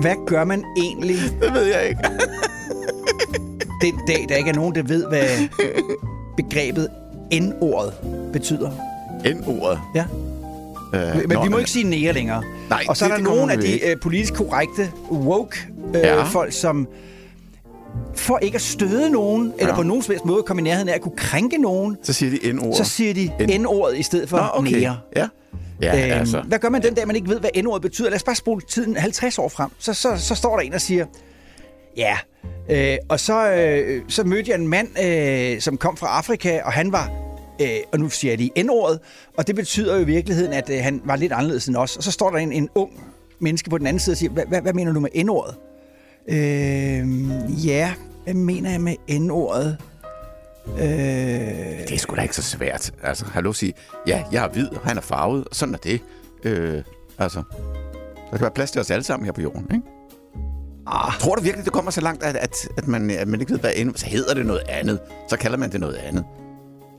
hvad 0.00 0.14
gør 0.26 0.44
man 0.44 0.64
egentlig 0.76 1.16
Det 1.42 1.54
ved 1.54 1.64
jeg 1.64 1.88
ikke. 1.88 2.00
den 3.82 3.94
dag, 4.06 4.26
der 4.28 4.34
ikke 4.36 4.50
er 4.50 4.54
nogen, 4.54 4.74
der 4.74 4.82
ved, 4.82 5.06
hvad 5.06 5.24
begrebet 6.36 6.88
N-ordet 7.32 7.92
betyder? 8.32 8.70
N-ordet. 9.26 9.78
Ja. 9.94 10.04
Øh, 10.94 11.00
Men 11.16 11.28
nå, 11.28 11.42
vi 11.42 11.48
må 11.48 11.58
ikke 11.58 11.70
sige 11.70 11.84
nære 11.84 12.12
længere. 12.12 12.42
Nej, 12.70 12.84
og 12.88 12.96
så 12.96 13.04
er 13.04 13.08
det- 13.08 13.12
der 13.12 13.16
det 13.16 13.26
kommer 13.26 13.40
nogle 13.46 13.52
af 13.52 13.58
de 13.60 13.84
øh, 13.90 13.96
politisk 14.02 14.34
korrekte 14.34 14.90
woke 15.10 15.56
øh, 15.94 16.00
Ja. 16.00 16.22
folk, 16.22 16.52
som 16.52 16.88
for 18.14 18.38
ikke 18.38 18.54
at 18.54 18.60
støde 18.62 19.10
nogen, 19.10 19.52
eller 19.58 19.72
Ja. 19.72 19.76
på 19.76 19.82
nogen 19.82 20.02
som 20.02 20.12
helst 20.12 20.24
måde 20.24 20.42
komme 20.42 20.60
i 20.60 20.64
nærheden 20.64 20.88
af 20.88 20.94
at 20.94 21.00
kunne 21.00 21.16
krænke 21.16 21.58
nogen, 21.58 21.96
Så 22.02 22.12
siger 22.12 22.38
de 22.42 22.52
N-ordet. 22.52 22.76
så 22.76 22.84
siger 22.84 23.14
de 23.14 23.58
N-ordet 23.58 23.98
i 23.98 24.02
stedet 24.02 24.28
for 24.28 24.36
Nå, 24.36 24.44
okay. 24.54 24.70
nære. 24.80 24.98
Ja. 25.16 25.28
Ja, 25.82 26.04
Øhm, 26.12 26.18
altså. 26.20 26.40
Hvad 26.48 26.58
gør 26.58 26.68
man 26.68 26.82
den 26.82 26.94
dag, 26.94 27.06
man 27.06 27.16
ikke 27.16 27.28
ved, 27.28 27.40
hvad 27.40 27.50
N-ordet 27.62 27.82
betyder? 27.82 28.08
Lad 28.10 28.16
os 28.16 28.22
bare 28.22 28.34
spole 28.36 28.60
tiden 28.68 28.96
50 28.96 29.38
år 29.38 29.48
frem. 29.48 29.70
Så, 29.78 29.94
så, 29.94 30.08
så 30.16 30.34
står 30.34 30.56
der 30.56 30.60
en 30.62 30.74
og 30.74 30.80
siger, 30.80 31.06
ja. 31.96 32.16
Øh, 32.70 32.96
og 33.08 33.20
så, 33.20 33.52
øh, 33.52 34.02
så 34.08 34.24
mødte 34.24 34.50
jeg 34.50 34.58
en 34.58 34.68
mand, 34.68 34.88
øh, 35.04 35.60
som 35.60 35.76
kom 35.76 35.96
fra 35.96 36.06
Afrika, 36.06 36.60
og 36.64 36.72
han 36.72 36.92
var, 36.92 37.10
øh, 37.60 37.68
og 37.92 37.98
nu 38.00 38.08
siger 38.08 38.32
jeg 38.32 38.38
lige 38.38 38.62
N-ordet, 38.62 39.00
og 39.38 39.46
det 39.46 39.56
betyder 39.56 39.94
jo 39.96 40.00
i 40.00 40.04
virkeligheden, 40.04 40.52
at 40.52 40.70
øh, 40.70 40.78
han 40.82 41.00
var 41.04 41.16
lidt 41.16 41.32
anderledes 41.32 41.66
end 41.66 41.76
os. 41.76 41.96
Og 41.96 42.02
så 42.02 42.10
står 42.12 42.30
der 42.30 42.38
en, 42.38 42.52
en 42.52 42.68
ung 42.74 42.90
menneske 43.38 43.70
på 43.70 43.78
den 43.78 43.86
anden 43.86 44.00
side 44.00 44.14
og 44.14 44.18
siger, 44.18 44.30
"Hva- 44.32 44.48
hvad, 44.48 44.60
hvad 44.62 44.72
mener 44.72 44.92
du 44.92 45.00
med 45.00 45.10
N-ordet? 45.24 45.54
Øh, 46.28 47.66
ja, 47.66 47.94
hvad 48.24 48.34
mener 48.34 48.70
jeg 48.70 48.80
med 48.80 48.94
N-ordet? 49.10 49.76
Øh, 50.78 50.84
Det 50.84 51.92
er 51.92 51.98
sgu 51.98 52.16
da 52.16 52.22
ikke 52.22 52.36
så 52.36 52.42
svært. 52.42 52.92
Altså, 53.02 53.24
hallo 53.24 53.52
sige, 53.52 53.72
ja, 54.06 54.22
jeg 54.32 54.44
er 54.44 54.48
hvid, 54.48 54.68
og 54.68 54.80
han 54.84 54.96
er 54.96 55.00
farvet, 55.00 55.44
og 55.50 55.56
sådan 55.56 55.74
er 55.74 55.78
det. 55.78 56.00
Øh, 56.44 56.82
altså, 57.18 57.42
der 58.30 58.36
kan 58.36 58.40
være 58.40 58.50
plads 58.50 58.70
til 58.70 58.80
os 58.80 58.90
alle 58.90 59.04
sammen 59.04 59.24
her 59.24 59.32
på 59.32 59.40
jorden, 59.40 59.66
ikke? 59.74 59.86
ah, 60.86 61.12
Tror 61.20 61.34
du 61.34 61.42
virkelig, 61.42 61.64
det 61.64 61.72
kommer 61.72 61.90
så 61.90 62.00
langt, 62.00 62.22
at, 62.22 62.36
at, 62.36 62.54
at, 62.76 62.88
man, 62.88 63.10
at 63.10 63.28
man 63.28 63.40
ikke 63.40 63.52
ved, 63.52 63.58
hvad 63.60 63.84
N... 63.84 63.92
Så 63.96 64.06
hedder 64.06 64.34
det 64.34 64.46
noget 64.46 64.62
andet. 64.68 65.00
Så 65.28 65.36
kalder 65.36 65.58
man 65.58 65.72
det 65.72 65.80
noget 65.80 65.94
andet. 65.94 66.24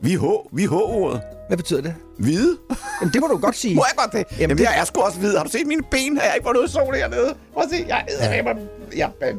Vi 0.04 0.14
H. 0.16 0.22
Vi 0.52 0.66
H-ordet. 0.66 1.20
hvad 1.48 1.56
betyder 1.56 1.80
det? 1.80 1.94
Hvide? 2.18 2.56
Jamen, 3.00 3.12
det 3.12 3.20
må 3.20 3.26
du 3.26 3.36
godt 3.38 3.56
sige. 3.56 3.74
Må 3.74 3.84
jeg 3.90 3.96
godt 3.96 4.12
det? 4.12 4.18
Jamen, 4.30 4.40
Jamen 4.40 4.58
det- 4.58 4.64
jeg 4.64 4.78
er 4.80 4.84
sgu 4.84 5.00
også 5.00 5.18
hvid. 5.18 5.36
Har 5.36 5.44
du 5.44 5.50
set 5.50 5.66
mine 5.66 5.82
ben? 5.90 6.16
Har 6.16 6.24
jeg 6.24 6.34
ikke 6.34 6.44
fået 6.44 6.54
noget 6.54 6.70
sol 6.70 6.94
hernede? 6.94 7.34
Prøv 7.54 7.62
at 7.62 7.70
se, 7.70 7.84
jeg 7.88 8.04
er 8.08 8.34
jeg, 8.34 8.44
jeg, 8.46 8.56
jeg, 8.96 9.10
jeg 9.20 9.32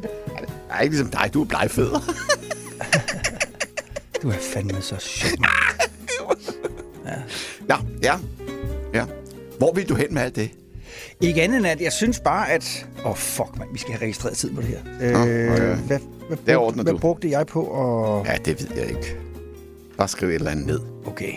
er 0.70 0.80
ikke 0.80 0.96
ligesom 0.96 1.10
dig, 1.10 1.30
du 1.34 1.42
er 1.42 1.46
blegfed. 1.46 1.90
Du 4.22 4.28
er 4.28 4.34
fandme 4.34 4.82
så 4.82 4.96
sjov. 4.98 5.30
ja, 7.70 7.76
ja, 8.02 8.14
ja. 8.94 9.04
Hvor 9.58 9.72
vil 9.72 9.88
du 9.88 9.94
hen 9.94 10.14
med 10.14 10.22
alt 10.22 10.36
det? 10.36 10.50
Ikke 11.20 11.42
andet 11.42 11.56
end, 11.58 11.66
at 11.66 11.80
jeg 11.80 11.92
synes 11.92 12.20
bare, 12.20 12.50
at... 12.50 12.86
Åh, 13.04 13.10
oh, 13.10 13.16
fuck, 13.16 13.58
man, 13.58 13.68
vi 13.72 13.78
skal 13.78 13.92
have 13.92 14.02
registreret 14.02 14.36
tid 14.36 14.54
på 14.54 14.60
det 14.60 14.68
her. 14.68 14.78
Øh, 15.00 15.20
okay. 15.22 15.46
hvad, 15.76 15.76
hvad, 15.86 15.98
Det 16.36 16.38
brug, 16.46 16.56
ordner 16.56 16.82
hvad 16.82 16.94
brugte 16.94 17.30
jeg 17.30 17.46
på 17.46 17.60
at... 18.20 18.26
Ja, 18.32 18.36
det 18.44 18.62
ved 18.62 18.76
jeg 18.76 18.88
ikke. 18.88 19.16
Bare 19.98 20.08
skriv 20.08 20.28
et 20.28 20.34
eller 20.34 20.50
andet 20.50 20.66
ned. 20.66 20.80
Okay. 21.06 21.32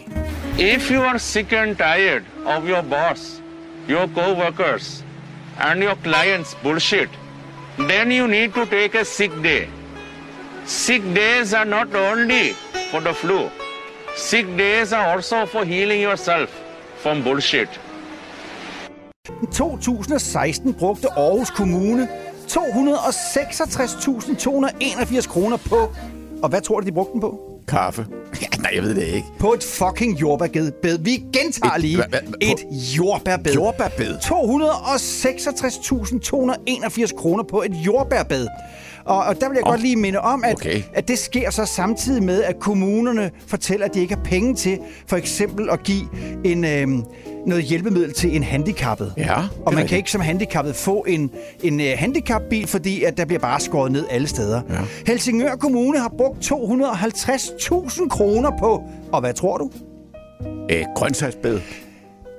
If 0.60 0.92
you 0.92 1.02
are 1.02 1.20
sick 1.20 1.54
and 1.54 1.76
tired 1.76 2.24
of 2.46 2.70
your 2.70 2.82
boss, 2.82 3.42
your 3.90 4.08
co-workers, 4.16 5.06
and 5.60 5.84
your 5.84 5.96
clients' 6.04 6.58
bullshit, 6.64 7.10
then 7.78 8.12
you 8.12 8.28
need 8.28 8.54
to 8.54 8.66
take 8.66 9.00
a 9.00 9.06
sick 9.06 9.32
day. 9.44 9.68
Sick 10.66 11.02
days 11.16 11.54
are 11.54 11.66
not 11.66 11.96
only 11.96 12.54
for 12.92 13.00
the 13.00 13.14
flu. 13.14 13.50
Sick 14.18 14.46
days 14.58 14.94
are 14.94 15.16
also 15.16 15.46
for 15.46 15.66
healing 15.66 16.02
yourself 16.04 16.50
from 16.98 17.24
bullshit. 17.24 17.80
I 19.28 19.32
2016 19.52 20.74
brugte 20.74 21.08
Aarhus 21.18 21.50
Kommune 21.50 22.08
266.281 22.48 25.28
kroner 25.28 25.58
på... 25.58 25.94
Og 26.44 26.50
hvad 26.50 26.62
tror 26.62 26.80
du, 26.80 26.86
de 26.86 26.92
brugte 26.92 27.14
den 27.14 27.22
på? 27.22 27.49
Kaffe. 27.70 28.06
Ja, 28.42 28.48
nej, 28.62 28.72
jeg 28.76 28.84
ved 28.84 28.96
det 28.96 29.04
ikke. 29.04 29.28
På 29.40 29.54
et 29.54 29.64
fucking 29.64 30.22
jordbærbed. 30.22 30.98
Vi 31.00 31.24
gentager 31.34 31.74
Et- 31.76 31.82
lige. 31.82 31.96
hvad- 31.96 32.06
på- 32.28 32.34
Et 32.42 32.58
jordbærbed. 32.98 33.54
Jordbærbed? 33.54 34.18
266.281 34.20 37.12
kroner 37.18 37.44
på 37.44 37.62
et 37.64 37.74
jordbærbed. 37.74 38.48
Og, 39.06 39.18
og 39.18 39.42
der 39.42 39.50
vil 39.50 39.56
jeg 39.56 39.66
Åh, 39.66 39.72
godt 39.72 39.82
lige 39.82 39.96
minde 39.96 40.20
om, 40.20 40.44
at, 40.44 40.54
okay. 40.54 40.84
at 40.94 41.08
det 41.08 41.20
sker 41.20 41.50
så 41.50 41.66
samtidig 41.66 42.24
med, 42.24 42.44
at 42.44 42.60
kommunerne 42.60 43.32
fortæller, 43.48 43.86
at 43.86 43.94
de 43.94 44.00
ikke 44.00 44.16
har 44.16 44.24
penge 44.24 44.56
til 44.56 44.80
for 45.08 45.18
eksempel 45.18 45.70
at 45.70 45.84
give 45.84 46.08
en, 46.46 46.66
øhm, 46.66 47.04
noget 47.46 47.64
hjælpemiddel 47.64 48.14
til 48.14 48.36
en 48.36 48.44
handicappet. 48.44 49.14
Ja, 49.18 49.36
og 49.66 49.74
man 49.74 49.88
kan 49.88 49.98
ikke 49.98 50.12
som 50.12 50.22
handicappet 50.22 50.76
få 50.76 51.06
en, 51.08 51.32
en 51.64 51.80
øh, 51.82 51.88
handicapbil, 51.98 52.68
fordi 52.68 53.04
at 53.04 53.18
der 53.18 53.26
bliver 53.26 53.40
bare 53.40 53.60
skåret 53.60 53.92
ned 53.92 54.06
alle 54.10 54.28
steder. 54.28 54.62
Ja. 54.70 54.76
Helsingør 55.08 55.56
Kommune 55.56 56.00
har 56.00 56.14
brugt 56.18 56.52
250.000 56.52 58.08
kroner 58.08 58.52
på, 58.60 58.84
og 59.12 59.20
hvad 59.20 59.34
tror 59.34 59.58
du? 59.58 59.72
Øh, 60.72 60.86
grøntsagsbed. 60.96 61.60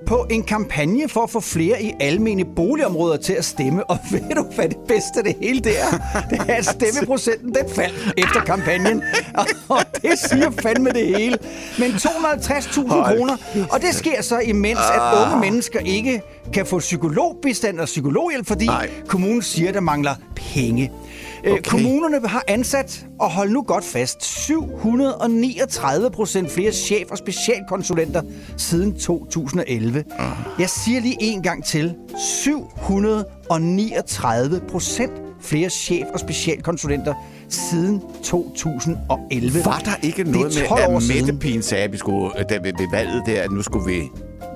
På 0.06 0.26
en 0.30 0.42
kampagne 0.42 1.08
for 1.08 1.22
at 1.22 1.30
få 1.30 1.40
flere 1.40 1.82
i 1.82 1.92
almene 2.00 2.44
boligområder 2.56 3.16
til 3.16 3.32
at 3.32 3.44
stemme. 3.44 3.90
Og 3.90 3.98
ved 4.12 4.34
du, 4.36 4.42
hvad 4.54 4.68
det 4.68 4.78
bedste 4.88 5.18
af 5.18 5.24
det 5.24 5.36
hele 5.42 5.60
det 5.60 5.72
er? 5.80 6.22
Det 6.30 6.40
er, 6.48 6.54
at 6.54 6.64
stemmeprocenten 6.64 7.54
den 7.54 7.70
faldt 7.74 8.12
efter 8.16 8.40
kampagnen. 8.40 9.02
Og 9.68 9.80
det 10.02 10.18
siger 10.28 10.50
fandme 10.62 10.90
det 10.90 11.06
hele. 11.06 11.38
Men 11.78 11.90
250.000 11.90 12.88
kroner. 12.88 13.36
Og 13.70 13.80
det 13.80 13.94
sker 13.94 14.22
så 14.22 14.38
imens, 14.38 14.80
at 14.94 15.26
unge 15.26 15.40
mennesker 15.40 15.80
ikke 15.80 16.22
kan 16.52 16.66
få 16.66 16.78
psykologbistand 16.78 17.80
og 17.80 17.86
psykologhjælp, 17.86 18.46
fordi 18.46 18.66
Nej. 18.66 18.90
kommunen 19.08 19.42
siger, 19.42 19.68
at 19.68 19.74
der 19.74 19.80
mangler 19.80 20.14
penge. 20.36 20.90
Okay. 21.40 21.50
Okay. 21.52 21.62
Kommunerne 21.70 22.28
har 22.28 22.44
ansat, 22.48 23.06
og 23.20 23.30
hold 23.30 23.50
nu 23.50 23.62
godt 23.62 23.84
fast, 23.84 24.24
739 24.24 26.10
procent 26.10 26.50
flere 26.50 26.70
chef- 26.70 27.10
og 27.10 27.18
specialkonsulenter 27.18 28.22
siden 28.56 28.98
2011. 28.98 30.04
Jeg 30.58 30.70
siger 30.70 31.00
lige 31.00 31.16
en 31.20 31.42
gang 31.42 31.64
til. 31.64 31.94
739 32.18 34.60
procent 34.68 35.12
flere 35.42 35.68
chef- 35.70 36.12
og 36.12 36.20
specialkonsulenter 36.20 37.14
siden 37.48 38.02
2011. 38.24 39.64
Var 39.64 39.78
der 39.84 40.06
ikke 40.06 40.24
noget 40.24 40.54
med, 40.58 40.68
12 40.68 40.82
år 40.88 40.96
at. 40.96 41.02
Mette 41.26 41.32
Pien 41.40 41.62
sagde, 41.62 41.84
at 41.84 41.92
vi 41.92 41.96
skulle, 41.96 42.30
da 42.48 42.54
ved, 42.54 42.62
ved 42.78 42.90
valget 42.92 43.22
der, 43.26 43.42
at 43.42 43.50
nu 43.50 43.62
skulle 43.62 43.86
vi 43.92 44.02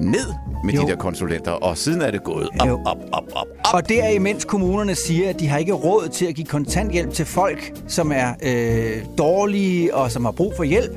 ned 0.01 0.33
med 0.65 0.75
Jo. 0.75 0.83
de 0.83 0.87
der 0.87 0.97
konsulenter, 0.97 1.51
og 1.51 1.79
siden 1.79 2.03
er 2.03 2.11
det 2.11 2.25
gået 2.25 2.49
op, 2.61 2.69
Jo. 2.69 2.75
op, 2.75 2.85
op, 2.87 2.97
op, 3.13 3.25
op. 3.35 3.47
Og 3.75 3.89
det 3.89 4.05
er 4.05 4.09
imens 4.09 4.45
kommunerne 4.45 4.95
siger, 4.95 5.31
at 5.31 5.41
de 5.41 5.49
har 5.49 5.59
ikke 5.59 5.73
råd 5.73 6.09
til 6.09 6.27
at 6.27 6.35
give 6.35 6.47
kontanthjælp 6.47 7.13
til 7.13 7.25
folk, 7.27 7.73
som 7.89 8.13
er 8.15 8.29
øh, 8.43 9.05
dårlige 9.19 9.95
og 9.95 10.11
som 10.13 10.25
har 10.25 10.33
brug 10.33 10.53
for 10.57 10.65
hjælp. 10.65 10.93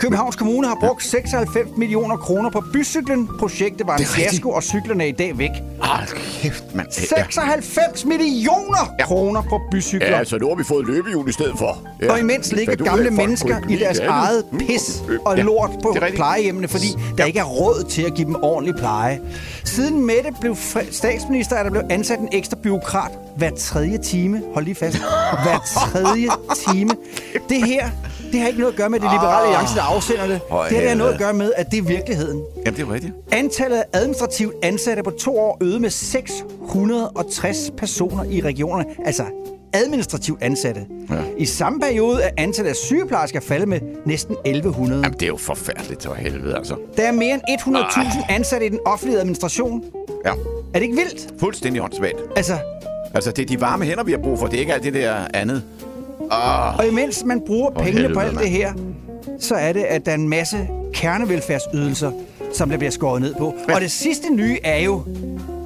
Københavns 0.00 0.36
Kommune 0.36 0.66
har 0.68 0.76
brugt 0.80 1.04
96 1.04 1.68
millioner 1.76 2.16
kroner 2.16 2.50
på 2.50 2.62
bycyklen. 2.72 3.28
Projektet 3.38 3.86
var 3.86 3.96
en 3.96 4.04
fiasko, 4.04 4.50
og 4.50 4.62
cyklerne 4.62 5.04
er 5.04 5.08
i 5.08 5.12
dag 5.12 5.38
væk. 5.38 5.50
Hold 5.80 6.06
kæft, 6.42 6.64
mand. 6.74 6.86
96 6.90 8.04
millioner 8.04 8.94
Ja. 8.98 9.04
kroner 9.04 9.42
på 9.42 9.60
bycykler. 9.72 10.08
Ja, 10.08 10.18
altså 10.18 10.38
nu 10.38 10.48
har 10.48 10.54
vi 10.54 10.64
fået 10.64 10.86
løbehjul 10.86 11.28
i 11.28 11.32
stedet 11.32 11.58
for. 11.58 11.78
Ja. 12.02 12.12
Og 12.12 12.18
imens 12.20 12.52
ligger 12.52 12.72
af, 12.72 12.78
gamle 12.78 13.04
folk 13.04 13.16
mennesker 13.16 13.58
i 13.68 13.76
deres 13.76 13.98
det. 13.98 14.06
eget 14.06 14.44
Mm. 14.52 14.58
pis 14.58 15.02
Øh, 15.08 15.18
og 15.26 15.36
ja, 15.36 15.42
lort 15.42 15.70
på 15.82 15.96
plejehjemmene, 16.14 16.68
fordi 16.68 16.86
der 16.88 16.98
Ja. 17.18 17.24
ikke 17.24 17.38
er 17.38 17.44
råd 17.44 17.84
til 17.88 18.02
at 18.02 18.14
give 18.14 18.26
dem 18.26 18.36
ordentlig 18.42 18.74
pleje. 18.74 19.20
Siden 19.64 20.06
Mette 20.06 20.30
blev 20.40 20.56
statsminister, 20.90 21.56
er 21.56 21.62
der 21.62 21.70
blevet 21.70 21.92
ansat 21.92 22.18
en 22.18 22.28
ekstra 22.32 22.56
byråkrat 22.62 23.10
hver 23.36 23.50
tredje 23.50 23.98
time. 23.98 24.42
Hold 24.54 24.64
lige 24.64 24.74
fast. 24.74 24.96
Hver 25.42 25.58
tredje 25.74 26.28
time. 26.66 26.90
Det 27.48 27.66
her, 27.66 27.88
det 28.32 28.40
har 28.40 28.46
ikke 28.46 28.58
noget 28.60 28.72
at 28.72 28.78
gøre 28.78 28.90
med 28.90 29.00
det 29.00 29.08
liberale 29.12 29.46
alliance, 29.46 29.74
der 29.74 29.82
afsender 29.82 30.26
det. 30.26 30.40
Hvor 30.48 30.62
Det 30.62 30.88
har 30.88 30.94
noget 30.94 31.12
at 31.12 31.18
gøre 31.18 31.32
med, 31.34 31.52
at 31.56 31.70
det 31.70 31.78
er 31.78 31.82
virkeligheden. 31.82 32.42
Jamen, 32.66 32.76
det 32.80 32.88
er 32.88 32.92
rigtigt. 32.92 33.12
Antallet 33.32 33.76
af 33.76 33.84
administrativt 33.92 34.54
ansatte 34.62 35.02
på 35.02 35.10
to 35.10 35.38
år 35.38 35.58
øget 35.60 35.80
med 35.80 35.90
660 35.90 37.70
personer 37.78 38.24
i 38.24 38.40
regionerne. 38.40 38.84
Altså 39.04 39.22
administrativt 39.72 40.42
ansatte. 40.42 40.86
Ja. 41.10 41.14
I 41.38 41.44
samme 41.44 41.80
periode 41.80 42.22
er 42.22 42.30
antallet 42.38 42.70
af 42.70 42.76
sygeplejersker 42.76 43.40
faldet 43.40 43.68
med 43.68 43.80
næsten 44.06 44.36
1100. 44.44 45.02
Jamen, 45.02 45.12
det 45.14 45.22
er 45.22 45.26
jo 45.26 45.36
forfærdeligt 45.36 46.00
til 46.00 46.10
helvede, 46.16 46.56
altså. 46.56 46.74
Der 46.96 47.02
er 47.02 47.12
mere 47.12 47.34
end 47.48 47.76
100.000 47.76 48.32
ansatte 48.32 48.66
i 48.66 48.68
den 48.68 48.78
offentlige 48.86 49.18
administration. 49.20 49.84
Ja, 50.26 50.30
Er 50.30 50.34
det 50.78 50.82
ikke 50.82 50.96
vildt? 50.96 51.28
fuldstændig 51.40 51.82
åndssvagt. 51.82 52.16
Altså, 52.36 52.54
Altså, 53.14 53.30
det 53.30 53.42
er 53.42 53.46
de 53.46 53.60
varme 53.60 53.84
hænder, 53.84 54.04
vi 54.04 54.10
har 54.12 54.18
brug 54.18 54.38
for. 54.38 54.46
Det 54.46 54.56
er 54.56 54.60
ikke 54.60 54.74
alt 54.74 54.82
det 54.84 54.94
der 54.94 55.14
andet. 55.34 55.62
Oh, 56.30 56.78
og 56.78 56.86
imens 56.86 57.24
man 57.24 57.40
bruger 57.46 57.70
pengene 57.70 58.14
på 58.14 58.20
alt 58.20 58.38
det 58.38 58.50
her, 58.50 58.72
så 59.40 59.54
er 59.54 59.72
det, 59.72 59.82
at 59.82 60.06
der 60.06 60.10
er 60.10 60.14
en 60.16 60.28
masse 60.28 60.68
kernevelfærdsydelser, 60.92 62.12
som 62.54 62.70
der 62.70 62.76
bliver 62.76 62.90
skåret 62.90 63.22
ned 63.22 63.34
på. 63.34 63.54
Og 63.74 63.80
det 63.80 63.90
sidste 63.90 64.34
nye 64.34 64.58
er 64.64 64.78
jo, 64.78 65.02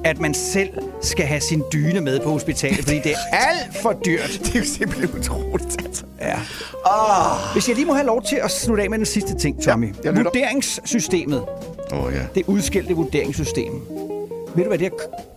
at 0.03 0.19
man 0.19 0.33
selv 0.33 0.69
skal 1.01 1.25
have 1.25 1.41
sin 1.41 1.63
dyne 1.73 2.01
med 2.01 2.19
på 2.19 2.29
hospitalet, 2.29 2.79
fordi 2.79 2.99
det 2.99 3.11
er 3.11 3.37
alt 3.49 3.77
for 3.81 3.93
dyrt. 4.05 4.39
det 4.43 4.55
er 4.55 4.59
jo 4.59 4.65
simpelthen 4.65 5.19
utroligt, 5.19 5.85
altså. 5.85 6.03
Ja. 6.21 6.35
Hvis 7.53 7.67
jeg 7.67 7.75
lige 7.75 7.85
må 7.85 7.93
have 7.93 8.05
lov 8.05 8.21
til 8.21 8.35
at 8.35 8.51
slutte 8.51 8.83
af 8.83 8.89
med 8.89 8.97
den 8.97 9.05
sidste 9.05 9.35
ting, 9.37 9.63
Tommy. 9.63 9.87
lytter. 10.03 10.23
Vurderingssystemet. 10.23 11.43
Oh, 11.91 12.13
ja. 12.13 12.19
Det 12.35 12.43
udskilte 12.47 12.93
vurderingssystem. 12.93 13.73
Ved 14.55 14.63
du 14.63 14.67
hvad 14.69 14.77
det 14.79 14.85
er? 14.87 14.89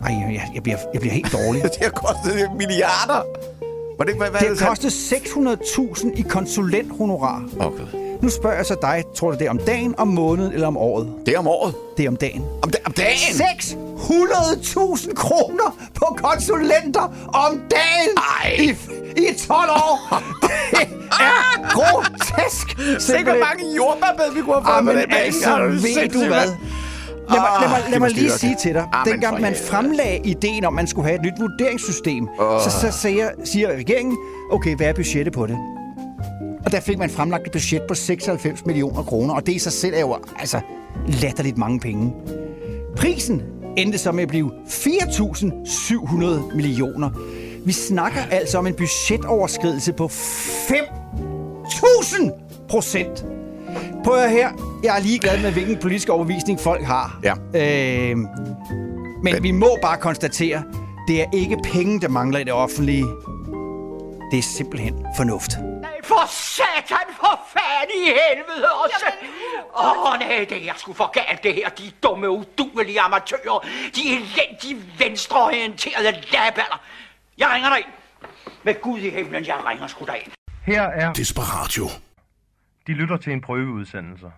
Ej, 0.05 0.13
jeg, 0.13 0.51
jeg, 0.55 0.63
bliver, 0.63 0.77
jeg 0.93 1.01
bliver 1.01 1.13
helt 1.13 1.31
dårlig. 1.33 1.63
Det 1.73 1.77
har 1.81 1.89
kostet 1.89 2.49
milliarder. 2.57 3.21
Var 3.99 4.05
det, 4.05 4.15
hvad, 4.15 4.29
hvad 4.29 4.41
Det 4.41 4.59
har 4.59 4.67
kostet 4.69 4.89
600.000 4.91 6.19
i 6.19 6.21
konsulenthonorar. 6.21 7.43
Okay. 7.59 7.83
Nu 8.21 8.29
spørger 8.29 8.55
jeg 8.55 8.65
så 8.65 8.75
dig, 8.81 9.03
tror 9.15 9.31
du 9.31 9.37
det 9.37 9.45
er 9.45 9.49
om 9.49 9.57
dagen, 9.57 9.95
om 9.97 10.07
måneden 10.07 10.53
eller 10.53 10.67
om 10.67 10.77
året? 10.77 11.13
Det 11.25 11.33
er 11.33 11.39
om 11.39 11.47
året. 11.47 11.73
Det 11.97 12.05
er 12.05 12.09
om 12.09 12.15
dagen. 12.15 12.43
Om, 12.61 12.69
da, 12.69 12.77
om 12.85 12.91
dagen? 12.91 13.17
600.000 13.17 15.13
kroner 15.13 15.77
på 15.95 16.05
konsulenter 16.23 17.01
om 17.33 17.61
dagen 17.71 18.17
Ej. 18.43 18.51
i, 18.59 18.69
i 19.21 19.33
12 19.47 19.69
år. 19.69 20.23
Det 20.71 20.87
er 21.11 21.69
grotesk. 21.69 22.67
Simpelthen. 22.99 23.39
mange 23.39 23.75
jordbærbed, 23.75 24.33
vi 24.35 24.41
kunne 24.41 24.53
have 24.55 24.65
fået 24.65 24.77
Ah, 24.77 24.85
med 24.85 24.95
det 24.95 25.05
altså, 25.09 25.57
ved 25.67 26.09
du 26.09 26.25
hvad? 26.27 26.49
Lad 27.31 27.39
mig, 27.39 27.49
lad 27.61 27.69
mig, 27.69 27.77
Ah, 27.77 27.83
lad 27.83 27.91
det 27.91 28.01
mig 28.01 28.11
lige 28.11 28.31
sige 28.31 28.55
til 28.61 28.73
dig, 28.73 28.87
Ah, 28.93 29.05
dengang 29.05 29.33
man 29.33 29.43
helvede. 29.43 29.63
fremlagde 29.63 30.17
ideen 30.23 30.65
om, 30.65 30.73
man 30.73 30.87
skulle 30.87 31.07
have 31.07 31.15
et 31.15 31.21
nyt 31.25 31.33
vurderingssystem, 31.39 32.27
så, 32.37 32.69
så 32.81 32.91
siger, 33.01 33.29
siger 33.43 33.69
regeringen, 33.69 34.17
okay, 34.51 34.75
hvad 34.75 34.87
er 34.87 34.93
budgettet 34.93 35.33
på 35.33 35.47
det? 35.47 35.57
Og 36.65 36.71
der 36.71 36.79
fik 36.79 36.97
man 36.97 37.09
fremlagt 37.09 37.45
et 37.45 37.51
budget 37.51 37.81
på 37.87 37.95
96 37.95 38.65
millioner 38.65 39.03
kroner, 39.03 39.33
og 39.33 39.45
det 39.45 39.51
i 39.53 39.59
sig 39.59 39.71
selv 39.71 39.93
er 39.95 39.99
jo 39.99 40.17
altså 40.39 40.59
latterligt 41.07 41.57
mange 41.57 41.79
penge. 41.79 42.13
Prisen 42.97 43.41
endte 43.77 43.97
så 43.97 44.11
med 44.11 44.23
at 44.23 44.29
blive 44.29 44.51
4.700 44.67 46.55
millioner. 46.55 47.09
Vi 47.65 47.71
snakker 47.71 48.19
altså 48.31 48.57
om 48.57 48.67
en 48.67 48.73
budgetoverskridelse 48.73 49.93
på 49.93 50.05
5.000 50.05 52.31
procent. 52.69 53.25
Prøv 54.03 54.15
at 54.15 54.31
her. 54.31 54.49
Jeg 54.83 54.97
er 54.97 55.01
ligeglad 55.01 55.41
med, 55.41 55.51
hvilken 55.51 55.77
politisk 55.77 56.09
overbevisning 56.09 56.59
folk 56.59 56.83
har. 56.83 57.19
Ja. 57.23 57.33
Øh, 57.33 58.17
men 59.23 59.43
vi 59.43 59.51
må 59.51 59.77
bare 59.81 59.97
konstatere, 59.97 60.63
det 61.07 61.21
er 61.21 61.25
ikke 61.33 61.57
penge, 61.63 62.01
der 62.01 62.07
mangler 62.07 62.39
i 62.39 62.43
det 62.43 62.53
offentlige. 62.53 63.05
Det 64.31 64.39
er 64.39 64.43
simpelthen 64.57 65.05
fornuft. 65.17 65.51
Nej, 65.81 65.91
for 66.03 66.27
satan, 66.27 67.07
for 67.15 67.39
fanden 67.53 67.95
i 67.95 68.05
helvede 68.05 68.67
også! 68.83 69.05
Åh, 69.77 70.13
oh, 70.13 70.19
nej, 70.19 70.45
det 70.49 70.69
er 70.69 70.73
sgu 70.77 70.93
for 70.93 71.11
galt, 71.11 71.43
det 71.43 71.55
her. 71.55 71.69
De 71.69 71.91
dumme, 72.03 72.29
uduelige 72.29 73.01
amatører. 73.01 73.65
De 73.95 74.01
elendige, 74.01 74.85
venstreorienterede 74.99 76.11
laballer. 76.11 76.81
Jeg 77.37 77.47
ringer 77.53 77.69
dig 77.69 77.77
ind. 77.77 77.93
Med 78.63 78.81
Gud 78.81 78.99
i 78.99 79.09
himlen, 79.09 79.45
jeg 79.45 79.55
ringer 79.69 79.87
sgu 79.87 80.05
dig 80.05 80.15
ind. 80.25 80.31
Her 80.65 80.81
er 80.81 81.13
Desperatio. 81.13 81.89
De 82.87 82.93
lytter 82.93 83.17
til 83.17 83.33
en 83.33 83.41
prøveudsendelse. 83.41 84.31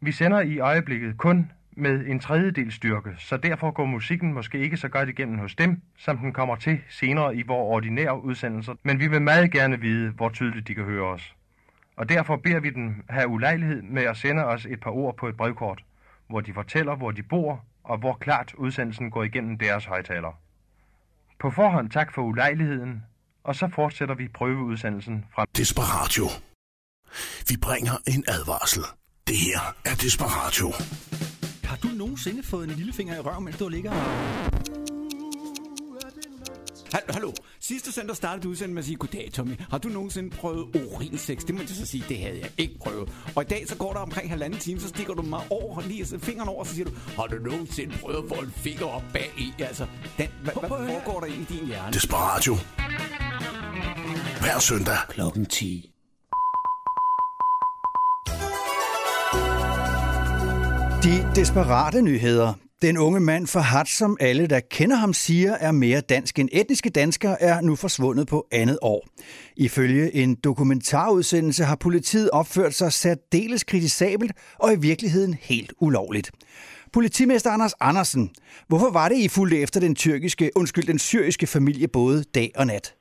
Vi 0.00 0.12
sender 0.12 0.40
i 0.40 0.58
øjeblikket 0.58 1.16
kun 1.18 1.52
med 1.72 2.06
en 2.06 2.20
tredjedel 2.20 2.72
styrke, 2.72 3.14
så 3.18 3.36
derfor 3.36 3.70
går 3.70 3.84
musikken 3.84 4.32
måske 4.32 4.58
ikke 4.58 4.76
så 4.76 4.88
godt 4.88 5.08
igennem 5.08 5.38
hos 5.38 5.54
dem, 5.54 5.82
som 5.96 6.18
den 6.18 6.32
kommer 6.32 6.56
til 6.56 6.80
senere 6.88 7.36
i 7.36 7.42
vores 7.42 7.70
ordinære 7.74 8.24
udsendelser, 8.24 8.74
men 8.82 9.00
vi 9.00 9.06
vil 9.06 9.22
meget 9.22 9.50
gerne 9.50 9.80
vide, 9.80 10.10
hvor 10.10 10.28
tydeligt 10.28 10.68
de 10.68 10.74
kan 10.74 10.84
høre 10.84 11.06
os. 11.06 11.34
Og 11.96 12.08
derfor 12.08 12.36
beder 12.36 12.60
vi 12.60 12.70
dem 12.70 13.04
have 13.08 13.28
ulejlighed 13.28 13.82
med 13.82 14.02
at 14.02 14.16
sende 14.16 14.44
os 14.44 14.66
et 14.66 14.80
par 14.80 14.90
ord 14.90 15.16
på 15.16 15.28
et 15.28 15.36
brevkort, 15.36 15.84
hvor 16.28 16.40
de 16.40 16.52
fortæller, 16.52 16.96
hvor 16.96 17.10
de 17.10 17.22
bor, 17.22 17.64
og 17.84 17.98
hvor 17.98 18.12
klart 18.12 18.54
udsendelsen 18.54 19.10
går 19.10 19.22
igennem 19.22 19.58
deres 19.58 19.84
højtaler. 19.84 20.40
På 21.38 21.50
forhånd 21.50 21.90
tak 21.90 22.12
for 22.14 22.22
ulejligheden, 22.22 23.02
og 23.44 23.56
så 23.56 23.68
fortsætter 23.68 24.14
vi 24.14 24.28
prøveudsendelsen 24.28 25.24
fra 25.34 25.44
Desperatio. 25.56 26.24
Vi 27.48 27.56
bringer 27.56 27.96
en 28.06 28.24
advarsel. 28.28 28.82
Det 29.26 29.36
her 29.36 29.74
er 29.84 29.94
Desperatio. 29.94 30.72
Har 31.64 31.76
du 31.76 31.88
nogensinde 31.88 32.42
fået 32.42 32.68
en 32.68 32.74
lillefinger 32.74 33.16
i 33.16 33.20
røven, 33.20 33.44
mens 33.44 33.56
du 33.58 33.68
ligger 33.68 33.90
og... 33.90 34.70
Hallo. 36.92 37.32
Sidste 37.60 37.92
søndag 37.92 38.16
startede 38.16 38.44
du 38.44 38.48
udsendelsen 38.48 38.74
med 38.74 38.82
at 38.82 38.86
sige, 38.86 38.96
goddag 38.96 39.30
Tommy. 39.32 39.60
Har 39.70 39.78
du 39.78 39.88
nogensinde 39.88 40.30
prøvet 40.30 40.76
urinsex? 40.76 41.38
Det 41.38 41.54
må 41.54 41.60
jeg 41.60 41.68
så 41.68 41.86
sige, 41.86 42.04
det 42.08 42.18
havde 42.18 42.38
jeg 42.40 42.50
ikke 42.58 42.78
prøvet. 42.78 43.12
Og 43.36 43.42
i 43.42 43.46
dag 43.46 43.68
så 43.68 43.76
går 43.76 43.92
der 43.92 44.00
omkring 44.00 44.30
halvanden 44.30 44.60
time, 44.60 44.80
så 44.80 44.88
stikker 44.88 45.14
du 45.14 45.22
mig 45.22 45.40
over, 45.50 45.80
lige 45.80 46.06
så 46.06 46.18
fingeren 46.18 46.48
over, 46.48 46.64
så 46.64 46.74
siger 46.74 46.84
du, 46.84 46.92
har 47.16 47.26
du 47.26 47.36
nogensinde 47.36 47.98
prøvet 47.98 48.22
at 48.22 48.28
få 48.28 48.34
en 48.34 48.52
finger 48.56 48.86
op 48.86 49.02
bag 49.12 49.32
i? 49.38 49.54
Altså, 49.58 49.86
den, 50.18 50.28
hvad, 50.42 50.52
hvad 50.60 50.68
foregår 50.68 51.20
der 51.20 51.26
i 51.26 51.44
din 51.48 51.66
hjerne? 51.66 51.92
Desperatio. 51.92 52.56
Hver 54.40 54.58
søndag. 54.58 54.98
Klokken 55.08 55.46
10. 55.46 55.90
De 61.06 61.14
desperate 61.40 62.02
nyheder. 62.02 62.50
Den 62.82 62.98
unge 62.98 63.20
mand 63.20 63.46
for 63.46 63.60
hat, 63.60 63.88
som 63.88 64.16
alle, 64.20 64.46
der 64.46 64.60
kender 64.70 64.96
ham, 64.96 65.12
siger 65.12 65.52
er 65.60 65.72
mere 65.72 66.00
dansk 66.00 66.38
end 66.38 66.48
etniske 66.52 66.90
danskere, 66.90 67.42
er 67.42 67.60
nu 67.60 67.76
forsvundet 67.76 68.28
på 68.28 68.46
andet 68.52 68.78
år. 68.82 69.06
Ifølge 69.56 70.14
en 70.14 70.36
dokumentarudsendelse 70.44 71.64
har 71.64 71.76
politiet 71.76 72.30
opført 72.30 72.74
sig 72.74 72.92
særdeles 72.92 73.64
kritisabelt 73.64 74.32
og 74.58 74.72
i 74.72 74.78
virkeligheden 74.80 75.34
helt 75.34 75.72
ulovligt. 75.80 76.30
Politimester 76.92 77.50
Anders 77.50 77.74
Andersen, 77.80 78.30
hvorfor 78.68 78.92
var 78.92 79.08
det, 79.08 79.16
I 79.16 79.28
fulgte 79.28 79.58
efter 79.62 79.80
den 79.80 79.94
tyrkiske, 79.94 80.50
undskyld, 80.56 80.84
den 80.84 80.98
syriske 80.98 81.46
familie 81.46 81.88
både 81.88 82.22
dag 82.34 82.50
og 82.56 82.66
nat? 82.66 82.94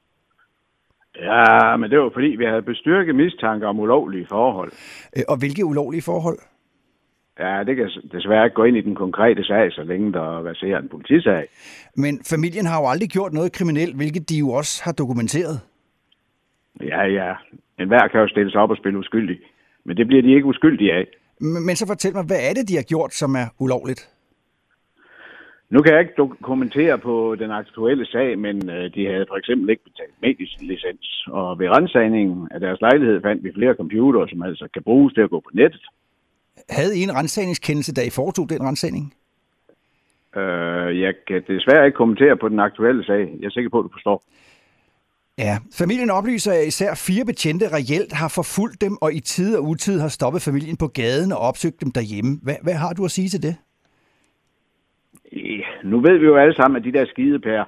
Ja, 1.16 1.78
men 1.78 1.90
det 1.90 2.00
var 2.00 2.10
fordi, 2.14 2.28
vi 2.28 2.46
havde 2.46 2.62
bestyrket 2.62 3.16
mistanke 3.16 3.66
om 3.68 3.80
ulovlige 3.80 4.28
forhold. 4.30 4.72
Øh, 5.18 5.24
Og 5.28 5.38
hvilke 5.38 5.66
ulovlige 5.66 6.02
forhold? 6.02 6.40
Ja, 7.40 7.64
det 7.64 7.76
kan 7.76 7.90
desværre 8.12 8.46
ikke 8.46 8.56
gå 8.56 8.64
ind 8.64 8.78
i 8.78 8.82
den 8.82 8.96
konkrete 8.96 9.44
sag, 9.44 9.72
så 9.72 9.84
længe 9.84 10.14
der 10.14 10.42
verserer 10.42 10.80
en 10.80 10.90
politisag. 10.90 11.48
Men 11.96 12.22
familien 12.30 12.66
har 12.66 12.82
jo 12.82 12.88
aldrig 12.88 13.10
gjort 13.10 13.34
noget 13.34 13.52
kriminelt, 13.52 13.96
hvilket 13.96 14.30
de 14.30 14.38
jo 14.38 14.50
også 14.50 14.82
har 14.84 14.92
dokumenteret. 14.92 15.62
Ja, 16.82 17.04
ja. 17.04 17.34
En 17.80 17.88
hver 17.88 18.08
kan 18.08 18.20
jo 18.20 18.28
stille 18.28 18.52
sig 18.52 18.62
op 18.62 18.70
og 18.70 18.78
spille 18.78 19.00
uskyldig. 19.00 19.40
Men 19.86 19.98
det 19.98 20.08
bliver 20.08 20.22
de 20.22 20.34
ikke 20.36 20.46
uskyldige 20.46 20.94
af. 20.94 21.08
Men 21.40 21.66
men 21.66 21.76
så 21.76 21.88
fortæl 21.88 22.14
mig, 22.14 22.26
hvad 22.26 22.42
er 22.50 22.54
det, 22.54 22.70
de 22.70 22.76
har 22.76 22.84
gjort, 22.84 23.14
som 23.14 23.36
er 23.36 23.48
ulovligt? 23.60 24.10
Nu 25.70 25.82
kan 25.82 25.94
jeg 25.94 26.02
ikke 26.02 26.14
dokumentere 26.18 26.98
på 26.98 27.36
den 27.40 27.52
aktuelle 27.52 28.06
sag, 28.06 28.40
men 28.40 28.70
øh, 28.70 28.94
de 28.96 29.06
havde 29.06 29.26
for 29.30 29.38
eksempel 29.38 29.70
ikke 29.70 29.84
betalt 29.84 30.16
medielicens. 30.22 31.28
Og 31.28 31.60
ved 31.60 31.70
rensagningen 31.78 32.48
af 32.52 32.60
deres 32.60 32.82
lejlighed 32.82 33.22
fandt 33.22 33.44
vi 33.44 33.52
flere 33.54 33.74
computere, 33.74 34.30
som 34.30 34.42
altså 34.42 34.68
kan 34.74 34.84
bruges 34.84 35.14
til 35.14 35.22
at 35.22 35.30
gå 35.30 35.40
på 35.40 35.50
nettet. 35.54 35.86
Havde 36.70 36.98
I 36.98 37.02
en 37.04 37.16
rensagningskendelse, 37.16 37.94
da 37.94 38.02
I 38.02 38.10
foretog 38.10 38.50
den 38.50 38.62
rensagning? 38.62 39.14
Øh, 40.36 41.02
jeg 41.02 41.14
kan 41.28 41.44
desværre 41.48 41.86
ikke 41.86 41.96
kommentere 41.96 42.38
på 42.38 42.50
den 42.50 42.60
aktuelle 42.60 43.06
sag. 43.06 43.20
Jeg 43.40 43.46
er 43.46 43.50
sikker 43.50 43.70
på, 43.70 43.80
at 43.80 43.84
du 43.84 43.90
forstår. 43.94 44.24
Ja, 45.38 45.58
familien 45.78 46.10
oplyser, 46.10 46.52
at 46.52 46.68
især 46.68 46.92
fire 47.08 47.26
betjente 47.26 47.66
reelt 47.78 48.14
har 48.14 48.32
forfulgt 48.36 48.82
dem, 48.82 48.98
og 49.02 49.14
i 49.14 49.20
tid 49.20 49.58
og 49.58 49.64
utid 49.64 50.00
har 50.00 50.08
stoppet 50.08 50.42
familien 50.42 50.78
på 50.78 50.88
gaden 50.88 51.32
og 51.32 51.40
opsøgt 51.40 51.82
dem 51.82 51.92
derhjemme. 51.92 52.40
Hvad, 52.44 52.56
hvad 52.64 52.74
har 52.74 52.94
du 52.94 53.06
at 53.06 53.12
sige 53.12 53.30
til 53.30 53.44
det? 53.44 53.56
Nu 55.84 56.02
ved 56.02 56.18
vi 56.18 56.26
jo 56.26 56.38
alle 56.38 56.56
sammen, 56.56 56.78
at 56.78 56.84
de 56.84 56.98
der 56.98 57.06
skidepærer 57.06 57.66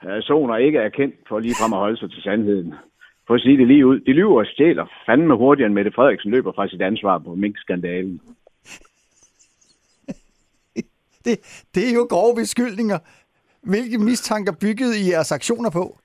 personer 0.00 0.56
ikke 0.56 0.78
er 0.78 0.88
kendt 0.88 1.14
for 1.28 1.38
lige 1.38 1.54
frem 1.60 1.72
at 1.72 1.78
holde 1.78 1.96
sig 1.96 2.10
til 2.10 2.22
sandheden. 2.22 2.74
For 3.30 3.34
at 3.34 3.40
sige 3.40 3.58
det 3.58 3.66
lige 3.66 3.86
ud. 3.86 4.00
De 4.00 4.12
lyver 4.12 4.38
og 4.38 4.46
stjæler 4.46 4.86
fandme 5.06 5.36
hurtigere, 5.36 5.66
end 5.66 5.74
Mette 5.74 5.90
Frederiksen 5.90 6.30
løber 6.30 6.52
fra 6.52 6.68
sit 6.68 6.82
ansvar 6.82 7.18
på 7.18 7.34
Mink-skandalen. 7.34 8.20
Det, 11.24 11.64
det 11.74 11.90
er 11.90 11.94
jo 11.94 12.06
grove 12.10 12.34
beskyldninger. 12.34 12.98
Hvilke 13.62 13.98
mistanker 13.98 14.52
byggede 14.60 14.94
I 15.00 15.10
jeres 15.12 15.32
aktioner 15.32 15.70
på? 15.70 15.98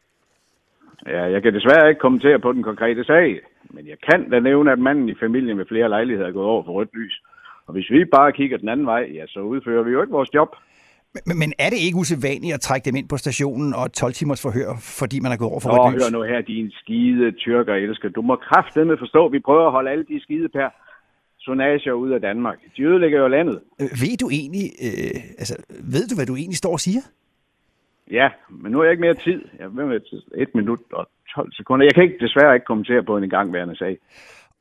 Ja, 1.06 1.24
jeg 1.24 1.44
kan 1.44 1.54
desværre 1.54 1.90
ikke 1.90 2.00
kommentere 2.00 2.40
på 2.40 2.54
den 2.54 2.64
konkrete 2.64 3.04
sag, 3.04 3.42
men 3.70 3.88
jeg 3.88 3.98
kan 4.10 4.30
da 4.30 4.40
nævne, 4.40 4.72
at 4.72 4.80
manden 4.80 5.10
i 5.10 5.16
familien 5.20 5.58
med 5.58 5.66
flere 5.66 5.90
lejligheder 5.90 6.28
er 6.28 6.32
gået 6.32 6.48
over 6.48 6.64
for 6.64 6.72
rødt 6.72 6.94
lys. 6.94 7.22
Og 7.68 7.74
hvis 7.74 7.90
vi 7.90 8.06
bare 8.06 8.32
kigger 8.32 8.58
den 8.58 8.70
anden 8.70 8.86
vej, 8.86 9.10
ja, 9.14 9.26
så 9.28 9.40
udfører 9.40 9.84
vi 9.84 9.92
jo 9.92 10.02
ikke 10.02 10.12
vores 10.12 10.34
job. 10.34 10.56
Men, 11.28 11.40
men 11.40 11.54
er 11.60 11.70
det 11.70 11.78
ikke 11.86 11.98
usædvanligt 11.98 12.54
at 12.54 12.62
trække 12.62 12.86
dem 12.86 12.96
ind 12.96 13.08
på 13.10 13.18
stationen 13.18 13.74
og 13.74 13.94
12 13.94 14.14
timers 14.14 14.42
forhør, 14.42 14.70
fordi 14.80 15.20
man 15.20 15.32
er 15.32 15.38
gået 15.38 15.52
over 15.52 15.60
for 15.60 15.70
rødt 15.70 15.96
lys? 15.96 16.04
hør 16.04 16.12
nu 16.18 16.22
her, 16.24 16.42
din 16.42 16.72
skide 16.72 17.32
tyrker 17.32 17.74
elsker. 17.74 18.10
Du 18.10 18.22
må 18.22 18.36
kraftedeme 18.36 18.98
forstå, 19.00 19.26
at 19.26 19.32
vi 19.32 19.40
prøver 19.40 19.66
at 19.66 19.72
holde 19.72 19.90
alle 19.92 20.06
de 20.12 20.22
skide 20.22 20.50
per 20.50 20.70
sonager 21.40 21.94
ud 21.94 22.12
af 22.12 22.22
Danmark. 22.22 22.58
De 22.78 22.84
ødelægger 22.84 23.20
jo 23.20 23.28
landet. 23.28 23.60
Øh, 23.82 23.88
Ved 24.02 24.18
du 24.18 24.30
egentlig, 24.30 24.66
øh, 24.88 25.22
altså, 25.42 25.56
ved 25.94 26.08
du, 26.08 26.16
hvad 26.16 26.26
du 26.26 26.36
egentlig 26.36 26.58
står 26.58 26.72
og 26.72 26.80
siger? 26.80 27.02
Ja, 28.12 28.30
men 28.50 28.72
nu 28.72 28.78
har 28.78 28.86
jeg 28.86 28.92
ikke 28.92 29.02
mere 29.02 29.14
tid. 29.28 29.42
Jeg 29.60 29.68
vil 29.76 29.86
med 29.86 30.00
et 30.36 30.56
minut 30.56 30.80
og 30.94 31.08
12 31.36 31.54
sekunder. 31.54 31.86
Jeg 31.86 31.94
kan 31.94 32.04
ikke, 32.04 32.18
desværre 32.26 32.56
ikke 32.56 32.66
kommentere 32.66 33.04
på 33.04 33.18
en 33.18 33.24
igangværende 33.24 33.76
sag. 33.78 33.98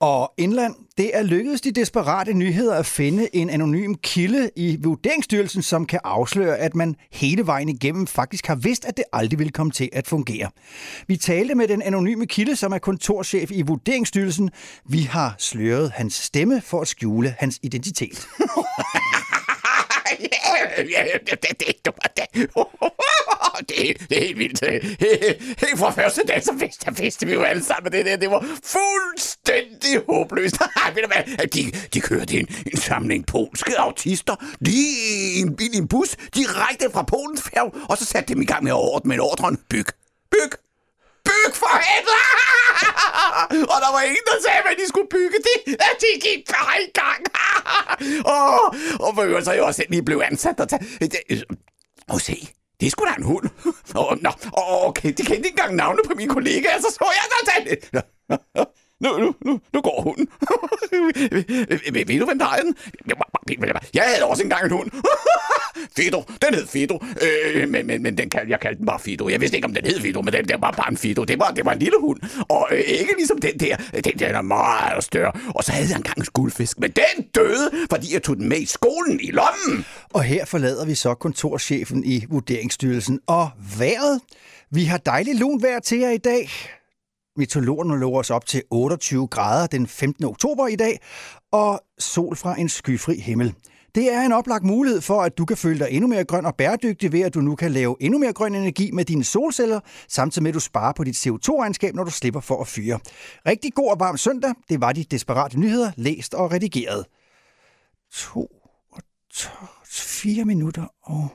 Og 0.05 0.33
indland, 0.39 0.75
det 0.99 1.17
er 1.17 1.23
lykkedes 1.23 1.61
de 1.61 1.73
desperate 1.73 2.33
nyheder 2.33 2.75
at 2.75 2.87
finde 2.87 3.37
en 3.37 3.51
anonym 3.51 3.95
kilde 3.95 4.51
i 4.57 4.79
Vurderingsstyrelsen, 4.83 5.63
som 5.63 5.87
kan 5.87 6.01
afsløre, 6.05 6.59
at 6.59 6.75
man 6.75 6.97
hele 7.13 7.47
vejen 7.47 7.69
igennem 7.69 8.07
faktisk 8.07 8.47
har 8.47 8.55
vidst, 8.55 8.85
at 8.85 8.97
det 8.97 9.05
aldrig 9.13 9.39
vil 9.39 9.53
komme 9.53 9.73
til 9.73 9.89
at 9.93 10.07
fungere. 10.07 10.51
Vi 11.07 11.17
talte 11.17 11.55
med 11.55 11.69
den 11.69 11.83
anonyme 11.83 12.27
kilde, 12.27 12.57
som 12.57 12.73
er 12.73 12.79
kontorchef 12.79 13.51
i 13.51 13.63
Vurderingsstyrelsen. 13.63 14.51
Vi 14.89 15.01
har 15.01 15.35
sløret 15.39 15.91
hans 15.91 16.15
stemme 16.15 16.61
for 16.61 16.81
at 16.81 16.89
skjule 16.89 17.35
hans 17.39 17.59
identitet. 17.63 18.27
ja, 20.21 21.05
ja, 21.05 21.19
det, 21.19 21.43
det, 21.43 21.43
det, 21.43 21.59
det, 21.61 21.95
det, 23.69 24.09
det 24.09 24.19
er 24.19 24.21
helt 24.21 24.39
vildt. 24.39 24.61
Helt 25.61 25.79
fra 25.79 25.91
første 25.91 26.23
dag, 26.29 26.43
så 26.43 26.53
vidste, 26.53 26.87
der 26.87 26.91
vidste 27.03 27.27
vi 27.27 27.33
jo 27.33 27.43
alle 27.43 27.65
sammen, 27.65 27.87
at 27.87 27.93
det 27.93 28.07
der, 28.07 28.17
det 28.17 28.31
var 28.31 28.47
fuldstændig 28.65 30.03
håbløst. 30.09 30.57
Ved 30.95 31.03
du 31.03 31.09
hvad? 31.09 31.47
De, 31.47 31.73
de 31.95 32.01
kørte 32.01 32.41
en, 32.41 32.49
en 32.67 32.77
samling 32.77 33.27
polske 33.27 33.79
autister 33.79 34.37
lige 34.61 34.95
i 35.37 35.41
en, 35.41 35.59
i 35.61 35.77
en 35.77 35.89
bus 35.89 36.17
direkte 36.35 36.91
fra 36.93 37.03
Polens 37.03 37.43
færge, 37.43 37.71
og 37.91 37.99
så 37.99 38.05
satte 38.05 38.35
dem 38.35 38.43
i 38.43 38.45
gang 38.45 38.65
med 38.65 38.73
at 38.73 38.77
ordne 38.77 39.09
med 39.09 39.17
en 39.17 39.21
ordren. 39.21 39.59
Byg, 39.69 39.87
byg, 40.31 40.53
bygge 41.45 41.59
for 41.59 41.77
helvede! 41.89 42.25
og 43.73 43.79
der 43.85 43.91
var 43.97 44.03
ingen, 44.03 44.25
der 44.31 44.37
sagde, 44.47 44.61
hvad 44.67 44.77
de 44.81 44.89
skulle 44.89 45.09
bygge. 45.17 45.39
Det, 45.49 45.57
at 45.89 45.97
de 46.03 46.21
gik 46.27 46.41
bare 46.57 46.75
i 46.87 46.91
gang. 47.01 47.23
og, 48.35 48.75
og 49.05 49.15
for 49.15 49.23
øvrigt 49.23 49.45
så 49.45 49.51
er 49.51 49.55
jeg 49.55 49.65
også 49.65 49.79
selv 49.79 49.91
lige 49.91 50.03
blev 50.03 50.23
ansat. 50.31 50.61
Og, 50.61 50.69
og 52.09 52.21
se, 52.21 52.49
det 52.81 52.87
er 52.87 52.91
sgu 52.91 53.05
da 53.05 53.15
en 53.19 53.23
hund. 53.23 53.47
Åh, 53.99 54.13
oh, 54.13 54.19
nå, 54.23 54.31
oh, 54.53 54.89
okay, 54.89 55.09
de 55.09 55.23
kendte 55.23 55.35
ikke 55.35 55.49
engang 55.49 55.75
navne 55.75 56.01
på 56.07 56.15
mine 56.15 56.31
kollegaer, 56.31 56.79
så 56.81 56.91
så 56.99 57.07
jeg 57.19 57.27
der 57.33 57.51
tage 57.51 57.65
det. 57.71 58.05
Nu, 59.05 59.19
nu, 59.19 59.35
nu, 59.45 59.61
nu 59.73 59.81
går 59.81 60.03
hunden. 60.03 60.29
ved, 61.95 62.19
du, 62.19 62.25
hvem 62.25 62.39
der 62.39 62.47
er 62.47 62.61
den? 62.63 62.77
Jeg 63.95 64.03
havde 64.03 64.25
også 64.25 64.43
engang 64.43 64.65
en 64.65 64.71
hund. 64.71 64.91
Fido, 65.97 66.23
den 66.43 66.55
hed 66.55 66.67
Fido. 66.67 67.05
Øh, 67.23 67.69
men, 67.69 67.87
men, 67.87 68.03
men 68.03 68.19
den 68.19 68.31
kald, 68.31 68.49
jeg 68.49 68.61
kaldte 68.61 68.79
den 68.79 68.87
bare 68.87 68.99
Fido. 68.99 69.29
Jeg 69.29 69.41
vidste 69.41 69.57
ikke, 69.57 69.67
om 69.67 69.75
den 69.75 69.87
hed 69.87 70.01
Fido, 70.01 70.23
men 70.23 70.33
den, 70.33 70.49
den 70.49 70.61
var 70.61 70.71
bare 70.71 70.91
en 70.91 70.97
Fido. 70.97 71.25
Det 71.25 71.39
var, 71.39 71.51
det 71.51 71.65
var 71.65 71.73
en 71.73 71.79
lille 71.79 72.01
hund. 72.01 72.21
Og 72.49 72.69
øh, 72.71 72.79
ikke 72.79 73.15
ligesom 73.17 73.39
den 73.39 73.61
der. 73.61 73.77
Den 73.77 74.19
der 74.19 74.27
er 74.27 74.43
meget 74.43 75.05
større. 75.05 75.33
Og 75.55 75.65
så 75.65 75.73
havde 75.73 75.89
jeg 75.89 75.97
engang 75.97 76.19
en 76.19 76.25
skuldfisk, 76.25 76.79
men 76.79 76.91
den 76.91 77.25
døde, 77.35 77.71
fordi 77.91 78.15
jeg 78.15 78.23
tog 78.23 78.37
den 78.37 78.49
med 78.49 78.59
i 78.59 78.67
skolen 78.67 79.21
i 79.21 79.31
lommen. 79.31 79.85
Og 80.13 80.23
her 80.23 80.45
forlader 80.45 80.87
vi 80.87 80.95
så 80.95 81.15
kontorchefen 81.15 82.05
i 82.05 82.25
Vurderingsstyrelsen. 82.29 83.21
Og 83.27 83.51
vejret? 83.79 84.21
Vi 84.71 84.85
har 84.85 84.99
dejligt 84.99 85.39
lunt 85.39 85.63
vejr 85.63 85.81
til 85.81 85.99
jer 85.99 86.11
i 86.11 86.19
dag. 86.19 86.51
Meteorologerne 87.37 88.01
lover 88.01 88.21
os 88.21 88.31
op 88.31 88.47
til 88.47 88.63
28 88.71 89.29
grader 89.29 89.67
den 89.67 89.87
15. 89.87 90.25
oktober 90.25 90.67
i 90.67 90.77
dag, 90.77 91.01
og 91.53 91.81
sol 91.99 92.37
fra 92.37 92.61
en 92.61 92.69
skyfri 92.69 93.17
himmel. 93.17 93.55
Det 93.95 94.13
er 94.13 94.21
en 94.21 94.33
oplagt 94.33 94.65
mulighed 94.65 95.01
for, 95.01 95.23
at 95.23 95.39
du 95.39 95.45
kan 95.45 95.57
føle 95.57 95.79
dig 95.79 95.89
endnu 95.91 96.09
mere 96.09 96.25
grøn 96.25 96.47
og 96.47 96.55
bæredygtig 96.55 97.13
ved, 97.13 97.21
at 97.21 97.35
du 97.35 97.41
nu 97.41 97.57
kan 97.57 97.73
lave 97.73 97.97
endnu 98.01 98.19
mere 98.19 98.33
grøn 98.33 98.55
energi 98.55 98.91
med 98.91 99.05
dine 99.05 99.25
solceller, 99.25 99.81
samtidig 100.09 100.43
med 100.43 100.51
at 100.51 100.55
du 100.55 100.61
sparer 100.61 100.93
på 100.93 101.05
dit 101.05 101.27
CO2-regnskab, 101.27 101.95
når 101.95 102.05
du 102.05 102.11
slipper 102.11 102.41
for 102.41 102.61
at 102.61 102.69
fyre. 102.69 103.01
Rigtig 103.47 103.73
god 103.75 103.91
og 103.91 104.01
varm 104.01 104.17
søndag. 104.17 104.55
Det 104.69 104.81
var 104.81 104.93
de 104.93 105.05
desperate 105.05 105.61
nyheder, 105.61 105.93
læst 105.97 106.35
og 106.35 106.53
redigeret. 106.53 107.07
To 108.13 108.49
og 108.93 109.03
4 109.87 110.45
minutter 110.45 110.87
og 111.03 111.29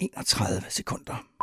31 0.00 0.62
sekunder. 0.68 1.37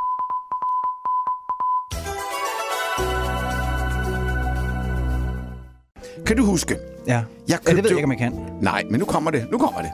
Kan 6.25 6.37
du 6.37 6.45
huske? 6.45 6.77
Ja. 7.07 7.11
Jeg 7.13 7.23
ja, 7.49 7.55
det 7.55 7.65
ved 7.65 7.75
købte 7.75 7.89
jeg 7.89 7.97
ikke, 7.97 8.03
om 8.03 8.11
jeg 8.11 8.19
kan. 8.19 8.33
Nej, 8.61 8.83
men 8.91 8.99
nu 8.99 9.05
kommer 9.05 9.31
det. 9.31 9.47
Nu 9.51 9.57
kommer 9.57 9.81
det. 9.81 9.91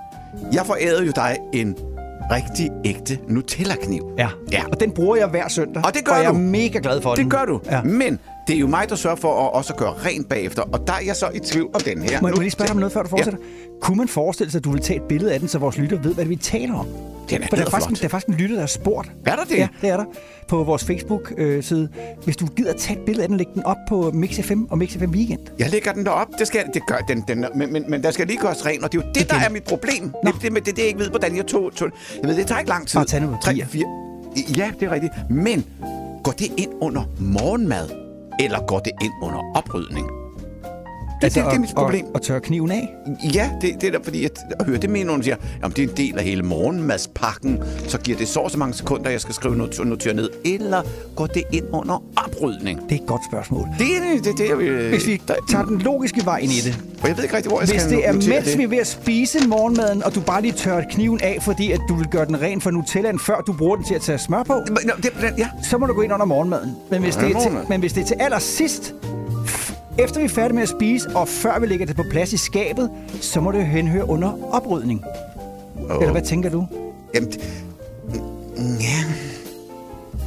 Jeg 0.53 0.65
forærede 0.65 1.05
jo 1.05 1.11
dig 1.15 1.37
en 1.53 1.75
rigtig 2.31 2.69
ægte 2.85 3.19
Nutella-kniv. 3.27 4.11
Ja. 4.17 4.27
ja. 4.51 4.63
Og 4.71 4.79
den 4.79 4.91
bruger 4.91 5.15
jeg 5.15 5.27
hver 5.27 5.47
søndag. 5.47 5.85
Og 5.85 5.93
det 5.93 6.05
gør 6.05 6.11
og 6.13 6.23
jeg 6.23 6.31
du. 6.31 6.35
er 6.35 6.39
mega 6.41 6.79
glad 6.83 7.01
for 7.01 7.15
den. 7.15 7.23
Det 7.23 7.31
gør 7.31 7.45
du. 7.45 7.61
Ja. 7.71 7.81
Men 7.81 8.19
det 8.47 8.55
er 8.55 8.59
jo 8.59 8.67
mig, 8.67 8.89
der 8.89 8.95
sørger 8.95 9.15
for 9.15 9.47
at 9.47 9.53
også 9.53 9.73
gøre 9.75 9.93
rent 10.05 10.29
bagefter. 10.29 10.61
Og 10.61 10.87
der 10.87 10.93
er 10.93 11.01
jeg 11.05 11.15
så 11.15 11.29
i 11.33 11.39
tvivl 11.39 11.69
om 11.73 11.81
den 11.81 12.01
her. 12.01 12.21
Må 12.21 12.27
jeg 12.27 12.37
lige 12.37 12.51
spørge 12.51 12.67
dig 12.67 12.73
om 12.73 12.79
noget, 12.79 12.93
før 12.93 13.03
du 13.03 13.09
fortsætter? 13.09 13.39
Ja. 13.41 13.79
Kunne 13.81 13.97
man 13.97 14.07
forestille 14.07 14.51
sig, 14.51 14.59
at 14.59 14.63
du 14.63 14.71
vil 14.71 14.81
tage 14.81 14.97
et 14.97 15.03
billede 15.09 15.33
af 15.33 15.39
den, 15.39 15.47
så 15.49 15.57
vores 15.57 15.77
lytter 15.77 16.01
ved, 16.01 16.13
hvad 16.13 16.23
det, 16.25 16.29
vi 16.29 16.35
taler 16.35 16.73
om? 16.75 16.85
Den 17.29 17.41
er 17.43 17.47
For 17.49 17.55
der 17.55 17.65
er, 17.65 17.69
faktisk, 17.69 17.89
en- 17.89 17.95
der 17.95 18.03
er 18.05 18.07
faktisk 18.09 18.27
en 18.27 18.33
lytter, 18.33 18.55
der 18.55 18.61
har 18.61 18.67
spurgt. 18.67 19.11
Er 19.25 19.35
der 19.35 19.43
det? 19.43 19.57
Ja, 19.57 19.67
det 19.81 19.89
er 19.89 19.97
der. 19.97 20.05
På 20.47 20.63
vores 20.63 20.83
Facebook-side. 20.85 21.89
Hvis 22.23 22.37
du 22.37 22.45
gider 22.45 22.73
tage 22.73 22.99
et 22.99 23.05
billede 23.05 23.23
af 23.23 23.29
den, 23.29 23.37
læg 23.37 23.45
den 23.53 23.63
op 23.63 23.77
på 23.89 24.11
Mix 24.13 24.39
FM 24.39 24.63
og 24.69 24.77
Mix 24.77 24.97
FM 24.97 25.05
Weekend. 25.11 25.39
Jeg 25.59 25.69
lægger 25.69 25.91
den 25.93 26.05
derop. 26.05 26.27
Det 26.39 26.47
skal 26.47 26.65
det 26.73 26.85
gør 26.87 26.97
den, 27.07 27.23
den 27.27 27.45
men, 27.55 27.73
men, 27.73 27.85
men 27.89 28.03
der 28.03 28.11
skal 28.11 28.27
lige 28.27 28.39
gøres 28.39 28.65
ren, 28.65 28.83
og 28.83 28.91
det 28.91 28.97
er 29.01 29.05
jo 29.05 29.11
det, 29.15 29.29
der 29.29 29.35
er 29.35 29.49
mit 29.49 29.63
problem. 29.63 30.11
Det, 30.25 30.33
det, 30.41 30.51
det, 30.51 30.65
det, 30.65 30.65
det, 30.65 30.77
jeg 30.77 30.87
ikke 30.87 30.99
ved, 30.99 31.09
hvordan 31.09 31.37
jeg 31.37 31.45
tog, 31.45 31.71
tog. 31.75 31.89
Jeg 32.21 32.29
ved, 32.29 32.37
det 32.37 32.47
tager 32.47 32.59
ikke 32.59 32.69
lang 32.69 32.87
tid. 32.87 32.99
Og 32.99 33.07
tag 33.07 33.19
noget 33.21 33.37
Tre, 33.41 33.51
papir. 33.53 33.65
fire. 33.65 33.85
Ja, 34.57 34.71
det 34.79 34.85
er 34.87 34.91
rigtigt. 34.91 35.13
Men 35.29 35.65
går 36.23 36.31
det 36.31 36.47
ind 36.57 36.71
under 36.81 37.01
morgenmad, 37.19 37.89
eller 38.43 38.65
går 38.67 38.79
det 38.79 38.91
ind 39.01 39.13
under 39.21 39.41
oprydning? 39.57 40.20
Det, 41.21 41.35
det, 41.35 41.45
det 41.45 41.53
er 41.53 41.59
mit 41.59 41.69
problem. 41.75 42.05
Og, 42.05 42.11
og 42.15 42.21
tørre 42.21 42.39
kniven 42.39 42.71
af? 42.71 42.89
Ja, 43.33 43.49
det, 43.61 43.81
det 43.81 43.87
er 43.87 43.91
da 43.91 43.97
fordi, 44.03 44.25
at, 44.25 44.39
at 44.59 44.65
høre, 44.65 44.77
det 44.77 44.89
mener 44.89 45.11
hun 45.11 45.23
siger, 45.23 45.35
jamen 45.61 45.75
det 45.75 45.83
er 45.83 45.87
en 45.87 45.97
del 45.97 46.17
af 46.17 46.23
hele 46.23 46.43
morgenmadspakken, 46.43 47.63
så 47.87 47.97
giver 47.97 48.17
det 48.17 48.27
så 48.27 48.49
så 48.49 48.57
mange 48.57 48.73
sekunder, 48.73 49.09
jeg 49.09 49.21
skal 49.21 49.35
skrive 49.35 49.55
noget, 49.55 49.79
notere 49.85 50.13
ned, 50.13 50.29
eller 50.45 50.81
går 51.15 51.25
det 51.27 51.43
ind 51.51 51.65
under 51.73 52.03
oprydning? 52.15 52.79
Det 52.89 52.97
er 52.97 53.01
et 53.01 53.07
godt 53.07 53.21
spørgsmål. 53.31 53.67
Det 53.79 53.87
er 53.87 54.13
det, 54.13 54.25
det, 54.25 54.37
det 54.37 54.49
jeg 54.49 54.57
vil... 54.57 54.89
Hvis 54.89 55.07
vi 55.07 55.21
tager 55.49 55.65
den 55.65 55.77
logiske 55.77 56.25
vej 56.25 56.37
ind 56.37 56.51
i 56.51 56.59
det. 56.61 56.83
Og 57.01 57.07
jeg 57.07 57.17
ved 57.17 57.23
ikke 57.23 57.35
rigtig, 57.35 57.49
hvor 57.51 57.59
jeg 57.61 57.69
Hvis 57.69 57.81
skal 57.81 57.97
det 57.97 58.07
er 58.07 58.13
mens 58.13 58.25
det. 58.25 58.57
vi 58.57 58.63
er 58.63 58.67
ved 58.67 58.77
at 58.77 58.87
spise 58.87 59.47
morgenmaden, 59.47 60.03
og 60.03 60.15
du 60.15 60.21
bare 60.21 60.41
lige 60.41 60.51
tørrer 60.51 60.83
kniven 60.91 61.19
af, 61.23 61.37
fordi 61.41 61.71
at 61.71 61.79
du 61.89 61.95
vil 61.95 62.07
gøre 62.07 62.25
den 62.25 62.41
ren 62.41 62.61
for 62.61 62.71
Nutellaen, 62.71 63.19
før 63.19 63.41
du 63.47 63.53
bruger 63.53 63.75
den 63.75 63.85
til 63.85 63.95
at 63.95 64.01
tage 64.01 64.17
smør 64.17 64.43
på, 64.43 64.53
Nå, 64.53 64.91
det, 65.03 65.11
ja. 65.37 65.47
så 65.69 65.77
må 65.77 65.85
du 65.85 65.93
gå 65.93 66.01
ind 66.01 66.13
under 66.13 66.25
morgenmaden. 66.25 66.75
Men 66.91 67.01
hvis, 67.01 67.15
Ja, 67.17 67.21
det, 67.27 67.35
er 67.35 67.39
til, 67.41 67.51
men 67.69 67.79
hvis 67.79 67.93
det 67.93 68.01
er 68.01 68.05
til 68.07 68.15
allersidst, 68.19 68.93
efter 69.99 70.19
vi 70.19 70.25
er 70.25 70.29
færdige 70.29 70.53
med 70.55 70.63
at 70.63 70.69
spise, 70.69 71.09
og 71.15 71.27
før 71.27 71.59
vi 71.59 71.65
lægger 71.67 71.85
det 71.85 71.95
på 71.95 72.03
plads 72.11 72.33
i 72.33 72.37
skabet, 72.37 72.89
så 73.21 73.41
må 73.41 73.51
det 73.51 73.65
henhøre 73.65 74.09
under 74.09 74.31
oprydning. 74.51 75.03
Åh. 75.89 75.95
Eller 75.99 76.11
hvad 76.11 76.21
tænker 76.21 76.49
du? 76.49 76.67
Jamen, 77.15 77.29
det- 77.31 77.41
mm, 78.57 78.75
ja. 78.79 79.03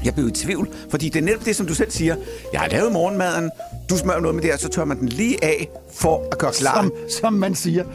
Jeg 0.04 0.14
blev 0.14 0.28
i 0.28 0.30
tvivl, 0.30 0.68
fordi 0.90 1.08
det 1.08 1.18
er 1.20 1.24
netop 1.24 1.44
det, 1.44 1.56
som 1.56 1.66
du 1.66 1.74
selv 1.74 1.90
siger. 1.90 2.16
Jeg 2.52 2.60
har 2.60 2.68
lavet 2.68 2.92
morgenmaden, 2.92 3.50
du 3.90 3.96
smører 3.96 4.20
noget 4.20 4.34
med 4.34 4.42
det, 4.42 4.52
og 4.52 4.58
så 4.58 4.68
tør 4.68 4.84
man 4.84 4.98
den 5.00 5.08
lige 5.08 5.44
af 5.44 5.68
for 5.92 6.28
at 6.32 6.38
gøre 6.38 6.52
klar. 6.52 6.74
Som, 6.82 6.92
som 7.20 7.32
man 7.32 7.54
siger. 7.54 7.84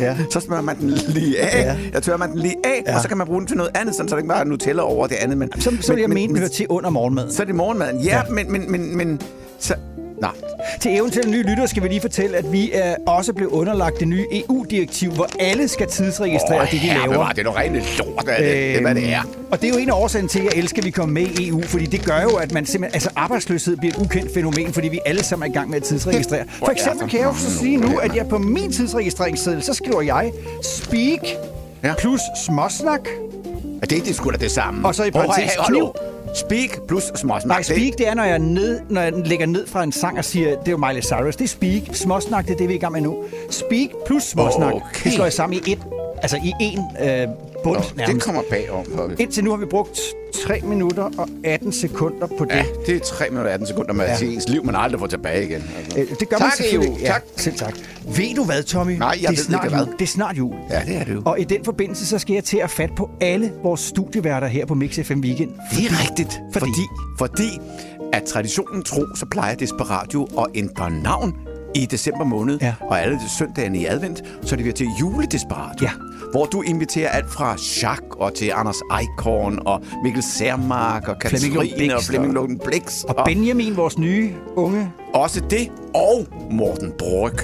Ja. 0.00 0.16
Så 0.30 0.40
smører 0.40 0.60
man 0.60 0.78
den 0.80 0.90
lige 0.90 1.40
af, 1.40 1.64
Ja. 1.64 1.76
jeg 1.92 2.02
tørrer 2.02 2.16
man 2.18 2.30
den 2.30 2.38
lige 2.38 2.54
af, 2.64 2.82
Ja. 2.86 2.96
og 2.96 3.02
så 3.02 3.08
kan 3.08 3.16
man 3.18 3.26
bruge 3.26 3.40
den 3.40 3.46
til 3.46 3.56
noget 3.56 3.70
andet, 3.74 3.94
sådan, 3.94 4.08
så 4.08 4.14
der 4.14 4.18
ikke 4.18 4.28
bare 4.28 4.40
er 4.40 4.44
Nutella 4.44 4.82
over 4.82 5.06
det 5.06 5.14
andet. 5.16 5.38
Men, 5.38 5.60
Så, 5.60 5.76
så 5.80 5.92
vil 5.92 6.00
jeg 6.00 6.10
mene, 6.10 6.28
den 6.28 6.36
hører 6.38 6.48
til 6.50 6.66
under 6.68 6.90
morgenmaden. 6.90 7.32
Så 7.32 7.42
er 7.42 7.46
det 7.46 7.54
morgenmaden, 7.54 8.00
ja, 8.00 8.16
ja. 8.16 8.22
men, 8.30 8.52
men, 8.52 8.70
men, 8.72 8.96
men 8.96 9.20
så, 9.58 9.74
Nå, 10.20 10.28
Til 10.80 10.96
eventuelle 10.96 11.30
nye 11.30 11.42
lyttere 11.42 11.68
skal 11.68 11.82
vi 11.82 11.88
lige 11.88 12.00
fortælle, 12.00 12.36
at 12.36 12.52
vi 12.52 12.70
er 12.74 12.94
også 13.06 13.32
blevet 13.32 13.50
underlagt 13.52 14.00
det 14.00 14.08
nye 14.08 14.26
EU-direktiv, 14.32 15.10
hvor 15.12 15.28
alle 15.40 15.68
skal 15.68 15.86
tidsregistrere 15.86 16.60
Åh, 16.60 16.64
det, 16.64 16.72
de 16.72 16.76
herre 16.78 16.98
laver. 16.98 17.12
bevar, 17.12 17.28
det 17.32 17.38
er 17.38 17.44
noget 17.44 17.58
rent 17.58 17.98
lort 17.98 18.28
af 18.28 18.42
det. 18.42 18.74
Det 18.74 18.80
hvad 18.82 18.94
det 18.94 19.12
er. 19.12 19.22
Og 19.50 19.60
det 19.62 19.68
er 19.68 19.72
jo 19.74 19.78
en 19.78 19.88
af 19.90 19.94
årsagen 19.94 20.28
til, 20.28 20.38
at 20.38 20.44
jeg 20.44 20.52
elsker, 20.56 20.78
at 20.78 20.84
vi 20.84 20.90
kommer 20.90 21.12
med 21.12 21.26
i 21.40 21.48
EU, 21.48 21.62
fordi 21.62 21.86
det 21.86 22.04
gør 22.04 22.20
jo, 22.22 22.28
at 22.36 22.52
man 22.52 22.66
simpelthen, 22.66 22.94
altså 22.96 23.10
arbejdsløshed 23.16 23.76
bliver 23.76 23.94
et 23.94 23.98
ukendt 24.00 24.34
fænomen, 24.34 24.72
fordi 24.72 24.88
vi 24.88 25.00
alle 25.06 25.24
sammen 25.24 25.46
er 25.48 25.52
i 25.52 25.54
gang 25.54 25.70
med 25.70 25.76
at 25.76 25.82
tidsregistrere. 25.82 26.44
For 26.58 26.70
eksempel 26.70 27.08
kan 27.08 27.20
jeg 27.20 27.26
jo 27.26 27.34
så 27.34 27.58
sige 27.58 27.76
nu, 27.76 27.98
at 27.98 28.16
jeg 28.16 28.28
på 28.28 28.38
min 28.38 28.72
tidsregistreringsseddel, 28.72 29.62
så 29.62 29.74
skriver 29.74 30.02
jeg 30.02 30.32
speak 30.62 31.20
Ja. 31.84 31.94
plus 31.98 32.20
småsnak. 32.46 33.00
Ja, 33.80 33.86
det, 33.86 33.90
det 34.04 34.10
er 34.10 34.14
sgu 34.14 34.30
da 34.30 34.36
det 34.36 34.50
samme. 34.50 34.88
Og 34.88 34.94
så 34.94 35.04
i 35.04 35.10
parentes 35.10 35.52
kniv. 35.68 35.88
Speak 36.34 36.80
plus 36.88 37.12
småsnak. 37.14 37.46
Nej, 37.46 37.62
speak, 37.62 37.98
det 37.98 38.08
er, 38.08 38.14
når 38.14 38.24
jeg, 38.24 38.38
ned, 38.38 38.80
når 38.88 39.00
jeg 39.00 39.12
lægger 39.12 39.46
ned 39.46 39.66
fra 39.66 39.82
en 39.82 39.92
sang 39.92 40.18
og 40.18 40.24
siger, 40.24 40.48
det 40.48 40.68
er 40.68 40.72
jo 40.72 40.76
Miley 40.76 41.02
Cyrus. 41.02 41.36
Det 41.36 41.44
er 41.44 41.48
speak. 41.48 41.82
Småsnak, 41.92 42.46
det 42.46 42.52
er 42.52 42.56
det, 42.56 42.68
vi 42.68 42.72
er 42.72 42.76
i 42.76 42.80
gang 42.80 42.92
med 42.92 43.00
nu. 43.00 43.24
Speak 43.50 43.88
plus 44.06 44.22
småsnak. 44.22 44.74
Okay. 44.74 45.04
Det 45.04 45.12
slår 45.12 45.24
jeg 45.24 45.32
sammen 45.32 45.60
i 45.66 45.72
et. 45.72 45.78
Altså 46.22 46.36
i 46.36 46.52
en 46.60 46.78
øh, 47.02 47.28
bund 47.64 47.76
Nå, 47.76 47.82
nærmest. 47.96 48.14
det 48.14 48.22
kommer 48.22 48.42
bagom. 48.50 48.84
Indtil 49.18 49.44
nu 49.44 49.50
har 49.50 49.56
vi 49.56 49.66
brugt 49.66 50.00
3 50.44 50.60
minutter 50.64 51.02
og 51.18 51.28
18 51.44 51.72
sekunder 51.72 52.26
på 52.38 52.44
det. 52.44 52.50
Ja, 52.54 52.64
det 52.86 52.96
er 52.96 53.00
3 53.00 53.24
minutter 53.30 53.48
og 53.48 53.54
18 53.54 53.66
sekunder 53.66 53.92
med 53.92 54.04
Ja. 54.04 54.16
ja. 54.20 54.26
ens 54.26 54.48
liv, 54.48 54.64
man 54.64 54.74
aldrig 54.76 55.00
får 55.00 55.06
tilbage 55.06 55.44
igen. 55.44 55.62
Altså. 55.78 55.98
Øh, 56.00 56.06
Det 56.20 56.28
gør 56.28 56.38
man 56.38 56.48
tak, 56.48 56.52
selvfølgelig. 56.56 57.00
EU. 57.02 57.06
Tak. 57.06 57.22
Selv 57.36 57.56
tak. 57.56 57.74
Ved 58.16 58.34
du 58.36 58.44
hvad, 58.44 58.62
Tommy? 58.62 58.92
Nej, 58.92 59.08
jeg 59.08 59.18
det 59.18 59.26
er 59.26 59.30
ved 59.30 59.36
snart 59.36 59.64
ikke 59.64 59.76
hvad. 59.76 59.86
Jul. 59.86 59.94
Det 59.98 60.02
er 60.02 60.06
snart 60.08 60.38
jul. 60.38 60.54
Ja, 60.70 60.82
det 60.86 60.96
er 60.96 61.04
det 61.04 61.14
jo. 61.14 61.22
Og 61.24 61.40
i 61.40 61.44
den 61.44 61.64
forbindelse, 61.64 62.06
så 62.06 62.18
skal 62.18 62.34
jeg 62.34 62.44
til 62.44 62.56
at 62.56 62.70
fat 62.70 62.90
på 62.96 63.10
alle 63.20 63.52
vores 63.62 63.80
studieværter 63.80 64.46
her 64.46 64.66
på 64.66 64.74
Mix 64.74 64.98
FM 65.06 65.20
Weekend. 65.20 65.50
Det 65.76 65.86
er 65.86 66.10
rigtigt. 66.10 66.40
Fordi- 66.52 66.66
Fordi, 67.18 67.48
fordi 67.48 67.58
at 68.12 68.22
traditionen 68.22 68.82
tro, 68.82 69.02
så 69.16 69.26
plejer 69.30 69.54
Desperatio 69.54 70.24
at 70.38 70.46
ændre 70.54 70.90
navn 70.90 71.34
i 71.74 71.86
december 71.86 72.24
måned. 72.24 72.58
Ja. 72.62 72.74
Og 72.80 73.00
alle 73.02 73.18
søndagene 73.38 73.78
i 73.78 73.86
advent, 73.86 74.22
så 74.42 74.54
er 74.54 74.56
det 74.56 74.66
ved 74.66 74.72
til 74.72 74.86
juledesperatio. 75.00 75.86
Ja. 75.86 75.90
Hvor 76.32 76.44
du 76.46 76.62
inviterer 76.62 77.08
alt 77.08 77.30
fra 77.30 77.56
Jacques 77.82 78.10
og 78.18 78.34
til 78.34 78.52
Anders 78.54 78.80
Eichhorn 79.00 79.58
og 79.66 79.82
Mikkel 80.04 80.22
Sermark 80.22 81.08
og 81.08 81.18
Katrine 81.18 81.96
og 81.96 82.02
Flemming 82.02 82.38
og- 82.38 82.48
Lund 82.48 82.60
Blix. 82.64 83.02
Og 83.04 83.24
Benjamin, 83.24 83.76
vores 83.76 83.98
nye 83.98 84.30
unge. 84.56 84.92
Også 85.14 85.40
det. 85.50 85.68
Og 85.94 86.26
Morten 86.50 86.92
Bryg. 86.98 87.34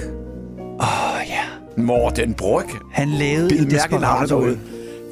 Åh, 0.79 1.13
oh, 1.15 1.21
ja. 1.29 1.81
Morten 1.83 2.33
Bryg. 2.33 2.65
Han 2.91 3.09
lavede 3.09 3.49
Bid 3.49 3.59
i 3.59 3.65
Desperado. 3.65 4.43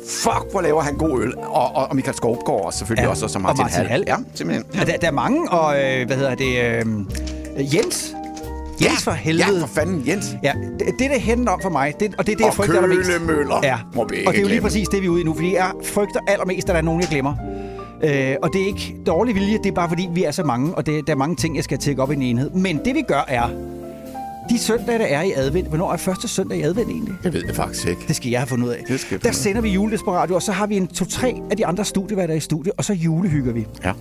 Fuck, 0.10 0.52
hvor 0.52 0.62
laver 0.62 0.82
han 0.82 0.96
god 0.98 1.22
øl. 1.22 1.38
Og, 1.38 1.76
og, 1.76 1.88
og 1.90 1.96
Michael 1.96 2.16
Skovgaard 2.18 2.72
selvfølgelig 2.72 3.04
Ja, 3.04 3.10
også, 3.10 3.26
og 3.26 3.30
så 3.30 3.38
og 3.38 3.42
Martin, 3.42 3.62
Martin 3.64 3.78
Hall. 3.78 3.90
Hall. 3.90 4.04
Ja, 4.08 4.16
simpelthen. 4.36 4.66
Ja. 4.76 4.80
Der, 4.84 4.98
der 4.98 5.08
er 5.08 5.12
mange, 5.12 5.52
og 5.52 5.76
øh, 5.84 6.06
hvad 6.08 6.18
hedder 6.18 6.36
det? 6.36 6.60
Øh, 7.58 7.76
Jens. 7.76 8.16
Jens 8.82 9.04
for 9.04 9.12
helvede. 9.12 9.54
Ja, 9.56 9.62
for 9.62 9.68
fanden, 9.68 10.04
Jens. 10.08 10.26
Ja, 10.44 10.54
det, 10.80 10.88
det 11.00 11.10
der 11.10 11.20
hænder 11.20 11.52
om 11.52 11.60
for 11.62 11.70
mig, 11.70 11.94
det, 12.00 12.16
og 12.18 12.26
det 12.26 12.32
er 12.32 12.36
det, 12.36 12.42
jeg 12.42 12.50
Og 12.50 12.56
frygter 12.56 12.82
allermest. 12.82 13.10
Kølemøller 13.12 13.60
Ja, 13.64 13.78
må 13.96 14.08
vi 14.10 14.16
ikke 14.16 14.30
og 14.30 14.34
det 14.34 14.38
er 14.38 14.42
jo 14.42 14.48
lige 14.48 14.56
glemme. 14.56 14.62
præcis 14.68 14.88
det, 14.88 15.02
vi 15.02 15.06
er 15.08 15.12
ude 15.12 15.22
i 15.22 15.24
nu, 15.24 15.34
fordi 15.34 15.54
jeg 15.56 15.72
frygter 15.84 16.20
allermest, 16.28 16.70
at 16.70 16.74
der 16.74 16.80
er 16.80 16.82
nogen, 16.82 17.02
jeg 17.02 17.10
glemmer. 17.10 17.34
Øh, 18.04 18.36
og 18.44 18.50
det 18.54 18.62
er 18.62 18.66
ikke 18.68 18.96
dårlig 19.06 19.36
vilje, 19.36 19.58
det 19.58 19.66
er 19.66 19.72
bare 19.72 19.90
fordi, 19.90 20.10
vi 20.14 20.24
er 20.24 20.32
så 20.32 20.44
mange, 20.44 20.76
og 20.76 20.86
det, 20.86 21.08
der 21.08 21.14
er 21.14 21.18
mange 21.18 21.36
ting, 21.36 21.56
jeg 21.56 21.64
skal 21.64 21.78
tjekke 21.78 22.02
op 22.02 22.12
i 22.12 22.16
en 22.16 22.22
enhed. 22.22 22.50
Men 22.50 22.80
det 22.86 22.96
vi 22.96 23.02
gør 23.08 23.26
er, 23.28 23.50
de 24.50 24.60
søndage, 24.60 25.00
der 25.00 25.06
er 25.06 25.22
i 25.22 25.32
advent, 25.36 25.68
hvornår 25.68 25.94
er 25.94 25.98
første 25.98 26.28
søndag 26.28 26.58
i 26.58 26.62
advent 26.62 26.90
egentlig? 26.90 27.14
Jeg 27.24 27.34
ved 27.34 27.44
det 27.44 27.56
faktisk 27.56 27.88
ikke. 27.88 28.02
Det 28.08 28.16
skal 28.16 28.30
jeg 28.32 28.40
have 28.40 28.48
fundet 28.48 28.66
ud 28.68 28.72
af. 28.72 28.84
Det 28.88 29.00
skal 29.00 29.16
jeg 29.16 29.24
der 29.24 29.28
finde 29.28 29.28
ud 29.28 29.30
af. 29.30 29.36
sender 29.36 29.62
vi 29.62 29.70
juledesperadio, 29.70 30.36
og 30.36 30.42
så 30.42 30.52
har 30.52 30.68
vi 30.68 30.78
en 30.78 30.88
to-tre 30.88 31.42
af 31.52 31.58
de 31.58 31.66
andre 31.66 31.86
studieværter 31.86 32.34
i 32.34 32.40
studie, 32.40 32.72
og 32.78 32.86
så 32.86 32.94
julehygger 32.94 33.54
vi. 33.54 33.68
Ja. 33.84 33.92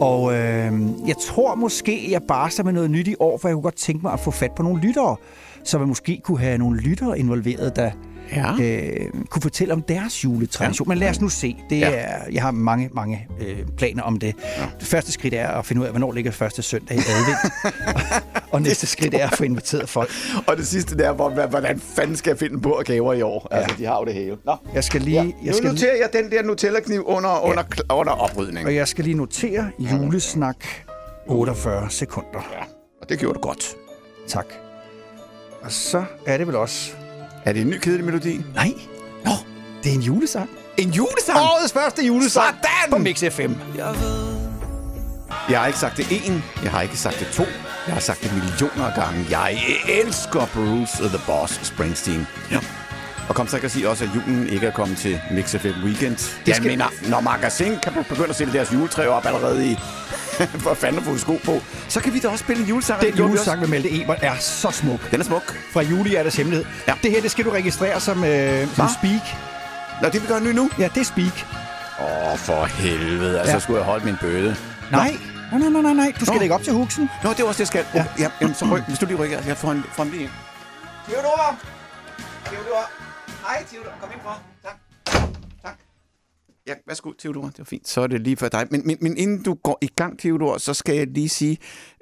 Og 0.00 0.34
øh, 0.34 0.72
jeg 1.08 1.16
tror 1.26 1.54
måske, 1.54 2.10
jeg 2.10 2.22
barsler 2.22 2.64
med 2.64 2.72
noget 2.72 2.90
nyt 2.90 3.08
i 3.08 3.14
år, 3.20 3.38
for 3.38 3.48
jeg 3.48 3.54
kunne 3.54 3.62
godt 3.62 3.76
tænke 3.76 4.02
mig 4.02 4.12
at 4.12 4.20
få 4.20 4.30
fat 4.30 4.52
på 4.52 4.62
nogle 4.62 4.80
lyttere, 4.80 5.16
så 5.64 5.78
man 5.78 5.88
måske 5.88 6.20
kunne 6.24 6.38
have 6.38 6.58
nogle 6.58 6.80
lyttere 6.80 7.18
involveret, 7.18 7.76
der 7.76 7.90
Ja. 8.32 8.52
øh, 8.62 9.10
kunne 9.30 9.42
fortælle 9.42 9.72
om 9.74 9.82
deres 9.82 10.24
juletradition. 10.24 10.88
Ja. 10.88 10.88
Men 10.88 10.98
lad 10.98 11.10
os 11.10 11.20
nu 11.20 11.28
se. 11.28 11.56
Det 11.70 11.78
Ja. 11.80 11.90
er, 11.90 12.18
jeg 12.32 12.42
har 12.42 12.50
mange, 12.50 12.90
mange 12.92 13.28
øh, 13.40 13.58
planer 13.76 14.02
om 14.02 14.18
det. 14.18 14.34
Ja. 14.58 14.66
Det 14.80 14.88
første 14.88 15.12
skridt 15.12 15.34
er 15.34 15.48
at 15.48 15.66
finde 15.66 15.80
ud 15.82 15.86
af, 15.86 15.92
hvornår 15.92 16.12
ligger 16.12 16.30
første 16.30 16.62
søndag 16.62 16.96
i 16.96 17.00
advent. 17.00 17.74
og 18.52 18.62
næste 18.62 18.86
skridt 18.86 19.14
er 19.14 19.28
at 19.28 19.36
få 19.36 19.44
inviteret 19.44 19.88
folk. 19.88 20.10
Og 20.46 20.56
det 20.56 20.66
sidste 20.66 20.98
der, 20.98 21.12
hvor, 21.12 21.46
hvordan 21.46 21.80
fanden 21.80 22.16
skal 22.16 22.30
jeg 22.30 22.38
finde 22.38 22.60
på 22.60 22.72
at 22.72 22.86
gaver 22.86 23.12
i 23.12 23.22
år? 23.22 23.48
Ja. 23.50 23.56
Altså, 23.56 23.76
de 23.78 23.84
har 23.84 23.98
jo 23.98 24.04
det 24.04 24.14
hele. 24.14 24.36
Nå. 24.44 24.56
Jeg 24.74 24.84
skal 24.84 25.00
lige... 25.00 25.14
Ja. 25.22 25.22
Jeg 25.22 25.32
Nu 25.46 25.52
skal 25.52 25.70
noterer 25.70 25.96
jeg 25.96 26.08
den 26.22 26.30
der 26.30 26.42
Nutella-kniv 26.42 27.02
under, 27.06 27.44
under, 27.44 27.62
under 27.90 28.12
oprydning. 28.12 28.66
Og 28.66 28.74
jeg 28.74 28.88
skal 28.88 29.04
lige 29.04 29.16
notere 29.16 29.70
julesnak 29.78 30.56
48 31.26 31.90
sekunder. 31.90 32.48
Ja, 32.52 32.64
og 33.02 33.08
det 33.08 33.18
gjorde 33.18 33.34
du 33.34 33.40
godt. 33.40 33.64
Tak. 34.28 34.46
Og 35.62 35.72
så 35.72 36.04
er 36.26 36.36
det 36.38 36.46
vel 36.46 36.56
også... 36.56 36.92
Er 37.46 37.52
det 37.52 37.62
en 37.62 37.70
ny 37.70 37.78
kedelig 37.78 38.04
melodi? 38.04 38.44
Nej. 38.54 38.72
Nå, 39.24 39.30
det 39.82 39.90
er 39.90 39.94
en 39.94 40.00
julesang. 40.00 40.50
En 40.76 40.90
julesang? 40.90 41.38
Årets 41.38 41.72
første 41.72 42.06
julesang 42.06 42.46
Sådan! 42.46 42.90
på 42.90 42.98
Mix 42.98 43.22
FM. 43.34 43.52
Jeg 45.50 45.58
har 45.60 45.66
ikke 45.66 45.78
sagt 45.78 45.96
det 45.96 46.06
en, 46.26 46.44
jeg 46.62 46.70
har 46.70 46.82
ikke 46.82 46.96
sagt 46.96 47.18
det 47.18 47.26
to, 47.32 47.44
jeg 47.86 47.94
har 47.94 48.00
sagt 48.00 48.22
det 48.22 48.32
millioner 48.34 48.84
af 48.90 48.94
gange. 49.02 49.26
Jeg 49.30 49.58
elsker 50.04 50.46
Bruce 50.54 51.08
the 51.08 51.18
Boss 51.26 51.60
Springsteen. 51.66 52.26
Ja. 52.50 52.58
Og 53.28 53.34
kom 53.34 53.48
så 53.48 53.56
ikke 53.56 53.64
at 53.66 53.72
sige 53.72 53.88
også, 53.88 54.04
at 54.04 54.10
julen 54.14 54.48
ikke 54.48 54.66
er 54.66 54.70
kommet 54.72 54.98
til 54.98 55.20
Mix 55.30 55.50
FM 55.56 55.84
Weekend. 55.84 56.16
Det 56.16 56.42
jeg 56.48 56.56
skal- 56.56 56.68
mener, 56.70 56.86
når 57.08 57.20
Magasin 57.20 57.72
kan 57.82 57.92
begynde 58.08 58.28
at 58.28 58.36
sætte 58.36 58.52
deres 58.52 58.72
juletræ 58.72 59.06
op 59.06 59.26
allerede 59.26 59.70
i... 59.70 59.76
for 60.64 60.74
fanden 60.74 60.98
at 60.98 61.04
få 61.04 61.18
sko 61.18 61.40
på, 61.44 61.60
så 61.88 62.00
kan 62.00 62.14
vi 62.14 62.18
da 62.18 62.28
også 62.28 62.44
spille 62.44 62.62
en 62.62 62.68
julesang. 62.68 63.00
Den 63.00 63.14
julesang 63.14 63.60
med 63.60 63.68
Malte 63.68 64.02
Ebert 64.02 64.18
er 64.22 64.36
så 64.38 64.70
smuk. 64.70 65.10
Den 65.10 65.20
er 65.20 65.24
smuk. 65.24 65.56
Fra 65.72 65.80
Julehjertets 65.82 66.36
Hemmelighed. 66.36 66.66
Ja. 66.88 66.94
Det 67.02 67.10
her, 67.10 67.20
det 67.20 67.30
skal 67.30 67.44
du 67.44 67.50
registrere 67.50 68.00
som, 68.00 68.24
øh, 68.24 68.60
som 68.74 68.84
Hva? 68.84 68.92
speak. 69.00 69.36
Nå, 70.02 70.08
det 70.08 70.22
vi 70.22 70.26
gør 70.26 70.38
nu 70.38 70.52
nu. 70.52 70.70
Ja, 70.78 70.88
det 70.94 71.00
er 71.00 71.04
speak. 71.04 71.46
Åh, 72.00 72.32
oh, 72.32 72.38
for 72.38 72.64
helvede. 72.64 73.38
Altså, 73.38 73.54
Ja. 73.54 73.58
skulle 73.58 73.78
jeg 73.78 73.86
holde 73.86 74.04
min 74.04 74.16
bøde. 74.20 74.56
Nej. 74.90 75.16
Nej, 75.52 75.60
nej, 75.60 75.68
nej, 75.70 75.82
nej, 75.82 75.92
nej. 75.92 76.12
Du 76.20 76.24
skal 76.24 76.34
Nå. 76.34 76.40
lægge 76.40 76.54
op 76.54 76.62
til 76.62 76.72
huksen. 76.72 77.10
Nå, 77.24 77.30
det 77.30 77.38
var 77.38 77.44
også 77.48 77.58
det, 77.58 77.60
jeg 77.60 77.66
skal. 77.66 77.84
Ja. 77.94 77.98
Ja. 78.18 78.22
ja 78.24 78.30
jamen, 78.40 78.54
så 78.54 78.64
ryk, 78.64 78.82
hvis 78.88 78.98
du 78.98 79.06
lige 79.06 79.16
rykker, 79.16 79.38
jeg 79.46 79.56
får 79.56 79.70
en 79.70 79.84
frem 79.92 80.10
lige 80.10 80.22
ind. 80.22 80.30
Theodor! 81.08 81.56
Theodor! 82.46 82.90
Hej, 83.46 83.64
Theodor. 83.70 83.90
Kom 84.00 84.10
ind 84.14 84.20
for. 84.22 84.38
Tak. 84.64 84.74
Ja, 86.66 86.72
værsgo, 86.86 87.12
Theodor. 87.18 87.42
Det 87.42 87.58
var 87.58 87.64
fint. 87.64 87.88
Så 87.88 88.00
er 88.00 88.06
det 88.06 88.20
lige 88.20 88.36
for 88.36 88.48
dig. 88.48 88.66
Men, 88.70 88.82
men, 88.86 88.96
men 89.00 89.16
inden 89.16 89.42
du 89.42 89.54
går 89.54 89.78
i 89.82 89.86
gang, 89.96 90.18
Theodor, 90.18 90.58
så 90.58 90.74
skal 90.74 90.96
jeg 90.96 91.06
lige 91.06 91.28
sige, 91.28 91.58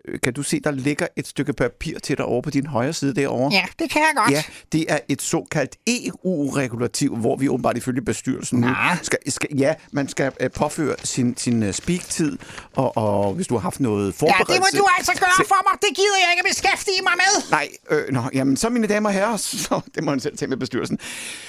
øh, 0.09 0.21
kan 0.21 0.33
du 0.33 0.43
se, 0.43 0.61
der 0.61 0.71
ligger 0.71 1.07
et 1.17 1.27
stykke 1.27 1.53
papir 1.53 1.99
til 1.99 2.17
dig 2.19 2.25
over 2.25 2.43
på 2.43 2.51
din 2.51 2.67
højre 2.67 2.93
side 2.93 3.15
derovre? 3.15 3.53
Ja, 3.53 3.65
det 3.79 3.91
kan 3.91 4.03
jeg 4.03 4.13
godt. 4.17 4.31
Ja, 4.31 4.43
det 4.73 4.85
er 4.89 4.99
et 5.09 5.23
såkaldt 5.23 5.77
EU-regulativ, 5.87 7.17
hvor 7.17 7.37
vi 7.37 7.49
åbenbart 7.49 7.77
ifølge 7.77 8.03
bestyrelsen 8.03 8.61
nu 8.61 8.69
skal, 9.03 9.19
skal, 9.29 9.49
ja, 9.59 9.75
man 9.93 10.09
skal 10.09 10.33
uh, 10.45 10.51
påføre 10.55 10.97
sin, 11.05 11.37
sin 11.37 11.63
uh, 11.63 11.71
speak-tid, 11.73 12.39
og, 12.77 12.97
og 12.97 13.35
hvis 13.35 13.47
du 13.47 13.55
har 13.55 13.61
haft 13.61 13.81
noget 13.81 14.07
Ja, 14.07 14.11
forberedelse... 14.11 14.53
det 14.53 14.61
må 14.61 14.79
du 14.79 14.89
altså 14.99 15.13
gøre 15.13 15.47
for 15.47 15.71
mig. 15.73 15.81
Det 15.83 15.97
gider 15.97 16.17
jeg 16.25 16.37
ikke 16.37 16.49
beskæftige 16.49 17.03
mig 17.03 17.13
med. 17.17 17.51
Nej, 17.51 17.69
øh, 17.91 18.13
nå, 18.15 18.23
jamen 18.35 18.57
så 18.57 18.69
mine 18.69 18.87
damer 18.87 19.09
og 19.09 19.15
herrer, 19.15 19.37
så 19.67 19.81
det 19.95 20.05
må 20.05 20.11
han 20.11 20.21
selv 20.21 20.37
tage 20.37 20.49
med 20.49 20.57
bestyrelsen. 20.57 20.99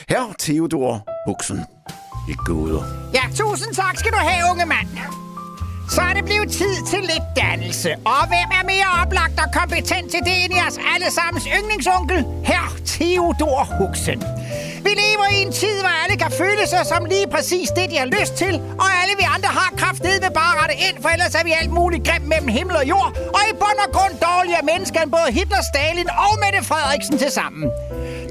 Herre 0.09 0.33
Theodor 0.39 1.07
Buxen 1.27 1.59
i 2.27 2.33
guder. 2.45 2.83
Ja, 3.13 3.21
tusind 3.35 3.73
tak 3.75 3.97
skal 3.97 4.11
du 4.11 4.17
have, 4.17 4.51
unge 4.51 4.65
mand. 4.65 4.87
Så 5.89 6.01
er 6.01 6.13
det 6.13 6.25
blevet 6.25 6.51
tid 6.51 6.75
til 6.91 7.01
lidt 7.11 7.27
dannelse. 7.41 7.89
Og 8.05 8.21
hvem 8.31 8.49
er 8.59 8.63
mere 8.73 8.89
oplagt 9.01 9.37
og 9.43 9.49
kompetent 9.59 10.07
til 10.13 10.21
det 10.27 10.35
end 10.43 10.53
jeres 10.59 10.77
allesammens 10.93 11.45
yndlingsonkel? 11.57 12.17
Her 12.51 12.65
Theodor 12.85 13.61
Huxen. 13.79 14.19
Vi 14.85 14.91
lever 15.03 15.27
i 15.35 15.37
en 15.45 15.51
tid, 15.61 15.75
hvor 15.83 15.93
alle 16.03 16.15
kan 16.23 16.31
føle 16.41 16.63
sig 16.67 16.83
som 16.85 17.01
lige 17.13 17.27
præcis 17.35 17.67
det, 17.77 17.85
de 17.91 17.97
har 18.03 18.09
lyst 18.17 18.33
til. 18.43 18.53
Og 18.83 18.89
alle 19.01 19.13
vi 19.21 19.25
andre 19.35 19.49
har 19.59 19.71
kraftedet 19.81 20.21
med 20.25 20.31
bare 20.41 20.53
rette 20.61 20.75
ind, 20.87 20.95
for 21.01 21.09
ellers 21.15 21.35
er 21.39 21.43
vi 21.49 21.53
alt 21.61 21.71
muligt 21.79 22.03
grimt 22.07 22.27
mellem 22.33 22.47
himmel 22.57 22.75
og 22.81 22.85
jord. 22.93 23.11
Og 23.37 23.41
i 23.49 23.53
bund 23.61 23.79
og 23.85 23.89
grund 23.95 24.13
dårligere 24.29 24.63
mennesker 24.71 24.99
end 25.01 25.11
både 25.17 25.29
Hitler, 25.37 25.61
Stalin 25.71 26.09
og 26.25 26.33
Mette 26.43 26.61
Frederiksen 26.69 27.17
til 27.23 27.31
sammen. 27.39 27.63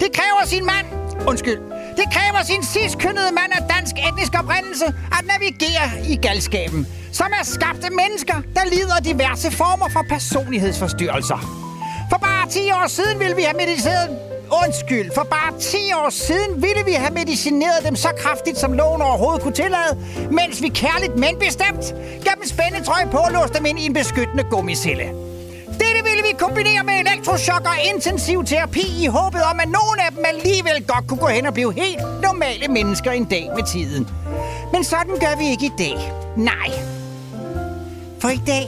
Det 0.02 0.08
kræver 0.18 0.42
sin 0.52 0.64
mand... 0.72 1.03
Undskyld. 1.28 1.58
Det 1.96 2.06
kræver 2.14 2.42
sin 2.44 2.62
sidstkønnede 2.62 3.30
mand 3.40 3.52
af 3.58 3.62
dansk 3.74 3.94
etnisk 4.08 4.32
oprindelse 4.40 4.86
at 4.86 5.22
navigere 5.32 5.86
i 6.12 6.16
galskaben, 6.16 6.86
som 7.12 7.26
er 7.40 7.44
skabte 7.44 7.88
mennesker, 8.02 8.34
der 8.56 8.64
lider 8.74 8.94
af 8.94 9.02
diverse 9.02 9.50
former 9.50 9.88
for 9.88 10.04
personlighedsforstyrrelser. 10.08 11.38
For 12.10 12.18
bare 12.18 12.48
10 12.48 12.58
år 12.70 12.86
siden 12.86 13.18
ville 13.18 13.36
vi 13.36 13.42
have 13.42 13.56
medicineret... 13.56 14.08
Undskyld, 14.66 15.10
for 15.14 15.22
bare 15.22 15.60
10 15.60 15.76
år 15.76 16.10
siden 16.10 16.62
ville 16.62 16.84
vi 16.86 16.92
have 16.92 17.14
medicineret 17.14 17.84
dem 17.84 17.96
så 17.96 18.08
kraftigt, 18.18 18.58
som 18.58 18.72
loven 18.72 19.02
overhovedet 19.02 19.42
kunne 19.42 19.54
tillade, 19.54 19.92
mens 20.30 20.62
vi 20.62 20.68
kærligt, 20.68 21.18
men 21.18 21.38
bestemt, 21.38 21.84
gav 22.24 22.34
dem 22.34 22.46
spændetrøje 22.46 23.06
på 23.10 23.18
og 23.18 23.32
låste 23.32 23.58
dem 23.58 23.66
ind 23.66 23.78
i 23.78 23.86
en 23.86 23.94
beskyttende 23.94 24.44
gummicelle. 24.50 25.04
Kombinere 26.38 26.84
med 26.84 26.94
elektroshock 26.94 27.66
og 27.66 27.76
intensiv 27.94 28.44
terapi 28.44 29.04
i 29.04 29.06
håbet 29.06 29.42
om, 29.42 29.60
at 29.60 29.68
nogle 29.68 29.98
af 30.06 30.10
dem 30.16 30.24
alligevel 30.24 30.86
godt 30.86 31.06
kunne 31.08 31.18
gå 31.18 31.26
hen 31.26 31.46
og 31.46 31.54
blive 31.54 31.72
helt 31.74 32.00
normale 32.22 32.68
mennesker 32.68 33.10
en 33.10 33.24
dag 33.24 33.50
med 33.56 33.64
tiden. 33.72 34.08
Men 34.72 34.84
sådan 34.84 35.14
gør 35.20 35.36
vi 35.38 35.46
ikke 35.48 35.66
i 35.66 35.72
dag. 35.78 36.12
Nej. 36.36 36.68
For 38.20 38.28
i 38.28 38.40
dag 38.46 38.66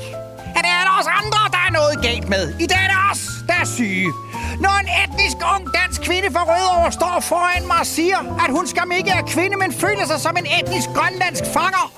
er 0.57 0.61
det 0.65 0.73
alle 0.79 0.93
os 1.01 1.09
andre, 1.21 1.41
der 1.55 1.63
er 1.69 1.73
noget 1.73 2.03
galt 2.03 2.29
med. 2.29 2.55
I 2.61 2.67
dag 2.67 2.79
er 2.87 2.89
det 2.95 3.01
os, 3.13 3.23
der 3.49 3.55
er 3.55 3.65
syge. 3.65 4.13
Når 4.61 4.75
en 4.83 4.89
etnisk 5.05 5.37
ung 5.55 5.65
dansk 5.75 6.03
kvinde 6.03 6.29
fra 6.33 6.43
Rødovre 6.51 6.93
står 6.93 7.21
foran 7.21 7.67
mig 7.67 7.81
og 7.81 7.87
siger, 7.87 8.19
at 8.45 8.51
hun 8.57 8.67
skam 8.67 8.93
ikke 8.93 9.11
er 9.11 9.23
kvinde, 9.23 9.57
men 9.57 9.73
føler 9.73 10.07
sig 10.07 10.21
som 10.21 10.37
en 10.37 10.47
etnisk 10.59 10.89
grønlandsk 10.97 11.45
fanger, 11.57 11.93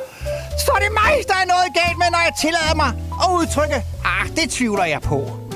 så 0.65 0.71
er 0.77 0.81
det 0.85 0.93
mig, 1.03 1.13
der 1.31 1.39
er 1.43 1.47
noget 1.55 1.69
galt 1.81 1.99
med, 1.99 2.09
når 2.15 2.23
jeg 2.27 2.35
tillader 2.43 2.75
mig 2.75 2.91
at 3.23 3.29
udtrykke, 3.39 3.79
ah, 4.05 4.29
det 4.37 4.51
tvivler 4.51 4.85
jeg 4.85 5.01
på. 5.01 5.48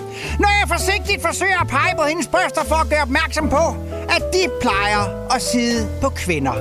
Når 0.42 0.52
jeg 0.60 0.68
forsigtigt 0.68 1.22
forsøger 1.22 1.60
at 1.60 1.68
pege 1.68 1.94
på 1.96 2.04
hendes 2.04 2.26
bryster 2.26 2.64
for 2.64 2.74
at 2.74 2.88
gøre 2.88 3.02
opmærksom 3.02 3.48
på, 3.48 3.64
at 4.16 4.22
de 4.32 4.42
plejer 4.60 5.00
at 5.34 5.42
sidde 5.42 5.88
på 6.02 6.08
kvinder. 6.08 6.54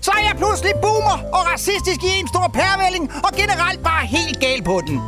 Så 0.00 0.10
er 0.18 0.22
jeg 0.28 0.34
pludselig 0.36 0.72
boomer 0.82 1.18
og 1.32 1.42
racistisk 1.52 2.00
i 2.02 2.20
en 2.20 2.28
stor 2.28 2.50
pærvælling 2.54 3.12
og 3.26 3.30
generelt 3.36 3.82
bare 3.82 4.06
helt 4.06 4.40
gal 4.40 4.62
på 4.62 4.80
den. 4.86 5.00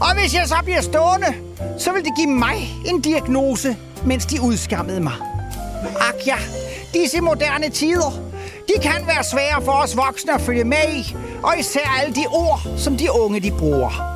Og 0.00 0.20
hvis 0.20 0.34
jeg 0.34 0.48
så 0.48 0.54
bliver 0.64 0.80
stående, 0.80 1.30
så 1.78 1.92
vil 1.92 2.04
det 2.04 2.12
give 2.16 2.30
mig 2.30 2.56
en 2.86 3.00
diagnose 3.00 3.76
mens 4.06 4.26
de 4.26 4.40
udskammede 4.42 5.00
mig. 5.00 5.16
Ak 6.08 6.26
ja, 6.26 6.36
disse 6.94 7.20
moderne 7.20 7.68
tider, 7.68 8.12
de 8.68 8.82
kan 8.82 9.06
være 9.06 9.24
svære 9.24 9.62
for 9.64 9.72
os 9.72 9.96
voksne 9.96 10.34
at 10.34 10.40
følge 10.40 10.64
med 10.64 10.86
i, 10.92 11.16
og 11.42 11.58
især 11.58 12.00
alle 12.00 12.14
de 12.14 12.26
ord, 12.30 12.60
som 12.76 12.96
de 12.96 13.12
unge 13.12 13.40
de 13.40 13.50
bruger. 13.50 14.13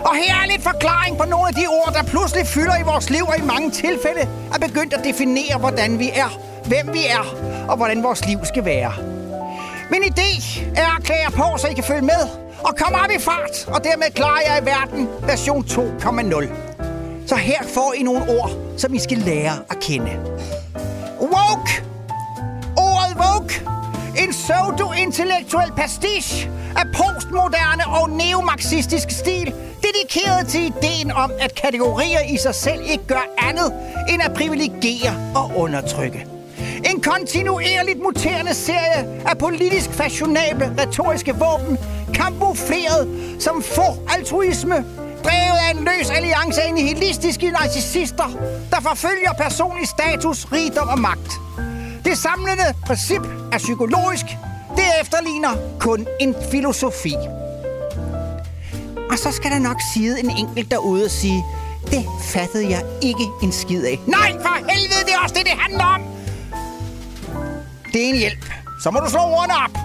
Og 0.00 0.14
her 0.16 0.34
er 0.42 0.46
lidt 0.46 0.62
forklaring 0.62 1.18
på 1.18 1.24
nogle 1.24 1.48
af 1.48 1.54
de 1.54 1.66
ord, 1.66 1.92
der 1.94 2.02
pludselig 2.02 2.46
fylder 2.46 2.76
i 2.76 2.82
vores 2.82 3.10
liv, 3.10 3.24
og 3.28 3.38
i 3.38 3.42
mange 3.42 3.70
tilfælde 3.70 4.20
er 4.54 4.58
begyndt 4.58 4.94
at 4.94 5.04
definere, 5.04 5.58
hvordan 5.58 5.98
vi 5.98 6.10
er, 6.14 6.38
hvem 6.64 6.94
vi 6.94 7.06
er, 7.06 7.24
og 7.68 7.76
hvordan 7.76 8.02
vores 8.02 8.26
liv 8.26 8.38
skal 8.44 8.64
være. 8.64 8.92
Min 9.90 10.02
idé 10.02 10.60
er 10.76 10.96
at 10.96 11.04
klæde 11.04 11.32
på, 11.32 11.58
så 11.58 11.68
I 11.68 11.74
kan 11.74 11.84
følge 11.84 12.02
med, 12.02 12.22
og 12.58 12.76
komme 12.76 12.98
op 12.98 13.10
i 13.16 13.20
fart, 13.20 13.68
og 13.68 13.84
dermed 13.84 14.10
klarer 14.14 14.40
jeg 14.46 14.62
i 14.62 14.66
verden 14.66 15.08
version 15.22 15.64
2.0. 15.64 16.48
Så 17.26 17.34
her 17.36 17.62
får 17.74 17.94
I 17.96 18.02
nogle 18.02 18.22
ord, 18.40 18.50
som 18.76 18.94
I 18.94 18.98
skal 18.98 19.18
lære 19.18 19.52
at 19.70 19.80
kende. 19.80 20.10
Woke. 21.20 21.87
En 24.18 24.30
pseudo-intellektuel 24.30 25.72
pastiche 25.76 26.50
af 26.76 26.84
postmoderne 26.96 27.86
og 27.86 28.10
neomarxistisk 28.10 29.10
stil, 29.10 29.54
dedikeret 29.82 30.46
til 30.48 30.60
ideen 30.60 31.12
om, 31.12 31.30
at 31.40 31.54
kategorier 31.54 32.20
i 32.20 32.36
sig 32.36 32.54
selv 32.54 32.80
ikke 32.90 33.06
gør 33.06 33.26
andet 33.38 33.72
end 34.08 34.22
at 34.22 34.34
privilegere 34.34 35.32
og 35.34 35.52
undertrykke. 35.56 36.26
En 36.90 37.00
kontinuerligt 37.00 38.02
muterende 38.02 38.54
serie 38.54 39.22
af 39.26 39.38
politisk 39.38 39.90
fashionable 39.90 40.74
retoriske 40.78 41.34
våben, 41.34 41.78
kamufleret 42.14 43.08
som 43.40 43.62
få 43.62 44.12
altruisme, 44.16 44.74
drevet 45.24 45.58
af 45.68 45.70
en 45.74 45.84
løs 45.84 46.10
alliance 46.10 46.62
af 46.62 46.74
nihilistiske 46.74 47.50
narcissister, 47.50 48.28
der 48.70 48.80
forfølger 48.80 49.32
personlig 49.38 49.88
status, 49.88 50.52
rigdom 50.52 50.88
og 50.88 50.98
magt. 50.98 51.30
Det 52.04 52.18
samlende 52.18 52.64
princip 52.86 53.22
er 53.52 53.58
psykologisk. 53.58 54.24
Det 54.76 54.84
efterligner 55.02 55.50
kun 55.80 56.06
en 56.20 56.34
filosofi. 56.50 57.14
Og 59.10 59.18
så 59.18 59.32
skal 59.32 59.50
der 59.50 59.58
nok 59.58 59.76
sidde 59.94 60.20
en 60.20 60.30
enkelt 60.30 60.70
derude 60.70 61.04
og 61.04 61.10
sige, 61.10 61.44
det 61.90 62.04
fattede 62.22 62.70
jeg 62.70 62.82
ikke 63.02 63.26
en 63.42 63.52
skid 63.52 63.84
af. 63.84 64.00
Nej, 64.06 64.32
for 64.32 64.70
helvede, 64.70 65.04
det 65.06 65.14
er 65.14 65.18
også 65.22 65.34
det, 65.34 65.44
det 65.44 65.54
handler 65.58 65.84
om! 65.84 66.02
Det 67.92 68.04
er 68.04 68.08
en 68.08 68.16
hjælp. 68.16 68.44
Så 68.82 68.90
må 68.90 68.98
du 68.98 69.10
slå 69.10 69.20
ordene 69.20 69.54
op. 69.54 69.78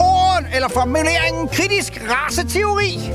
Orden 0.00 0.46
eller 0.54 0.68
formuleringen 0.68 1.48
kritisk 1.48 2.02
raceteori 2.10 3.10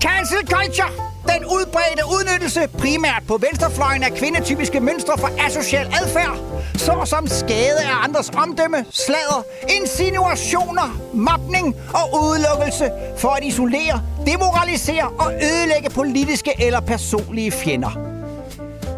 Cancel 0.00 0.38
culture! 0.46 0.90
Den 1.28 1.44
udbredte 1.44 2.02
udnyttelse 2.14 2.60
primært 2.78 3.22
på 3.28 3.36
venstrefløjen 3.36 4.02
af 4.02 4.14
kvindetypiske 4.14 4.80
mønstre 4.80 5.18
for 5.18 5.30
asocial 5.46 5.86
adfærd, 6.02 6.36
såsom 6.80 7.26
skade 7.26 7.80
af 7.84 8.04
andres 8.04 8.30
omdømme, 8.30 8.84
slader, 8.90 9.42
insinuationer, 9.80 11.00
mobning 11.12 11.76
og 11.94 12.22
udelukkelse 12.22 12.90
for 13.16 13.28
at 13.28 13.44
isolere, 13.44 14.02
demoralisere 14.26 15.08
og 15.18 15.32
ødelægge 15.34 15.90
politiske 15.90 16.52
eller 16.58 16.80
personlige 16.80 17.50
fjender. 17.50 17.90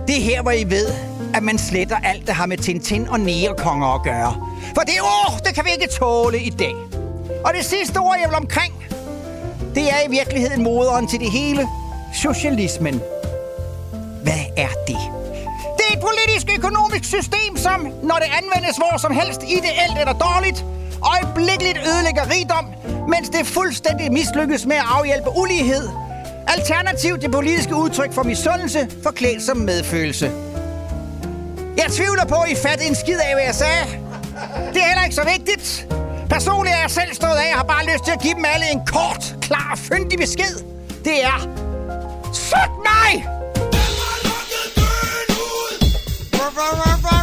Det 0.07 0.17
er 0.17 0.21
her, 0.21 0.43
hvor 0.43 0.51
I 0.51 0.65
ved, 0.71 0.87
at 1.35 1.43
man 1.43 1.59
sletter 1.59 1.97
alt, 2.05 2.27
der 2.27 2.33
har 2.33 2.47
med 2.47 2.59
Tintin 2.59 3.09
og 3.09 3.21
Negerkonger 3.21 3.95
at 3.95 4.03
gøre. 4.03 4.49
For 4.75 4.83
det 4.83 5.01
ord, 5.01 5.41
det 5.45 5.55
kan 5.55 5.65
vi 5.65 5.71
ikke 5.71 5.93
tåle 5.93 6.41
i 6.41 6.51
dag. 6.51 6.75
Og 7.45 7.55
det 7.55 7.65
sidste 7.65 7.99
ord, 7.99 8.17
jeg 8.21 8.29
vil 8.29 8.37
omkring, 8.37 8.75
det 9.75 9.83
er 9.83 10.09
i 10.09 10.11
virkeligheden 10.11 10.63
moderen 10.63 11.09
til 11.09 11.21
det 11.21 11.31
hele. 11.31 11.69
Socialismen. 12.15 13.01
Hvad 14.23 14.45
er 14.57 14.69
det? 14.87 14.97
Det 15.79 15.85
er 15.89 15.93
et 15.93 16.01
politisk 16.01 16.22
økonomisk 16.59 17.05
system, 17.05 17.57
som, 17.57 17.81
når 18.03 18.19
det 18.23 18.29
anvendes 18.41 18.77
hvor 18.77 18.99
som 18.99 19.13
helst, 19.21 19.43
ideelt 19.43 19.97
eller 20.01 20.13
dårligt, 20.13 20.65
øjeblikkeligt 21.13 21.79
ødelægger 21.89 22.25
rigdom, 22.37 22.67
mens 23.09 23.29
det 23.29 23.47
fuldstændig 23.47 24.13
mislykkes 24.13 24.67
med 24.67 24.77
at 24.77 24.85
afhjælpe 24.99 25.31
ulighed. 25.37 25.89
Alternativt 26.49 27.23
det 27.23 27.31
politiske 27.33 27.75
udtryk 27.75 28.13
for 28.13 28.23
misundelse, 28.23 28.89
forklædt 29.03 29.43
som 29.43 29.57
medfølelse. 29.57 30.31
Jeg 31.77 31.87
tvivler 31.93 32.25
på, 32.25 32.35
at 32.35 32.51
I 32.51 32.55
fatter 32.55 32.87
en 32.87 32.95
skid 32.95 33.19
af, 33.29 33.35
hvad 33.35 33.45
jeg 33.45 33.55
sagde. 33.55 33.85
Det 34.75 34.83
er 34.83 34.87
heller 34.87 35.05
ikke 35.05 35.15
så 35.15 35.27
vigtigt. 35.37 35.87
Personligt 36.31 36.75
er 36.77 36.81
jeg 36.81 36.91
selv 36.91 37.15
stået 37.15 37.39
af 37.45 37.53
og 37.53 37.59
har 37.59 37.65
bare 37.65 37.85
lyst 37.93 38.05
til 38.05 38.13
at 38.13 38.21
give 38.21 38.35
dem 38.35 38.45
alle 38.55 38.67
en 38.73 38.81
kort, 38.87 39.37
klar 39.41 39.69
og 39.73 39.79
fyndig 39.79 40.19
besked. 40.19 40.55
Det 41.05 41.25
er... 41.25 41.49
Sut 42.33 42.73
mig! 42.89 43.42
Den 46.55 47.22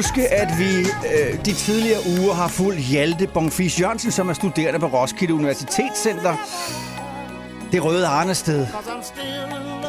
huske, 0.00 0.28
at 0.28 0.58
vi 0.58 0.78
øh, 0.80 1.44
de 1.44 1.52
tidligere 1.52 2.00
uger 2.18 2.34
har 2.34 2.48
fulgt 2.48 2.80
Hjalte 2.80 3.26
Bonfis 3.26 3.80
Jørgensen, 3.80 4.10
som 4.10 4.28
er 4.28 4.32
studerende 4.32 4.80
på 4.80 4.86
Roskilde 4.86 5.34
Universitetscenter. 5.34 6.34
Det 7.72 7.84
røde 7.84 8.06
Arnested, 8.06 8.66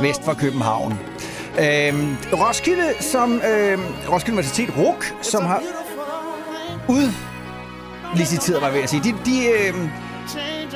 vest 0.02 0.24
for 0.24 0.34
København. 0.34 1.00
Øhm, 1.60 2.18
Roskilde, 2.34 2.94
som, 3.00 3.34
øh, 3.34 3.80
Roskilde 4.10 4.34
Universitet 4.38 4.70
RUK, 4.78 5.16
som 5.22 5.46
har 5.46 5.62
udliciteret, 6.90 8.62
mig 8.62 8.74
ved 8.74 8.82
at 8.82 8.90
sige. 8.90 9.04
De, 9.04 9.14
de, 9.26 9.48
øh, 9.48 9.74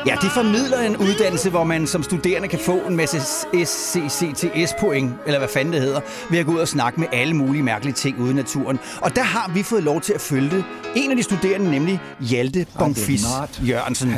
ja, 0.06 0.16
de 0.22 0.30
formidler 0.30 0.80
en 0.80 0.98
uddannelse, 0.98 1.50
hvor 1.50 1.64
man 1.64 1.88
som 1.88 2.04
studerende 2.04 2.48
kan 2.48 2.60
få 2.60 2.80
en 2.80 2.96
masse 2.96 3.20
SCCTS-point, 3.66 5.14
eller 5.26 5.40
hvad 5.40 5.48
fanden 5.50 5.74
det 5.74 5.82
hedder, 5.82 6.02
ved 6.30 6.40
at 6.40 6.46
gå 6.46 6.52
ud 6.52 6.58
og 6.60 6.68
snakke 6.68 7.00
med 7.00 7.08
alle 7.14 7.34
mulige 7.34 7.64
mærkelige 7.64 7.94
ting 7.94 8.20
ude 8.20 8.32
i 8.32 8.34
naturen. 8.34 8.80
Og 9.02 9.16
der 9.16 9.22
har 9.24 9.52
vi 9.54 9.64
fået 9.64 9.84
lov 9.84 10.02
til 10.02 10.14
at 10.14 10.22
følge 10.22 10.50
det. 10.50 10.64
En 10.96 11.12
af 11.12 11.18
de 11.18 11.24
studerende, 11.24 11.72
nemlig 11.72 12.00
Hjalte 12.20 12.66
Bonfis 12.80 13.24
Jørgensen. 13.68 14.10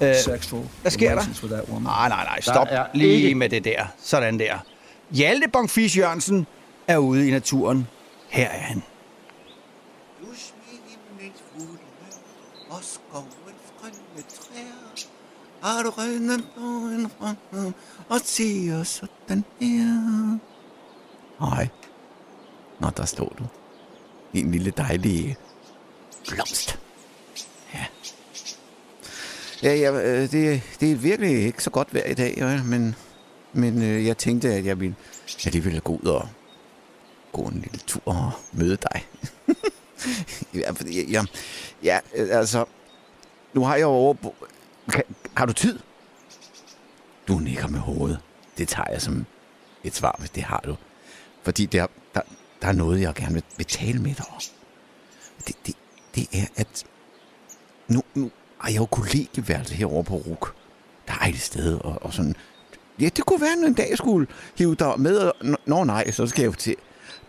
Øh, 0.00 0.14
hvad 0.82 0.90
sker 0.90 1.14
der? 1.14 1.22
Nej, 1.80 2.08
nej, 2.08 2.24
nej, 2.24 2.40
stop 2.40 2.66
Der 2.68 2.84
lige 2.94 3.12
ikke- 3.14 3.34
med 3.34 3.48
det 3.48 3.64
der. 3.64 3.84
Sådan 4.04 4.38
der. 4.38 4.54
Hjalte 5.10 5.48
Bonfis 5.52 5.96
Jørgensen 5.98 6.46
er 6.88 6.96
ude 6.98 7.28
i 7.28 7.30
naturen. 7.30 7.86
Her 8.28 8.44
er 8.48 8.60
han. 8.60 8.82
Har 15.62 15.82
du 15.82 15.90
rødden 15.90 16.44
på 16.56 16.60
en 16.60 17.10
front 17.18 17.74
og 18.08 18.20
siger 18.24 18.82
sådan 18.82 19.44
her. 19.60 20.38
Hej. 21.40 21.68
Nå, 22.80 22.90
der 22.96 23.04
står 23.04 23.34
du. 23.38 23.44
En 24.34 24.50
lille 24.50 24.70
dejlig 24.70 25.36
blomst. 26.28 26.78
Ja. 27.74 27.86
Ja, 29.62 29.74
ja 29.74 29.92
øh, 29.92 30.32
det, 30.32 30.62
det 30.80 30.92
er 30.92 30.96
virkelig 30.96 31.44
ikke 31.44 31.62
så 31.62 31.70
godt 31.70 31.94
vejr 31.94 32.10
i 32.10 32.14
dag, 32.14 32.34
ja, 32.36 32.62
men, 32.62 32.94
men 33.52 33.82
øh, 33.82 34.06
jeg 34.06 34.18
tænkte, 34.18 34.54
at 34.54 34.64
jeg 34.64 34.80
ville, 34.80 34.96
alligevel 35.46 35.54
jeg 35.54 35.64
ville 35.64 35.80
gå 35.80 35.92
ud 35.92 36.08
og 36.08 36.28
gå 37.32 37.42
en 37.42 37.60
lille 37.60 37.78
tur 37.86 38.02
og 38.04 38.32
møde 38.52 38.76
dig. 38.76 39.08
ja, 40.60 40.70
fordi 40.70 41.12
jeg, 41.12 41.26
ja, 41.82 41.98
altså, 42.14 42.64
nu 43.54 43.64
har 43.64 43.76
jeg 43.76 43.86
over... 43.86 44.14
Kan, 44.92 45.04
har 45.34 45.46
du 45.46 45.52
tid? 45.52 45.78
Du 47.28 47.38
nikker 47.38 47.68
med 47.68 47.80
hovedet. 47.80 48.18
Det 48.58 48.68
tager 48.68 48.90
jeg 48.92 49.02
som 49.02 49.26
et 49.84 49.94
svar, 49.94 50.16
hvis 50.18 50.30
det 50.30 50.42
har 50.42 50.62
du. 50.66 50.76
Fordi 51.42 51.66
der, 51.66 51.86
der, 52.14 52.20
der 52.62 52.68
er 52.68 52.72
noget, 52.72 53.00
jeg 53.00 53.14
gerne 53.14 53.42
vil, 53.56 53.66
tale 53.66 53.98
med 53.98 54.14
dig 54.14 54.24
om. 54.30 54.40
Det, 55.46 55.56
det, 55.66 55.74
det 56.14 56.28
er, 56.32 56.46
at 56.56 56.84
nu, 57.88 58.02
nu 58.14 58.30
har 58.58 58.70
jeg 58.70 58.78
jo 58.78 58.86
kollegeværelse 58.86 59.74
herovre 59.74 60.04
på 60.04 60.14
RUK. 60.14 60.54
Dejligt 61.08 61.42
sted, 61.42 61.74
og, 61.74 62.02
og 62.02 62.12
sådan... 62.12 62.36
Ja, 63.00 63.08
det 63.08 63.26
kunne 63.26 63.40
være, 63.40 63.52
at 63.52 63.68
en 63.68 63.74
dag 63.74 63.90
jeg 63.90 63.98
skulle 63.98 64.26
hive 64.58 64.74
dig 64.74 65.00
med. 65.00 65.18
Og, 65.18 65.34
nå 65.66 65.84
nej, 65.84 66.10
så 66.10 66.26
skal 66.26 66.42
jeg 66.42 66.46
jo 66.46 66.52
til... 66.52 66.76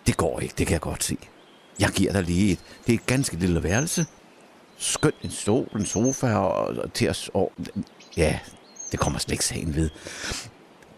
Det 0.07 0.17
går 0.17 0.39
ikke, 0.39 0.53
det 0.57 0.67
kan 0.67 0.73
jeg 0.73 0.81
godt 0.81 1.03
se. 1.03 1.17
Jeg 1.79 1.89
giver 1.89 2.11
dig 2.11 2.23
lige 2.23 2.51
et... 2.51 2.59
Det 2.87 2.93
er 2.93 2.97
et 2.97 3.05
ganske 3.05 3.35
lille 3.35 3.63
værelse. 3.63 4.05
Skønt 4.81 5.15
en 5.21 5.31
stol, 5.31 5.69
en 5.75 5.85
sofa 5.85 6.33
og, 6.35 6.77
og 6.77 6.93
til 6.93 7.09
os... 7.09 7.29
Og, 7.33 7.51
ja, 8.17 8.39
det 8.91 8.99
kommer 8.99 9.19
slet 9.19 9.31
ikke 9.31 9.45
sagen 9.45 9.75
ved. 9.75 9.89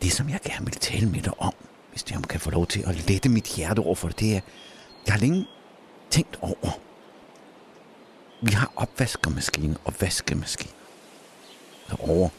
Det, 0.02 0.12
som 0.12 0.30
jeg 0.30 0.40
gerne 0.44 0.66
vil 0.66 0.76
tale 0.76 1.10
med 1.10 1.22
dig 1.22 1.34
om, 1.38 1.54
hvis 1.92 2.06
jeg 2.12 2.22
kan 2.30 2.40
få 2.40 2.52
lov 2.52 2.68
til 2.68 2.84
at 2.88 3.10
lette 3.10 3.30
mit 3.30 3.46
hjerte 3.46 3.80
over 3.80 3.96
for 3.96 4.08
det, 4.08 4.20
det 4.20 4.36
er... 4.36 4.40
Jeg 5.06 5.14
har 5.14 5.20
længe 5.20 5.48
tænkt 6.10 6.38
over... 6.42 6.80
Vi 8.42 8.52
har 8.52 8.72
opvaskermaskine 8.76 9.78
og 9.86 9.94
vaskemaskine. 10.02 10.74
Derovre. 11.90 12.30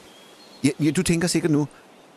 Ja, 0.65 0.71
ja, 0.81 0.91
du 0.91 1.03
tænker 1.03 1.29
sikkert 1.29 1.53
nu, 1.53 1.69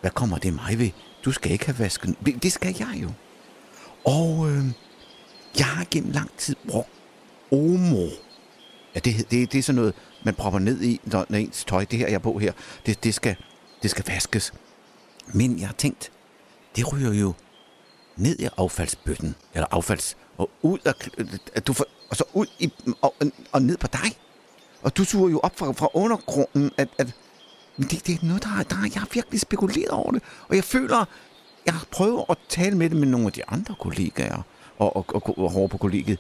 hvad 0.02 0.12
kommer 0.12 0.38
det 0.38 0.54
mig 0.54 0.80
ved? 0.80 0.90
Du 1.26 1.32
skal 1.32 1.52
ikke 1.52 1.66
have 1.66 1.80
vasken. 1.80 2.18
Det 2.26 2.44
det 2.44 2.52
skal 2.52 2.76
jeg 2.80 3.00
jo. 3.02 3.12
Og 4.06 4.50
øh, 4.50 4.66
jeg 5.58 5.66
har 5.66 5.86
gennem 5.92 6.12
lang 6.12 6.32
tid 6.38 6.56
brugt 6.70 6.90
Omo 7.52 8.08
at 8.98 9.06
det, 9.06 9.32
det, 9.32 9.52
det 9.52 9.58
er 9.60 9.64
sådan 9.64 9.76
noget, 9.76 9.94
man 10.24 10.36
propper 10.36 10.60
ned 10.60 10.82
i, 10.82 11.00
når, 11.04 11.26
når 11.30 11.38
ens 11.38 11.66
tøj, 11.66 11.86
det 11.86 12.00
her 12.00 12.08
jeg 12.08 12.22
på 12.22 12.38
her, 12.38 12.54
det, 12.86 13.04
det, 13.04 13.14
skal, 13.14 13.36
det 13.84 13.92
skal 13.92 14.06
vaskes. 14.08 14.54
Men 15.34 15.60
jeg 15.60 15.68
har 15.68 15.74
tænkt, 15.74 16.12
det 16.76 16.94
ryger 16.94 17.14
jo 17.14 17.34
ned 18.16 18.40
i 18.40 18.48
affaldsbøtten, 18.58 19.36
eller 19.54 19.68
affalds, 19.72 20.18
og 20.38 20.50
ud 20.62 20.80
af, 20.86 20.94
at 21.56 21.68
du 21.68 21.74
får, 21.74 21.86
og 22.10 22.16
så 22.16 22.24
ud 22.34 22.46
i, 22.60 22.74
og, 23.02 23.16
og 23.52 23.62
ned 23.62 23.78
på 23.78 23.88
dig. 23.88 24.18
Og 24.82 24.98
du 24.98 25.04
suger 25.04 25.30
jo 25.30 25.40
op 25.40 25.60
fra, 25.60 25.72
fra 25.72 25.90
undergrunden, 25.94 26.72
at, 26.78 26.90
at 26.98 27.16
men 27.78 27.88
det, 27.88 28.08
det 28.08 28.16
er 28.16 28.26
noget, 28.26 28.44
der, 28.44 28.64
der 28.70 28.76
jeg 28.94 29.02
har 29.02 29.10
virkelig 29.14 29.40
spekuleret 29.40 29.90
over 29.90 30.12
det. 30.12 30.24
Og 30.50 30.56
jeg 30.56 30.64
føler, 30.64 31.06
jeg 31.66 31.74
prøver 31.92 32.32
at 32.32 32.38
tale 32.50 32.78
med 32.78 32.90
det 32.90 32.98
med 32.98 33.08
nogle 33.08 33.28
af 33.28 33.34
de 33.34 33.46
andre 33.48 33.76
kollegaer, 33.80 34.42
og, 34.78 34.96
og, 34.96 35.06
og, 35.10 35.40
og 35.40 35.56
over 35.56 35.68
på 35.68 35.78
kollegiet. 35.78 36.20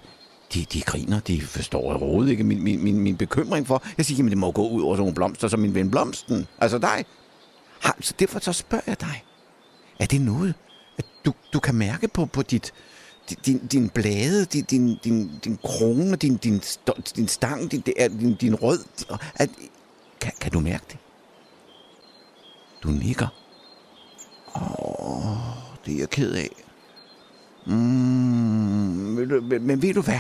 De, 0.54 0.66
de 0.74 0.82
griner, 0.82 1.20
de 1.20 1.42
forstår 1.42 1.82
overhovedet 1.82 2.32
ikke 2.32 2.44
min, 2.44 2.64
min, 2.64 2.84
min, 2.84 3.00
min 3.00 3.18
bekymring 3.18 3.68
for. 3.68 3.84
Jeg 3.98 4.06
siger, 4.06 4.18
jamen 4.18 4.30
det 4.30 4.38
må 4.38 4.52
gå 4.52 4.70
ud 4.70 4.82
over 4.82 4.94
sådan 4.96 5.02
nogle 5.02 5.16
blomster, 5.16 5.48
som 5.48 5.60
min 5.60 5.74
ven 5.76 5.92
Blomsten. 5.92 6.48
Altså 6.60 6.78
dig. 6.78 7.06
Har, 7.80 7.98
så 8.02 8.14
derfor 8.20 8.40
så 8.40 8.54
spørger 8.54 8.84
jeg 8.88 9.00
dig. 9.02 9.24
Er 10.00 10.06
det 10.06 10.22
noget, 10.22 10.54
at 10.98 11.06
du, 11.26 11.34
du 11.54 11.60
kan 11.60 11.76
mærke 11.76 12.08
på, 12.08 12.26
på 12.26 12.42
dit, 12.42 12.74
din, 13.46 13.68
din, 13.68 13.90
blade, 13.90 14.46
din, 14.46 14.64
din, 14.64 14.98
din, 15.04 15.32
din 15.44 15.58
krone, 15.64 16.16
din, 16.16 16.36
din, 16.38 16.62
din 17.16 17.28
stang, 17.28 17.72
din, 17.72 17.82
det 17.82 17.94
er- 17.98 18.08
din, 18.08 18.36
din 18.36 18.56
rød. 18.56 18.80
At, 19.36 19.50
kan, 20.22 20.32
kan 20.42 20.52
du 20.52 20.60
mærke 20.60 20.84
det? 20.92 20.98
Du 22.84 22.88
nikker. 22.90 23.28
Åh, 24.56 25.38
det 25.86 25.94
er 25.94 25.98
jeg 26.00 26.10
ked 26.10 26.34
af. 26.34 26.50
Mm, 27.66 27.74
men, 27.74 29.48
men, 29.50 29.68
men 29.68 29.82
ved 29.82 29.94
du 29.94 30.02
hvad? 30.02 30.20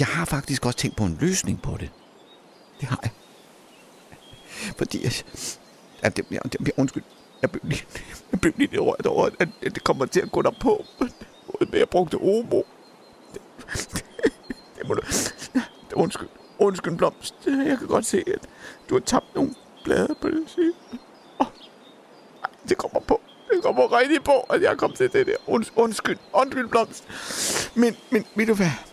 Jeg 0.00 0.08
har 0.08 0.24
faktisk 0.24 0.66
også 0.66 0.78
tænkt 0.78 0.96
på 0.96 1.04
en 1.04 1.18
løsning 1.20 1.62
på 1.62 1.76
det. 1.80 1.90
Det 2.80 2.88
har 2.88 3.00
jeg. 3.02 3.10
Fordi 4.78 5.04
jeg... 5.04 5.12
Ja, 6.02 6.08
det, 6.08 6.26
ja, 6.30 6.38
det, 6.52 6.72
undskyld. 6.76 7.02
Jeg 7.42 7.50
blev 7.50 7.60
lige, 7.64 7.84
jeg 8.32 8.40
blev 8.40 8.52
lige 8.56 8.70
lidt 8.70 8.82
rørt 8.82 9.06
over, 9.06 9.28
at, 9.40 9.48
at 9.62 9.74
det 9.74 9.84
kommer 9.84 10.06
til 10.06 10.20
at 10.20 10.32
gå 10.32 10.42
derpå. 10.42 10.84
Men 10.98 11.12
Både 11.46 11.70
med, 11.70 11.74
at 11.74 11.78
jeg 11.78 11.88
brugte 11.88 12.14
Omo. 12.14 12.62
Det, 13.34 13.42
det, 13.92 14.04
det 14.78 14.88
må 14.88 14.94
du... 14.94 15.02
Undskyld. 15.94 16.28
Undskyld, 16.58 16.96
Blomst. 16.96 17.34
Jeg 17.46 17.78
kan 17.78 17.86
godt 17.86 18.06
se, 18.06 18.24
at 18.26 18.48
du 18.88 18.94
har 18.94 19.00
tabt 19.00 19.34
nogle 19.34 19.54
blade 19.84 20.14
på 20.20 20.28
den 20.28 20.48
side. 20.48 20.72
Oh, 21.38 21.46
det 22.68 22.78
kommer 22.78 23.00
på. 23.00 23.20
Det 23.54 23.62
kommer 23.62 23.98
rigtig 23.98 24.24
på, 24.24 24.40
at 24.40 24.62
jeg 24.62 24.78
kom 24.78 24.92
til 24.92 25.12
det 25.12 25.26
der. 25.26 25.36
Und, 25.46 25.66
undskyld. 25.76 26.18
Undskyld, 26.32 26.68
Blomst. 26.68 27.04
Men, 27.74 27.96
men 28.10 28.26
ved 28.34 28.46
du 28.46 28.54
hvad? 28.54 28.89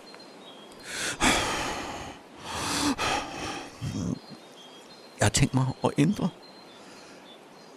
Jeg 5.20 5.26
har 5.26 5.30
tænkt 5.30 5.54
mig 5.54 5.66
at 5.84 5.92
ændre. 5.98 6.30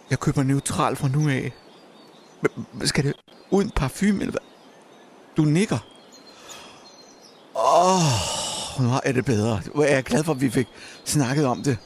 Jeg 0.09 0.19
køber 0.19 0.43
neutral 0.43 0.95
fra 0.95 1.07
nu 1.07 1.29
af. 1.29 1.51
Skal 2.83 3.03
det 3.03 3.13
uden 3.51 3.71
parfume, 3.75 4.19
eller 4.19 4.31
hvad? 4.31 4.41
Du 5.37 5.41
nikker. 5.41 5.77
Åh, 7.55 8.79
oh, 8.79 8.85
nu 8.85 8.99
er 9.03 9.11
det 9.11 9.25
bedre. 9.25 9.61
Jeg 9.75 9.91
er 9.91 10.01
glad 10.01 10.23
for, 10.23 10.31
at 10.31 10.41
vi 10.41 10.49
fik 10.49 10.67
snakket 11.05 11.45
om 11.45 11.63
det. 11.63 11.77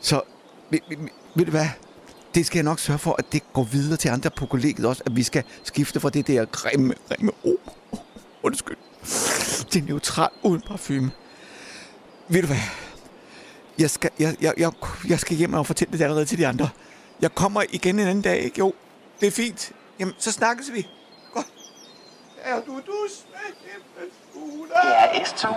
Så, 0.00 0.20
ved, 0.70 0.78
ved, 0.88 0.96
ved 1.34 1.44
du 1.44 1.50
hvad? 1.50 1.68
Det 2.34 2.46
skal 2.46 2.58
jeg 2.58 2.64
nok 2.64 2.78
sørge 2.78 2.98
for, 2.98 3.14
at 3.18 3.32
det 3.32 3.52
går 3.52 3.62
videre 3.64 3.96
til 3.96 4.08
andre 4.08 4.30
på 4.30 4.46
kollegiet 4.46 4.86
også, 4.86 5.02
at 5.06 5.16
vi 5.16 5.22
skal 5.22 5.44
skifte 5.64 6.00
fra 6.00 6.10
det 6.10 6.26
der 6.26 6.44
grimme, 6.44 6.94
grimme 7.08 7.32
ord. 7.44 7.76
oh, 7.92 7.98
undskyld, 8.42 8.76
til 9.70 9.84
neutral 9.84 10.28
uden 10.42 10.60
parfume. 10.60 11.10
Ved 12.28 12.40
du 12.40 12.46
hvad? 12.46 12.56
Jeg 13.78 13.90
skal, 13.90 14.10
jeg, 14.18 14.36
jeg, 14.40 14.54
jeg, 14.56 14.72
jeg 15.08 15.18
skal 15.20 15.36
hjem 15.36 15.54
og 15.54 15.66
fortælle 15.66 15.92
det 15.98 16.04
allerede 16.04 16.24
til 16.24 16.38
de 16.38 16.46
andre. 16.46 16.68
Jeg 17.20 17.34
kommer 17.34 17.62
igen 17.70 17.98
en 17.98 18.06
anden 18.08 18.22
dag, 18.22 18.38
ikke? 18.38 18.58
Jo, 18.58 18.74
det 19.20 19.26
er 19.26 19.30
fint. 19.30 19.72
Jamen, 19.98 20.14
så 20.18 20.32
snakkes 20.32 20.72
vi. 20.72 20.88
Godt. 21.34 21.46
Er 22.42 22.60
du 22.60 22.76
dus 22.76 23.26
med? 23.30 23.54
Det 24.68 24.92
er 24.98 25.24
S2. 25.24 25.54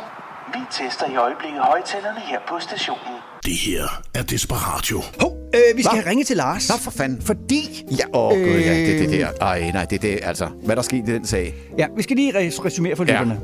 Vi 0.54 0.60
tester 0.72 1.06
i 1.12 1.16
øjeblikket 1.16 1.62
højtalerne 1.62 2.20
her 2.20 2.40
på 2.48 2.60
stationen. 2.60 3.19
Det 3.46 3.54
her 3.54 4.02
er 4.16 4.24
Desperatio. 4.24 5.02
Hov, 5.22 5.38
øh, 5.56 5.78
vi 5.78 5.84
skal 5.84 6.02
Hva? 6.04 6.10
ringe 6.10 6.24
til 6.24 6.38
Lars. 6.38 6.70
Nå, 6.70 6.76
for 6.78 6.92
fanden. 6.92 7.22
Fordi... 7.22 7.86
Ja, 7.92 8.04
åh, 8.20 8.28
oh, 8.32 8.38
gud, 8.38 8.46
ja, 8.48 8.74
det 8.76 8.96
er 8.96 9.08
det 9.08 9.14
Øh, 9.14 9.20
der. 9.20 9.28
Ej, 9.42 9.72
nej, 9.74 9.86
det 9.86 9.96
er 9.96 10.00
det, 10.02 10.20
altså. 10.24 10.48
Hvad 10.66 10.76
der 10.76 10.82
skete 10.82 11.12
i 11.12 11.14
den 11.14 11.26
sag? 11.26 11.54
Ja, 11.78 11.86
vi 11.98 12.02
skal 12.04 12.16
lige 12.16 12.32
res- 12.48 12.66
resumere 12.66 12.96
for 12.96 13.04
Ja. 13.08 13.12
lytterne. 13.12 13.40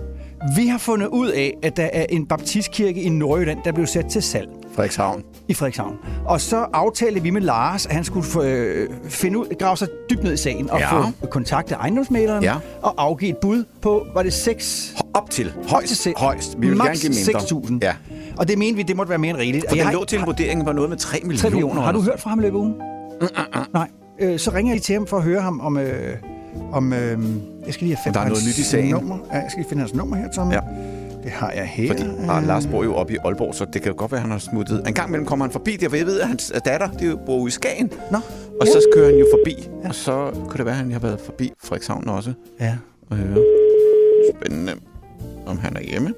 Vi 0.58 0.68
har 0.68 0.78
fundet 0.78 1.08
ud 1.08 1.28
af, 1.30 1.54
at 1.64 1.78
der 1.78 1.90
er 1.94 2.06
en 2.10 2.26
baptistkirke 2.28 3.02
i 3.02 3.10
Nordjylland, 3.10 3.60
der 3.66 3.72
blev 3.72 3.88
sat 3.88 4.06
til 4.06 4.22
salg. 4.22 4.48
Frederikshavn. 4.76 5.24
i 5.48 5.54
Frederikshavn. 5.54 5.96
Og 6.26 6.42
så 6.42 6.66
aftalte 6.74 7.22
vi 7.22 7.30
med 7.30 7.42
Lars, 7.42 7.86
at 7.86 7.92
han 7.92 8.04
skulle 8.04 8.26
få, 8.26 8.44
øh, 8.44 8.90
finde 9.10 9.38
ud, 9.40 9.58
grave 9.60 9.78
sig 9.78 9.88
dybt 10.10 10.24
ned 10.24 10.34
i 10.34 10.38
sagen 10.38 10.70
og 10.70 10.80
Ja. 10.80 11.02
få 11.02 11.06
kontakte 11.32 11.76
ejendomsmaleren 11.76 12.44
Ja. 12.44 12.56
og 12.82 12.94
afgive 12.98 13.32
et 13.32 13.38
bud 13.42 13.64
på, 13.82 14.06
var 14.14 14.24
det 14.24 14.34
6... 14.34 14.96
Op 15.16 15.30
til. 15.30 15.54
Højst. 15.68 16.02
til 16.02 16.14
højst. 16.18 16.56
Vi 16.62 16.70
vil 16.70 16.78
gerne 16.78 16.96
give 16.96 17.14
mindre. 17.28 17.40
6.000. 17.40 17.78
Ja. 17.82 17.94
Og 18.38 18.48
det 18.48 18.58
mente 18.58 18.76
vi, 18.76 18.84
det 18.84 18.96
måtte 18.96 19.10
være 19.10 19.20
mere 19.20 19.30
end 19.30 19.38
rigeligt. 19.38 19.66
For 19.70 19.76
den 19.76 19.94
lå 19.94 20.06
til 20.06 20.20
en 20.20 20.26
vurdering 20.26 20.66
var 20.66 20.74
noget 20.74 20.90
med 20.90 20.98
3 20.98 21.20
millioner. 21.24 21.42
3 21.42 21.50
millioner. 21.50 21.82
Har 21.82 21.92
du 21.92 22.02
hørt 22.02 22.20
fra 22.20 22.30
ham 22.30 22.40
i 22.40 22.42
løbet 22.42 22.58
af 22.58 22.62
ugen? 22.62 22.74
Nej. 23.74 23.90
Øh, 24.20 24.40
så 24.40 24.52
ringer 24.52 24.74
jeg 24.74 24.82
til 24.82 24.94
ham 24.94 25.08
for 25.08 25.18
at 25.18 25.24
høre 25.24 25.42
ham 25.42 25.60
om... 25.60 25.78
Øh, 25.78 26.18
om 26.72 26.94
øh, 26.94 27.20
jeg 27.66 27.74
skal 27.74 27.88
lige 27.88 27.98
have 28.04 28.14
der 28.14 28.20
er 28.20 28.28
noget 28.28 28.44
nyt 28.48 28.58
i 28.58 28.64
sagen. 28.64 28.90
Nummer. 28.90 29.18
Ja, 29.32 29.38
jeg 29.38 29.46
skal 29.50 29.60
lige 29.60 29.70
finde 29.70 29.82
hans 29.82 29.94
nummer 29.94 30.16
her, 30.16 30.32
Tommy. 30.32 30.54
Ja. 30.54 30.60
Det 31.24 31.32
har 31.32 31.52
jeg 31.52 31.66
her. 31.68 31.88
Fordi 31.88 32.04
ah, 32.30 32.48
Lars 32.48 32.68
bor 32.68 32.84
jo 32.84 32.96
oppe 32.96 33.14
i 33.14 33.18
Aalborg, 33.26 33.56
så 33.56 33.66
det 33.74 33.82
kan 33.82 33.92
jo 33.92 33.98
godt 33.98 34.12
være, 34.12 34.20
at 34.20 34.22
han 34.22 34.32
har 34.32 34.38
smuttet. 34.38 34.88
En 34.88 34.94
gang 34.94 35.10
imellem 35.10 35.26
kommer 35.26 35.46
han 35.46 35.52
forbi 35.52 35.76
der, 35.76 35.90
for 35.90 35.96
jeg 35.96 36.06
ved, 36.06 36.20
at 36.20 36.28
hans 36.28 36.54
datter 36.66 36.88
det 36.88 37.10
jo 37.10 37.18
bor 37.26 37.38
ude 37.38 37.48
i 37.48 37.52
Skagen. 37.52 37.92
Nå. 38.12 38.18
Og 38.62 38.68
så 38.68 38.88
kører 38.94 39.06
han 39.06 39.20
jo 39.20 39.26
forbi, 39.32 39.70
ja. 39.84 39.90
og 39.90 39.96
så 39.96 40.32
kunne 40.34 40.58
det 40.58 40.66
være, 40.66 40.76
at 40.76 40.82
han 40.82 40.92
har 40.92 41.00
været 41.00 41.20
forbi 41.26 41.52
Frederikshavn 41.64 42.10
også. 42.10 42.34
Ja. 42.60 42.78
Og 43.10 43.18
høre. 43.18 43.44
Spændende, 44.36 44.74
om 45.48 45.58
han 45.60 45.78
er 45.78 45.82
hjemme. 45.82 46.14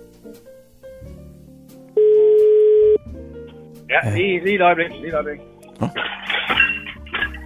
Ja, 3.90 4.16
lige, 4.16 4.44
lige 4.44 4.56
et 4.56 4.62
øjeblik, 4.62 4.90
lige 4.92 5.08
et 5.08 5.14
øjeblik. 5.14 5.40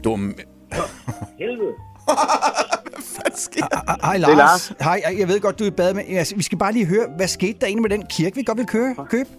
Dum. 0.04 0.36
Helvede. 1.40 1.74
Ah, 2.08 2.16
Hej 4.04 4.14
Det 4.18 4.24
er 4.24 4.28
Lars. 4.28 4.38
Lars. 4.38 4.74
Hej, 4.82 5.02
jeg 5.20 5.28
ved 5.28 5.40
godt, 5.40 5.60
du 5.60 5.64
er 5.64 5.68
i 5.68 5.72
bad 5.72 5.94
med. 5.94 6.04
Altså, 6.10 6.36
vi 6.36 6.44
skal 6.44 6.58
bare 6.58 6.72
lige 6.74 6.86
høre, 6.86 7.08
hvad 7.18 7.28
skete 7.28 7.58
der 7.62 7.68
inde 7.68 7.82
med 7.82 7.90
den 7.90 8.04
kirke, 8.10 8.36
vi 8.36 8.44
godt 8.44 8.58
vil 8.58 8.66
køre, 8.68 8.96
købe? 9.10 9.30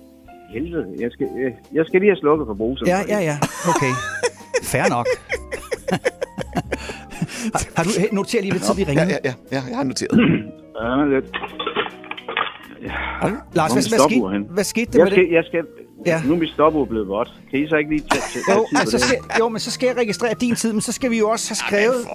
Helvede, 0.53 0.87
jeg 1.01 1.11
skal, 1.13 1.27
jeg, 1.43 1.53
jeg 1.73 1.85
skal 1.87 2.01
lige 2.01 2.11
have 2.11 2.17
slukket 2.17 2.47
for 2.47 2.55
bruseren. 2.55 2.89
Ja, 2.89 3.01
ja, 3.09 3.19
ja. 3.21 3.39
Okay. 3.69 3.93
Fair 4.63 4.89
nok. 4.89 5.07
har, 7.55 7.77
har 7.77 7.85
du 7.85 7.91
noteret 8.13 8.45
lige, 8.45 8.53
hvad 8.53 8.61
tid 8.61 8.75
vi 8.75 8.85
ringer? 8.85 9.05
Ja, 9.05 9.11
ja, 9.11 9.17
ja, 9.25 9.35
ja, 9.53 9.63
jeg 9.69 9.77
har 9.77 9.85
noteret. 9.85 10.19
Ja, 10.83 11.05
lidt. 11.15 11.27
Lars, 12.83 13.31
Hvor 13.53 13.63
er 13.63 13.69
hvad, 13.73 13.83
hvad, 13.89 14.09
skete, 14.09 14.53
hvad 14.55 14.65
skete 14.65 14.93
der 14.93 14.99
jeg 14.99 15.05
med 15.05 15.13
skal, 15.13 15.25
det? 15.25 15.33
Jeg 15.33 15.45
skal, 15.45 15.65
Ja. 16.07 16.11
ja. 16.11 16.23
Nu 16.27 16.35
er 16.35 16.39
mit 16.39 16.49
stopur 16.51 16.85
blevet 16.85 17.09
vådt. 17.09 17.33
Kan 17.51 17.59
I 17.61 17.69
så 17.69 17.77
ikke 17.77 17.91
lige 17.91 18.05
tage, 18.11 18.23
tage 18.47 18.59
Jo, 18.59 18.67
altså, 18.77 18.99
skal, 18.99 19.19
jo, 19.39 19.49
men 19.49 19.61
så 19.61 19.71
skal 19.71 19.87
jeg 19.87 19.97
registrere 19.97 20.35
din 20.41 20.55
tid, 20.55 20.73
men 20.73 20.81
så 20.81 20.93
skal 20.93 21.11
vi 21.11 21.19
jo 21.19 21.29
også 21.29 21.51
have 21.51 21.57
skrevet... 21.57 22.07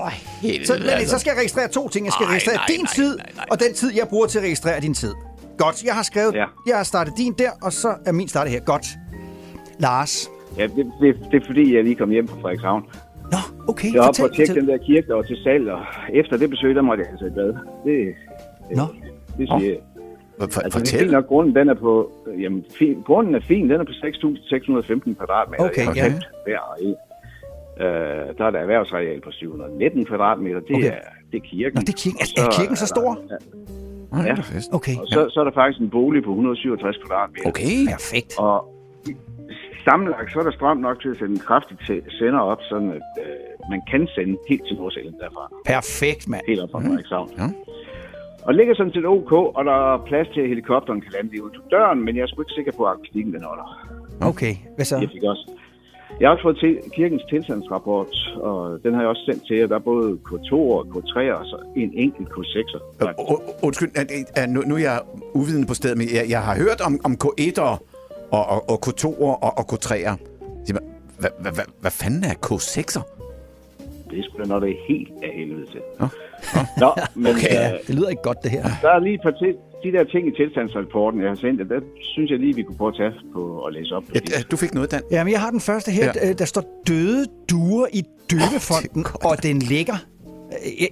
helvede, 0.42 0.66
så, 0.66 0.74
men, 0.74 0.90
altså. 0.90 1.10
så 1.10 1.20
skal 1.20 1.30
jeg 1.32 1.38
registrere 1.40 1.68
to 1.68 1.90
ting. 1.90 2.06
Jeg 2.06 2.14
skal 2.14 2.24
Nej, 2.24 2.32
registrere 2.32 2.56
nej, 2.56 2.66
din 2.68 2.80
nej, 2.80 2.94
tid, 2.96 3.18
og 3.52 3.60
den 3.60 3.74
tid, 3.74 3.90
jeg 3.96 4.08
bruger 4.08 4.28
til 4.28 4.38
at 4.40 4.44
registrere 4.44 4.80
din 4.82 4.94
tid. 4.94 5.14
Godt, 5.58 5.84
jeg 5.84 5.94
har 5.94 6.04
skrevet... 6.04 6.34
Ja. 6.34 6.46
Jeg 6.68 6.78
har 6.78 6.84
startet 6.84 7.14
din 7.18 7.34
der, 7.38 7.52
og 7.62 7.74
så 7.74 7.96
er 8.06 8.12
min 8.12 8.28
startet 8.28 8.54
her. 8.54 8.60
Godt. 8.60 8.88
Lars. 9.80 10.30
Ja, 10.58 10.64
det, 10.64 10.92
det, 11.02 11.16
det 11.32 11.42
er 11.42 11.46
fordi, 11.46 11.76
jeg 11.76 11.84
lige 11.84 11.96
kom 11.96 12.10
hjem 12.10 12.28
fra 12.28 12.38
Frederikshavn. 12.42 12.84
Nå, 13.32 13.38
okay, 13.68 13.94
Jeg 13.94 14.02
var 14.02 14.08
oppe 14.08 14.24
at 14.24 14.32
tjekke 14.36 14.54
den 14.54 14.68
der 14.68 14.78
kirke, 14.78 15.08
der 15.08 15.16
var 15.16 15.22
til 15.22 15.38
salg, 15.44 15.70
og 15.70 15.82
efter 16.14 16.38
det 16.38 16.50
besøg, 16.50 16.76
der 16.76 16.82
måtte 16.82 17.04
jeg 17.04 17.12
altså 17.12 17.26
i 17.26 17.30
bad. 17.30 17.54
Det, 17.86 18.16
Nå. 18.76 18.86
det 19.38 19.48
siger 19.48 19.70
jeg. 19.70 19.78
For, 20.40 20.44
Altså, 20.44 20.60
det 20.60 20.66
er 20.66 20.80
fortæl. 20.80 21.12
nok, 21.12 21.28
grunden 21.28 21.56
den 21.56 21.70
er 21.70 21.74
på... 21.74 22.12
Jamen, 22.40 22.66
fin, 22.80 23.02
grunden 23.06 23.36
er 23.36 23.40
fin. 23.40 23.70
Den 23.70 23.80
er 23.82 23.84
på 23.84 23.92
6.615 23.92 25.14
kvadratmeter. 25.14 25.66
Okay, 25.70 25.86
ja. 25.96 26.14
hver 26.46 26.76
en. 26.82 26.96
Øh, 27.86 27.86
der 28.38 28.46
er 28.46 28.52
der 28.52 28.60
erhvervsareal 28.60 29.22
på 29.22 29.32
719 29.32 30.06
kvadratmeter. 30.06 30.60
Det, 30.60 30.76
Okay. 30.76 30.92
er, 30.92 31.00
det 31.32 31.38
er 31.38 31.46
kirken. 31.46 31.76
Nå, 31.76 31.82
det 31.82 31.90
er 31.90 31.98
kirken. 32.04 32.20
Og 32.22 32.44
Er, 32.44 32.48
er 32.48 32.52
kirken 32.60 32.76
så 32.76 32.86
der- 32.86 32.96
stor? 32.96 33.10
Ja. 34.30 34.36
Okay. 34.78 34.96
Og 35.02 35.08
så, 35.08 35.30
så 35.34 35.40
er 35.40 35.44
der 35.44 35.52
faktisk 35.52 35.82
en 35.82 35.90
bolig 35.90 36.24
på 36.24 36.30
167 36.30 36.98
kvadratmeter. 36.98 37.50
Okay. 37.50 37.88
Perfekt. 37.90 38.34
Og 38.40 38.74
sammenlagt, 39.88 40.32
så 40.34 40.40
er 40.40 40.44
der 40.44 40.52
strøm 40.52 40.78
nok 40.78 41.02
til 41.02 41.10
at 41.10 41.18
sende 41.18 41.32
en 41.32 41.40
kraftig 41.40 41.78
til- 41.88 42.04
sender 42.20 42.40
op, 42.40 42.62
sådan 42.70 42.90
at 42.90 43.02
øh, 43.24 43.70
man 43.72 43.82
kan 43.92 44.08
sende 44.16 44.38
helt 44.50 44.64
til 44.68 44.76
Nordsjælland 44.78 45.16
derfra. 45.24 45.44
Perfekt, 45.66 46.28
mand. 46.30 46.42
Helt 46.48 46.60
op 46.64 46.70
fra 46.72 46.80
Frederikshavn. 46.80 47.30
Ja. 47.38 47.48
Og 48.48 48.54
ligger 48.54 48.76
sådan 48.76 48.92
til 48.92 49.06
OK, 49.08 49.32
og 49.32 49.66
der 49.66 49.78
er 49.94 50.06
plads 50.10 50.28
til, 50.34 50.42
at 50.42 50.48
helikopteren 50.48 51.02
kan 51.02 51.12
lande 51.16 51.30
lige 51.32 51.44
ud 51.46 51.50
til 51.50 51.62
døren, 51.72 52.00
men 52.06 52.16
jeg 52.16 52.22
er 52.24 52.28
sgu 52.28 52.42
ikke 52.42 52.58
sikker 52.60 52.72
på, 52.78 52.84
at 52.86 52.92
akustikken 52.94 53.34
den 53.34 53.44
holder. 53.44 53.68
Okay, 54.22 54.54
hvad 54.76 54.86
så? 54.86 54.98
Jeg 54.98 55.10
fik 55.14 55.24
også. 55.24 55.52
Jeg 56.20 56.28
har 56.28 56.34
også 56.34 56.44
fået 56.48 56.58
til 56.60 56.72
kirkens 56.96 57.24
tilstandsrapport, 57.30 58.08
og 58.36 58.80
den 58.84 58.94
har 58.94 59.02
jeg 59.02 59.10
også 59.10 59.24
sendt 59.30 59.48
til 59.48 59.56
jer. 59.58 59.68
Der 59.68 59.76
er 59.76 59.80
både 59.94 60.18
K2 60.28 60.54
og 60.54 60.82
K3 60.94 61.16
og 61.40 61.46
så 61.52 61.58
en 61.76 61.92
enkelt 61.96 62.30
K6'er. 62.30 62.82
Øh, 63.04 63.10
u- 63.10 63.66
Undskyld, 63.66 63.92
nu, 64.48 64.62
nu 64.62 64.76
er 64.76 64.80
jeg 64.80 65.00
uvidende 65.34 65.68
på 65.68 65.74
stedet, 65.74 65.98
men 65.98 66.08
jeg, 66.14 66.26
jeg 66.30 66.42
har 66.42 66.56
hørt 66.64 66.82
om, 66.88 67.00
om 67.04 67.14
K1'er 67.24 67.62
og, 68.38 68.44
og, 68.54 68.70
og 68.72 68.78
K2'er 68.88 69.32
og, 69.48 69.52
og 69.60 69.66
K3'er. 69.74 70.16
Hvad, 70.72 70.82
hvad, 71.20 71.30
hvad, 71.42 71.52
hvad, 71.52 71.66
hvad 71.82 71.92
fanden 71.92 72.24
er 72.24 72.36
K6'er? 72.46 73.04
Det 74.10 74.20
er 74.20 74.24
sgu 74.24 74.38
da, 74.42 74.48
når 74.48 74.60
det 74.60 74.70
er 74.70 74.80
helt 74.88 75.12
af 75.24 75.32
helvede 75.40 75.66
til. 75.74 75.82
Nå, 76.78 76.90
men 77.16 77.28
Okay. 77.28 77.38
okay. 77.38 77.54
Ja, 77.54 77.74
øh, 77.74 77.80
det 77.88 77.96
lyder 77.96 78.10
ikke 78.10 78.22
godt, 78.22 78.38
det 78.44 78.52
her. 78.52 78.64
der 78.82 78.90
er 78.90 79.00
lige 79.00 79.14
et 79.14 79.22
par 79.22 79.32
til, 79.42 79.56
de 79.84 79.92
der 79.92 80.04
ting 80.04 80.28
i 80.28 80.32
tilstandsrapporten, 80.32 81.22
jeg 81.22 81.30
har 81.30 81.36
sendt 81.36 81.70
der 81.70 81.80
synes 82.02 82.32
jeg 82.32 82.40
lige, 82.40 82.56
vi 82.56 82.64
kunne 82.64 82.78
prøve 82.78 82.90
at 82.94 82.98
tage 82.98 83.14
på 83.34 83.42
og 83.66 83.72
læse 83.72 83.96
op. 83.96 84.04
På 84.04 84.12
Ja, 84.14 84.42
du 84.52 84.58
fik 84.58 84.74
noget, 84.74 84.92
Dan. 84.92 85.02
Jamen, 85.12 85.32
jeg 85.34 85.42
har 85.42 85.52
den 85.52 85.62
første 85.62 85.92
her. 85.92 86.06
Ja. 86.16 86.28
Ja. 86.28 86.34
Der 86.34 86.46
står 86.46 86.64
døde 86.88 87.26
duer 87.52 87.88
i 87.94 88.02
døbefonden, 88.32 89.06
oh, 89.26 89.32
og 89.32 89.44
den 89.44 89.60
ligger. 89.60 89.96
Øh, 90.82 90.88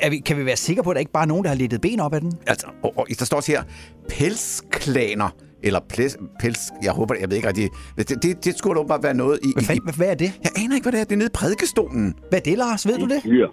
er 0.00 0.10
vi, 0.10 0.18
kan 0.18 0.38
vi 0.38 0.44
være 0.46 0.56
sikre 0.56 0.82
på, 0.82 0.90
at 0.90 0.94
der 0.94 1.00
ikke 1.00 1.12
bare 1.12 1.22
er 1.22 1.26
nogen, 1.26 1.44
der 1.44 1.50
har 1.50 1.56
lettet 1.56 1.80
ben 1.80 2.00
op 2.00 2.14
af 2.14 2.20
den? 2.20 2.32
Altså, 2.46 2.66
og, 2.82 2.92
og 2.96 3.06
der 3.18 3.24
står 3.24 3.36
også 3.36 3.52
her, 3.52 3.62
pelsklaner, 4.08 5.28
eller 5.62 5.80
pels, 5.88 6.16
pels, 6.40 6.58
jeg 6.82 6.92
håber, 6.92 7.14
jeg 7.20 7.30
ved 7.30 7.36
ikke 7.36 7.48
rigtig, 7.48 7.70
det, 7.98 8.22
det, 8.22 8.44
det 8.44 8.58
skulle 8.58 8.80
åbenbart 8.80 9.02
være 9.02 9.14
noget 9.14 9.38
i... 9.42 9.52
Hvad, 9.54 9.62
i, 9.62 9.66
fanden, 9.66 9.94
hvad 9.96 10.08
er 10.08 10.14
det? 10.14 10.32
Jeg 10.44 10.52
aner 10.62 10.74
ikke, 10.74 10.84
hvad 10.84 10.92
det 10.92 11.00
er, 11.00 11.04
det 11.04 11.12
er 11.12 11.16
nede 11.16 11.30
i 11.34 11.36
prædikestolen. 11.40 12.14
Hvad 12.28 12.38
er 12.38 12.42
det, 12.42 12.58
Lars? 12.58 12.86
Ved 12.86 12.98
du 12.98 13.06
det? 13.06 13.20
Dyr. 13.24 13.48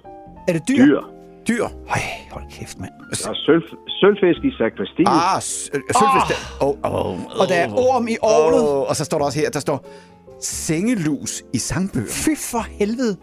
Er 0.47 0.53
det 0.53 0.61
dyr? 0.67 0.85
Dyr. 0.85 1.01
Dyr. 1.47 1.63
Øj, 1.63 2.03
hold 2.31 2.43
kæft, 2.51 2.79
mand. 2.79 2.91
Der 3.23 3.29
er 3.29 3.33
sølv, 3.33 3.63
sølvfisk 3.87 4.43
i 4.43 4.51
sakristiet. 4.57 5.07
Ah, 5.07 5.35
øh, 5.35 5.81
sølvfisk. 5.99 6.61
Oh. 6.61 6.67
Oh, 6.67 7.09
oh, 7.09 7.39
Og 7.39 7.47
der 7.49 7.55
er 7.55 7.69
orm 7.73 8.07
i 8.07 8.17
orlet. 8.21 8.69
Oh, 8.69 8.89
og 8.89 8.95
så 8.95 9.05
står 9.05 9.17
der 9.17 9.25
også 9.25 9.39
her, 9.39 9.49
der 9.49 9.59
står 9.59 9.85
sengelus 10.41 11.43
i 11.53 11.57
sangbøger. 11.57 12.07
Fy 12.25 12.33
for 12.51 12.63
helvede. 12.79 13.17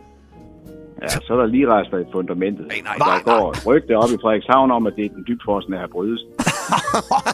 Ja, 1.02 1.08
så 1.08 1.32
er 1.34 1.36
der 1.36 1.46
lige 1.46 1.66
rejst 1.68 1.88
i 1.92 2.12
fundamentet. 2.12 2.66
Nej, 2.66 2.80
nej, 2.84 2.94
der 2.98 3.04
nej, 3.04 3.22
går 3.22 3.50
et 3.50 3.66
rygte 3.66 3.92
op 3.96 4.10
i 4.16 4.18
Frederikshavn 4.22 4.70
om, 4.70 4.86
at 4.86 4.92
det 4.96 5.04
er 5.04 5.08
den 5.08 5.24
dybforskende 5.28 5.78
her 5.78 5.88
brydes. 5.94 6.20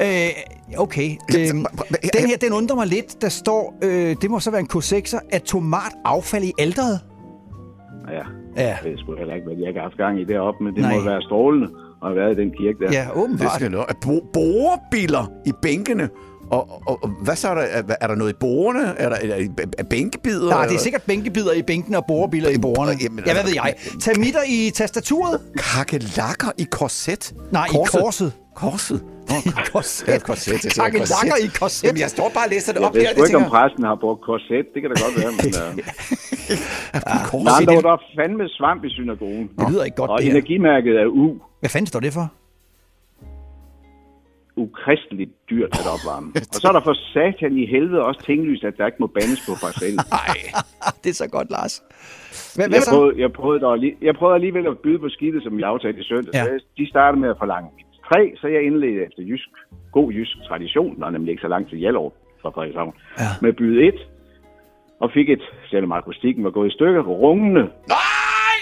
Øh, 0.00 0.78
okay. 0.78 1.10
Øhm, 1.38 1.64
den 2.18 2.26
her, 2.28 2.36
den 2.36 2.52
undrer 2.52 2.76
mig 2.76 2.86
lidt. 2.86 3.22
Der 3.22 3.28
står, 3.28 3.74
øh, 3.82 4.16
det 4.22 4.30
må 4.30 4.40
så 4.40 4.50
være 4.50 4.60
en 4.60 4.68
K6'er, 4.74 5.18
atomat 5.32 5.92
affald 6.04 6.44
i 6.44 6.52
alderet. 6.58 7.00
Ja, 8.08 8.22
Ja. 8.62 8.76
det 8.84 8.92
er 8.92 8.96
sgu 8.98 9.16
heller 9.18 9.34
ikke, 9.34 9.46
hvad 9.46 9.56
jeg 9.56 9.72
har 9.74 9.82
haft 9.82 9.96
gang 9.96 10.20
i 10.20 10.24
deroppe, 10.24 10.64
men 10.64 10.74
det 10.74 10.82
Nej. 10.82 10.96
må 10.98 11.04
være 11.04 11.22
strålende 11.22 11.66
at 12.02 12.08
have 12.08 12.16
været 12.16 12.38
i 12.38 12.40
den 12.42 12.50
kirke 12.50 12.78
der. 12.84 12.92
Ja, 12.92 13.04
Det 13.04 13.10
åbenbart. 13.22 13.54
skal 13.54 13.70
lov. 13.70 13.86
Bo- 14.02 14.26
borebiller 14.32 15.30
i 15.46 15.52
bænkene. 15.62 16.08
Og, 16.50 16.68
og, 16.86 16.98
og 17.02 17.08
hvad 17.24 17.36
så 17.36 17.48
er 17.48 17.54
der? 17.54 17.62
Er, 17.62 17.82
er 18.00 18.06
der 18.06 18.14
noget 18.14 18.32
i 18.32 18.36
borerne? 18.40 18.94
Er 18.98 19.08
der 19.08 19.16
er, 19.16 19.34
er, 19.58 19.64
er 19.78 19.82
bænkebider? 19.90 20.50
Nej, 20.50 20.66
det 20.66 20.74
er 20.74 20.78
sikkert 20.78 21.02
bænkebider 21.02 21.52
i 21.52 21.62
bænken 21.62 21.94
og 21.94 22.04
borebiler 22.08 22.48
i 22.50 22.58
borerne. 22.58 22.92
Jamen, 23.02 23.18
Ja, 23.18 23.24
hvad 23.24 23.34
altså- 23.34 23.46
ved 23.46 23.54
jeg? 23.64 23.74
Termitter 24.00 24.40
i 24.48 24.70
tastaturet? 24.74 25.40
Kakelakker 25.58 26.48
i 26.58 26.66
korset? 26.70 27.34
Nej, 27.52 27.66
i 27.66 27.76
korset. 27.86 28.32
Korset? 28.62 28.98
Nå, 29.30 29.36
korset. 29.72 30.08
Ja, 30.08 30.18
korset. 30.28 30.52
jeg 30.52 30.60
siger 30.60 30.84
Kakelakker 30.84 31.36
i 31.46 31.48
korset. 31.60 31.84
Jamen, 31.86 32.00
jeg 32.04 32.10
står 32.16 32.28
bare 32.36 32.46
og 32.48 32.50
læser 32.54 32.70
det 32.72 32.80
Jeg 32.80 32.88
op 32.88 32.94
ved 32.94 33.00
her. 33.00 33.10
sgu 33.12 33.20
Det 33.22 33.28
ikke, 33.28 33.36
om 33.44 33.50
præsten 33.54 33.82
har 33.90 33.96
brugt 34.04 34.20
korset. 34.30 34.64
Det 34.72 34.78
kan 34.82 34.88
da 34.92 34.96
godt 35.04 35.14
være, 35.20 35.32
men... 35.40 35.50
Uh... 35.56 35.78
jeg, 35.78 35.86
Der 36.92 37.10
er 37.50 37.56
andre, 37.60 37.82
der 37.88 37.92
er 37.98 38.02
fandme 38.18 38.44
svamp 38.48 38.84
i 38.84 38.90
synagogen. 38.98 39.46
Det 39.58 39.64
lyder 39.70 39.84
ikke 39.88 39.96
godt, 39.96 40.10
Og 40.10 40.18
det 40.18 40.24
her. 40.26 40.32
energimærket 40.36 40.94
er 41.02 41.06
U. 41.06 41.26
Hvad 41.60 41.70
fanden 41.70 41.86
står 41.86 42.00
det 42.00 42.12
for? 42.12 42.26
ukristeligt 44.64 45.32
dyrt 45.50 45.72
at 45.80 45.86
opvarme. 45.94 46.28
Og 46.54 46.54
så 46.62 46.68
er 46.68 46.72
der 46.72 46.80
for 46.80 46.96
satan 47.14 47.52
i 47.62 47.66
helvede 47.74 48.02
også 48.02 48.20
tinglyst, 48.30 48.64
at 48.64 48.74
der 48.78 48.86
ikke 48.86 49.00
må 49.00 49.06
bandes 49.06 49.40
på 49.48 49.52
parcellen. 49.64 50.00
Nej. 50.18 50.38
det 51.04 51.10
er 51.10 51.14
så 51.24 51.28
godt, 51.36 51.50
Lars. 51.50 51.74
Hvad, 52.56 52.68
hvad 52.68 52.78
Jeg 52.78 52.84
prøvede, 52.92 53.20
jeg, 53.22 53.32
prøvede 53.32 53.60
dog 53.60 53.78
lige, 53.78 53.94
jeg 54.02 54.14
prøvede 54.14 54.34
alligevel 54.34 54.66
at 54.66 54.78
byde 54.84 54.98
på 54.98 55.08
skidtet, 55.08 55.42
som 55.42 55.60
jeg 55.60 55.68
aftalte 55.68 56.00
i 56.00 56.04
søndag. 56.04 56.34
Ja. 56.34 56.44
Ja. 56.44 56.58
De 56.78 56.88
startede 56.88 57.20
med 57.20 57.28
at 57.30 57.36
forlange 57.38 57.68
tre, 58.08 58.32
så 58.40 58.46
jeg 58.48 58.62
indledte 58.62 59.02
efter 59.06 59.22
jysk, 59.22 59.48
god 59.92 60.12
jysk 60.12 60.36
tradition, 60.48 61.00
der 61.00 61.06
er 61.06 61.10
nemlig 61.10 61.30
ikke 61.32 61.40
så 61.42 61.48
langt 61.48 61.68
til 61.68 61.78
Hjallerup 61.78 62.12
fra 62.42 62.50
Frederikshavn, 62.50 62.94
Ja. 63.18 63.24
med 63.42 63.52
byde 63.52 63.88
et, 63.88 64.08
og 65.00 65.10
fik 65.14 65.28
et, 65.30 65.42
selvom 65.70 65.92
akustikken 65.92 66.44
var 66.44 66.50
gået 66.50 66.68
i 66.68 66.74
stykker, 66.74 67.02
rungende. 67.02 67.62
Nej! 67.88 68.58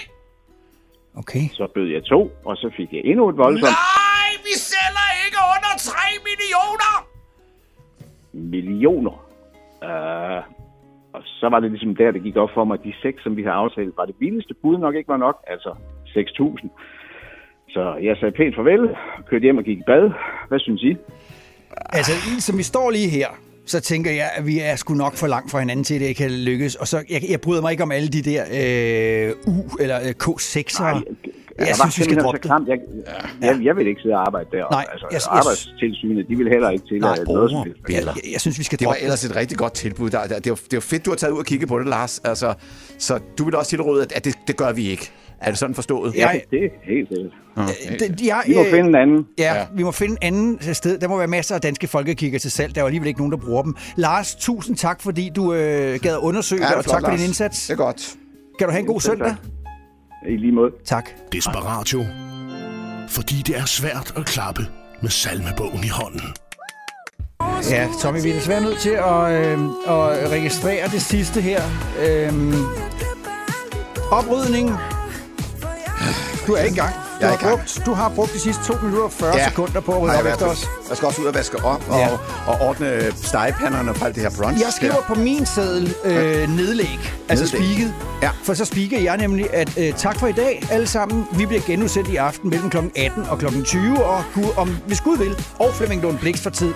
Okay. 1.17 1.39
Så 1.53 1.67
bød 1.75 1.87
jeg 1.87 2.03
to, 2.03 2.31
og 2.45 2.57
så 2.57 2.71
fik 2.77 2.93
jeg 2.93 3.01
endnu 3.05 3.29
et 3.29 3.37
voldsomt 3.37 3.71
Nej, 3.71 4.29
vi 4.47 4.53
sælger 4.69 5.07
ikke 5.25 5.37
under 5.55 5.73
3 5.77 5.97
millioner! 6.29 6.93
millioner. 8.33 9.15
Uh, 9.89 10.43
og 11.13 11.21
så 11.25 11.49
var 11.49 11.59
det 11.59 11.71
ligesom 11.71 11.95
der, 11.95 12.11
det 12.11 12.23
gik 12.23 12.35
op 12.35 12.49
for 12.53 12.63
mig, 12.63 12.73
at 12.79 12.83
de 12.83 12.93
seks, 13.01 13.23
som 13.23 13.37
vi 13.37 13.43
har 13.43 13.51
aftalt, 13.51 13.97
var 13.97 14.05
det 14.05 14.15
billigste 14.15 14.53
bud 14.53 14.77
nok 14.77 14.95
ikke 14.95 15.07
var 15.09 15.17
nok, 15.17 15.43
altså 15.47 15.75
6.000. 16.07 16.67
Så 17.75 17.83
jeg 18.07 18.15
sagde 18.19 18.33
pænt 18.39 18.55
farvel, 18.55 18.83
kørte 19.29 19.43
hjem 19.43 19.57
og 19.57 19.63
gik 19.63 19.77
i 19.77 19.85
bad. 19.91 20.05
Hvad 20.49 20.59
synes 20.59 20.81
I? 20.83 20.91
Altså, 21.97 22.11
som 22.39 22.57
vi 22.57 22.63
står 22.63 22.91
lige 22.91 23.09
her, 23.09 23.27
så 23.65 23.79
tænker 23.79 24.11
jeg, 24.11 24.29
at 24.37 24.45
vi 24.47 24.59
er 24.59 24.75
sgu 24.75 24.93
nok 24.93 25.15
for 25.15 25.27
langt 25.27 25.51
fra 25.51 25.59
hinanden 25.59 25.83
til, 25.83 25.93
at 25.95 26.01
det 26.01 26.15
kan 26.15 26.31
lykkes. 26.31 26.75
Og 26.75 26.87
så, 26.87 26.97
jeg, 27.09 27.21
jeg 27.29 27.41
bryder 27.41 27.61
mig 27.61 27.71
ikke 27.71 27.83
om 27.83 27.91
alle 27.91 28.09
de 28.09 28.21
der 28.21 28.41
øh, 28.43 29.31
U- 29.31 29.75
eller 29.83 29.97
øh, 30.07 30.13
K6'ere. 30.23 30.85
Jeg, 31.59 31.67
jeg 31.67 31.75
synes, 31.75 31.99
vi 31.99 32.03
skal 32.03 32.17
droppe 32.23 32.39
det. 32.43 32.49
Jeg, 32.67 32.79
jeg, 33.41 33.59
jeg 33.65 33.75
vil 33.77 33.87
ikke 33.87 34.01
sidde 34.01 34.15
og 34.15 34.21
arbejde 34.27 34.49
der. 34.51 34.65
Nej, 34.71 34.85
altså, 34.91 35.07
jeg- 35.11 35.13
jeg- 35.13 35.37
arbejdstilsynet, 35.39 36.25
de 36.29 36.35
vil 36.35 36.49
heller 36.49 36.69
ikke 36.69 36.85
til 36.87 36.95
at 36.95 37.01
noget 37.27 37.51
som 37.51 37.59
helst. 37.89 38.05
Jeg, 38.05 38.31
jeg 38.33 38.41
synes, 38.41 38.59
vi 38.59 38.63
skal 38.63 38.79
Det 38.79 38.87
var 38.87 38.97
ellers 39.01 39.23
et 39.25 39.35
rigtig 39.35 39.57
godt 39.57 39.73
tilbud. 39.73 40.09
Der, 40.09 40.27
der, 40.27 40.39
det, 40.39 40.49
var, 40.49 40.55
det 40.71 40.73
var 40.73 40.79
fedt, 40.81 41.05
du 41.05 41.09
har 41.11 41.15
taget 41.17 41.33
ud 41.33 41.39
og 41.39 41.45
kigge 41.45 41.67
på 41.67 41.79
det, 41.79 41.87
Lars. 41.87 42.19
Altså, 42.23 42.53
så 42.97 43.19
du 43.37 43.45
vil 43.45 43.55
også 43.55 43.69
tilråde, 43.69 44.01
at, 44.03 44.11
at 44.11 44.25
det, 44.25 44.35
det 44.47 44.57
gør 44.57 44.71
vi 44.73 44.87
ikke. 44.89 45.11
Er 45.41 45.49
det 45.49 45.57
sådan 45.59 45.75
forstået? 45.75 46.15
Ja, 46.15 46.29
det 46.51 46.63
er 46.63 46.69
helt 46.83 47.07
sikkert. 47.09 47.31
Øh, 47.57 47.99
Det, 48.17 48.21
jeg, 48.25 48.43
Vi 48.47 48.53
må 48.55 48.61
øh, 48.63 48.69
finde 48.71 48.89
en 48.89 48.95
anden. 48.95 49.27
Ja, 49.39 49.53
ja, 49.55 49.65
vi 49.75 49.83
må 49.83 49.91
finde 49.91 50.17
en 50.21 50.35
anden 50.35 50.73
sted. 50.73 50.97
Der 50.99 51.07
må 51.07 51.17
være 51.17 51.27
masser 51.27 51.55
af 51.55 51.61
danske 51.61 51.87
folkekigger 51.87 52.39
til 52.39 52.51
salg. 52.51 52.75
Der 52.75 52.81
er 52.81 52.85
alligevel 52.85 53.07
ikke 53.07 53.19
nogen, 53.19 53.31
der 53.31 53.37
bruger 53.37 53.63
dem. 53.63 53.75
Lars, 53.95 54.35
tusind 54.35 54.77
tak, 54.77 55.01
fordi 55.01 55.31
du 55.35 55.53
øh, 55.53 55.99
gad 55.99 56.11
at 56.13 56.19
undersøge 56.19 56.61
Ja, 56.61 56.67
det 56.67 56.75
og 56.75 56.83
flot, 56.83 56.93
tak 56.93 57.01
for 57.01 57.09
din 57.09 57.17
Lars. 57.19 57.27
indsats. 57.27 57.67
Det 57.67 57.73
er 57.73 57.77
godt. 57.77 58.13
Kan 58.59 58.67
du 58.67 58.71
have 58.71 58.79
en 58.79 58.87
god 58.87 59.01
søndag? 59.01 59.27
tak. 59.27 59.37
I 60.29 60.37
lige 60.37 60.51
måde. 60.51 60.71
Tak. 60.85 61.09
Desperatio. 61.31 62.05
Fordi 63.09 63.35
det 63.47 63.57
er 63.57 63.65
svært 63.65 64.13
at 64.17 64.25
klappe 64.25 64.61
med 65.01 65.09
salmebogen 65.09 65.83
i 65.83 65.87
hånden. 65.87 66.21
Ja, 67.71 67.87
Tommy, 68.01 68.21
vi 68.23 68.29
er 68.29 68.33
desværre 68.33 68.61
nødt 68.61 68.79
til 68.79 68.89
at, 68.89 69.31
øh, 69.31 69.59
at 69.87 70.29
registrere 70.31 70.87
det 70.87 71.01
sidste 71.01 71.41
her. 71.41 71.61
Øh, 72.07 72.33
oprydning. 74.11 74.69
Du 76.47 76.53
er 76.53 76.61
ikke 76.61 76.75
i 76.75 76.79
gang. 76.79 76.93
Du 76.93 76.99
Jeg 77.21 77.29
har, 77.29 77.37
gang. 77.37 77.57
brugt, 77.57 77.81
du 77.85 77.93
har 77.93 78.09
brugt 78.09 78.33
de 78.33 78.39
sidste 78.39 78.63
2 78.63 78.73
minutter 78.81 79.03
og 79.03 79.11
40 79.11 79.35
ja. 79.37 79.47
sekunder 79.49 79.79
på 79.81 79.91
at 79.91 80.01
rydde 80.01 80.17
op 80.19 80.25
efter 80.25 80.45
os. 80.45 80.67
jeg 80.89 80.97
skal 80.97 81.07
også 81.07 81.21
ud 81.21 81.25
og 81.27 81.33
vaske 81.35 81.57
op 81.65 81.83
og, 81.89 81.99
Ja. 81.99 82.07
og 82.47 82.61
ordne 82.61 83.01
stegepanderne 83.23 83.91
og 83.91 83.97
alt 84.05 84.15
det 84.15 84.23
her 84.23 84.29
brunch. 84.41 84.61
Jeg 84.61 84.73
skriver 84.75 85.01
på 85.07 85.15
min 85.15 85.45
seddel 85.45 85.93
øh, 86.03 86.49
nedlæg, 86.55 86.99
altså 87.29 87.45
Nedlæg. 87.55 87.61
spiket. 87.75 87.93
Ja. 88.21 88.29
For 88.43 88.53
så 88.53 88.65
spiker 88.65 88.99
jeg 88.99 89.17
nemlig, 89.17 89.53
at 89.53 89.77
øh, 89.77 89.93
tak 89.93 90.19
for 90.19 90.27
i 90.27 90.31
dag 90.31 90.67
alle 90.71 90.87
sammen. 90.87 91.25
Vi 91.31 91.45
bliver 91.45 91.61
genudsendt 91.61 92.09
i 92.09 92.15
aften 92.15 92.49
mellem 92.49 92.69
kl. 92.69 92.77
18 92.95 93.25
og 93.29 93.39
kl. 93.39 93.63
20. 93.63 94.03
Og 94.05 94.23
Gud, 94.35 94.43
om, 94.57 94.77
hvis 94.87 95.01
Gud 95.01 95.17
vil, 95.17 95.35
og 95.59 95.73
Flemming 95.73 96.01
Lund 96.01 96.17
Blix 96.17 96.39
for 96.41 96.49
tid, 96.49 96.73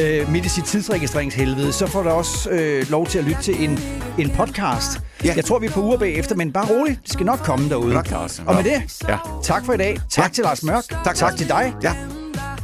øh, 0.00 0.32
midt 0.32 0.46
i 0.46 0.48
sit 0.48 0.64
tidsregistreringshelvede, 0.64 1.72
så 1.72 1.86
får 1.86 2.02
der 2.02 2.10
også 2.10 2.50
øh, 2.50 2.90
lov 2.90 3.06
til 3.06 3.18
at 3.18 3.24
lytte 3.24 3.42
til 3.42 3.64
en, 3.64 3.80
en 4.18 4.30
podcast. 4.30 5.00
Ja. 5.24 5.32
Jeg 5.36 5.44
tror, 5.44 5.58
vi 5.58 5.66
er 5.66 5.70
på 5.70 5.80
uger 5.80 5.98
bagefter, 5.98 6.36
men 6.36 6.52
bare 6.52 6.78
roligt. 6.78 7.00
Det 7.02 7.12
skal 7.12 7.26
nok 7.26 7.38
komme 7.38 7.68
derude. 7.68 7.94
Nok. 7.94 8.06
Og 8.46 8.54
med 8.54 8.64
det, 8.64 9.02
Ja. 9.08 9.18
tak 9.42 9.64
for 9.64 9.72
i 9.72 9.76
dag. 9.76 9.98
Tak 10.10 10.24
Ja. 10.24 10.28
til 10.34 10.44
Lars 10.44 10.62
Mørk. 10.62 10.82
Tak, 10.88 11.04
tak 11.04 11.20
Lars. 11.20 11.34
til 11.34 11.48
dig. 11.48 11.74
Ja. 11.82 11.92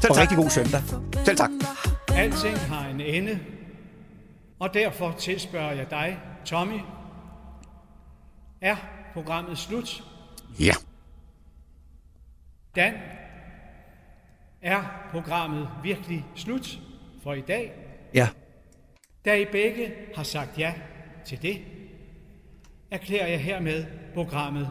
Selv 0.00 0.10
Og 0.10 0.16
tak. 0.16 0.16
rigtig 0.16 0.36
god 0.36 0.50
søndag. 0.50 0.82
Selv 1.24 1.36
tak. 1.36 1.50
Alting 2.08 2.58
har 2.58 2.88
en 2.88 3.00
ende, 3.00 3.38
og 4.58 4.74
derfor 4.74 5.14
tilspørger 5.18 5.72
jeg 5.72 5.90
dig, 5.90 6.18
Tommy. 6.44 6.80
Er 8.60 8.76
programmet 9.14 9.58
slut? 9.58 10.04
Ja. 10.60 10.72
Dan, 12.76 12.92
er 14.62 14.82
programmet 15.10 15.68
virkelig 15.82 16.24
slut 16.36 16.78
for 17.22 17.32
i 17.34 17.40
dag? 17.40 17.72
Ja. 18.14 18.28
Da 19.24 19.34
I 19.34 19.44
begge 19.52 19.92
har 20.16 20.22
sagt 20.22 20.58
ja 20.58 20.72
til 21.26 21.42
det, 21.42 21.58
erklærer 22.90 23.26
jeg 23.26 23.40
hermed 23.40 23.84
programmet 24.14 24.68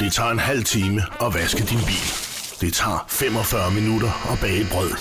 Det 0.00 0.12
tager 0.12 0.30
en 0.30 0.38
halv 0.38 0.64
time 0.64 1.02
at 1.20 1.34
vaske 1.34 1.62
din 1.62 1.78
bil. 1.78 2.06
Det 2.60 2.72
tager 2.74 3.06
45 3.08 3.70
minutter 3.70 4.32
at 4.32 4.38
bage 4.40 4.64
brød. 4.72 4.92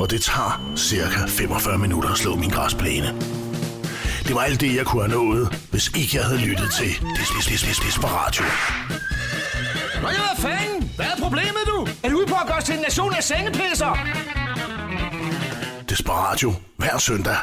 Og 0.00 0.10
det 0.10 0.20
tager 0.22 0.72
cirka 0.76 1.20
45 1.28 1.78
minutter 1.78 2.10
at 2.10 2.18
slå 2.18 2.36
min 2.36 2.50
græsplæne. 2.50 3.06
Det 4.26 4.34
var 4.34 4.40
alt 4.40 4.60
det, 4.60 4.76
jeg 4.76 4.86
kunne 4.86 5.02
have 5.02 5.14
nået, 5.20 5.44
hvis 5.70 5.88
ikke 5.88 6.16
jeg 6.16 6.24
havde 6.24 6.40
lyttet 6.48 6.70
til 6.78 6.90
Des, 7.16 7.28
Des, 7.36 7.46
Des, 7.46 7.62
Des, 7.62 7.78
Desperatio. 7.78 8.44
Nå 10.02 10.08
ja, 10.08 10.20
hvad 10.26 10.36
fanden? 10.44 10.90
Hvad 10.96 11.06
er 11.06 11.18
problemet, 11.22 11.62
du? 11.66 11.78
Er 12.02 12.08
du 12.10 12.16
ude 12.18 12.26
på 12.26 12.34
at 12.42 12.46
gøre 12.46 12.58
os 12.58 12.64
til 12.64 12.74
en 12.74 12.80
nation 12.80 13.14
af 13.14 13.24
sengepisser? 13.24 13.92
Desperatio 15.88 16.54
hver 16.76 16.98
søndag. 16.98 17.36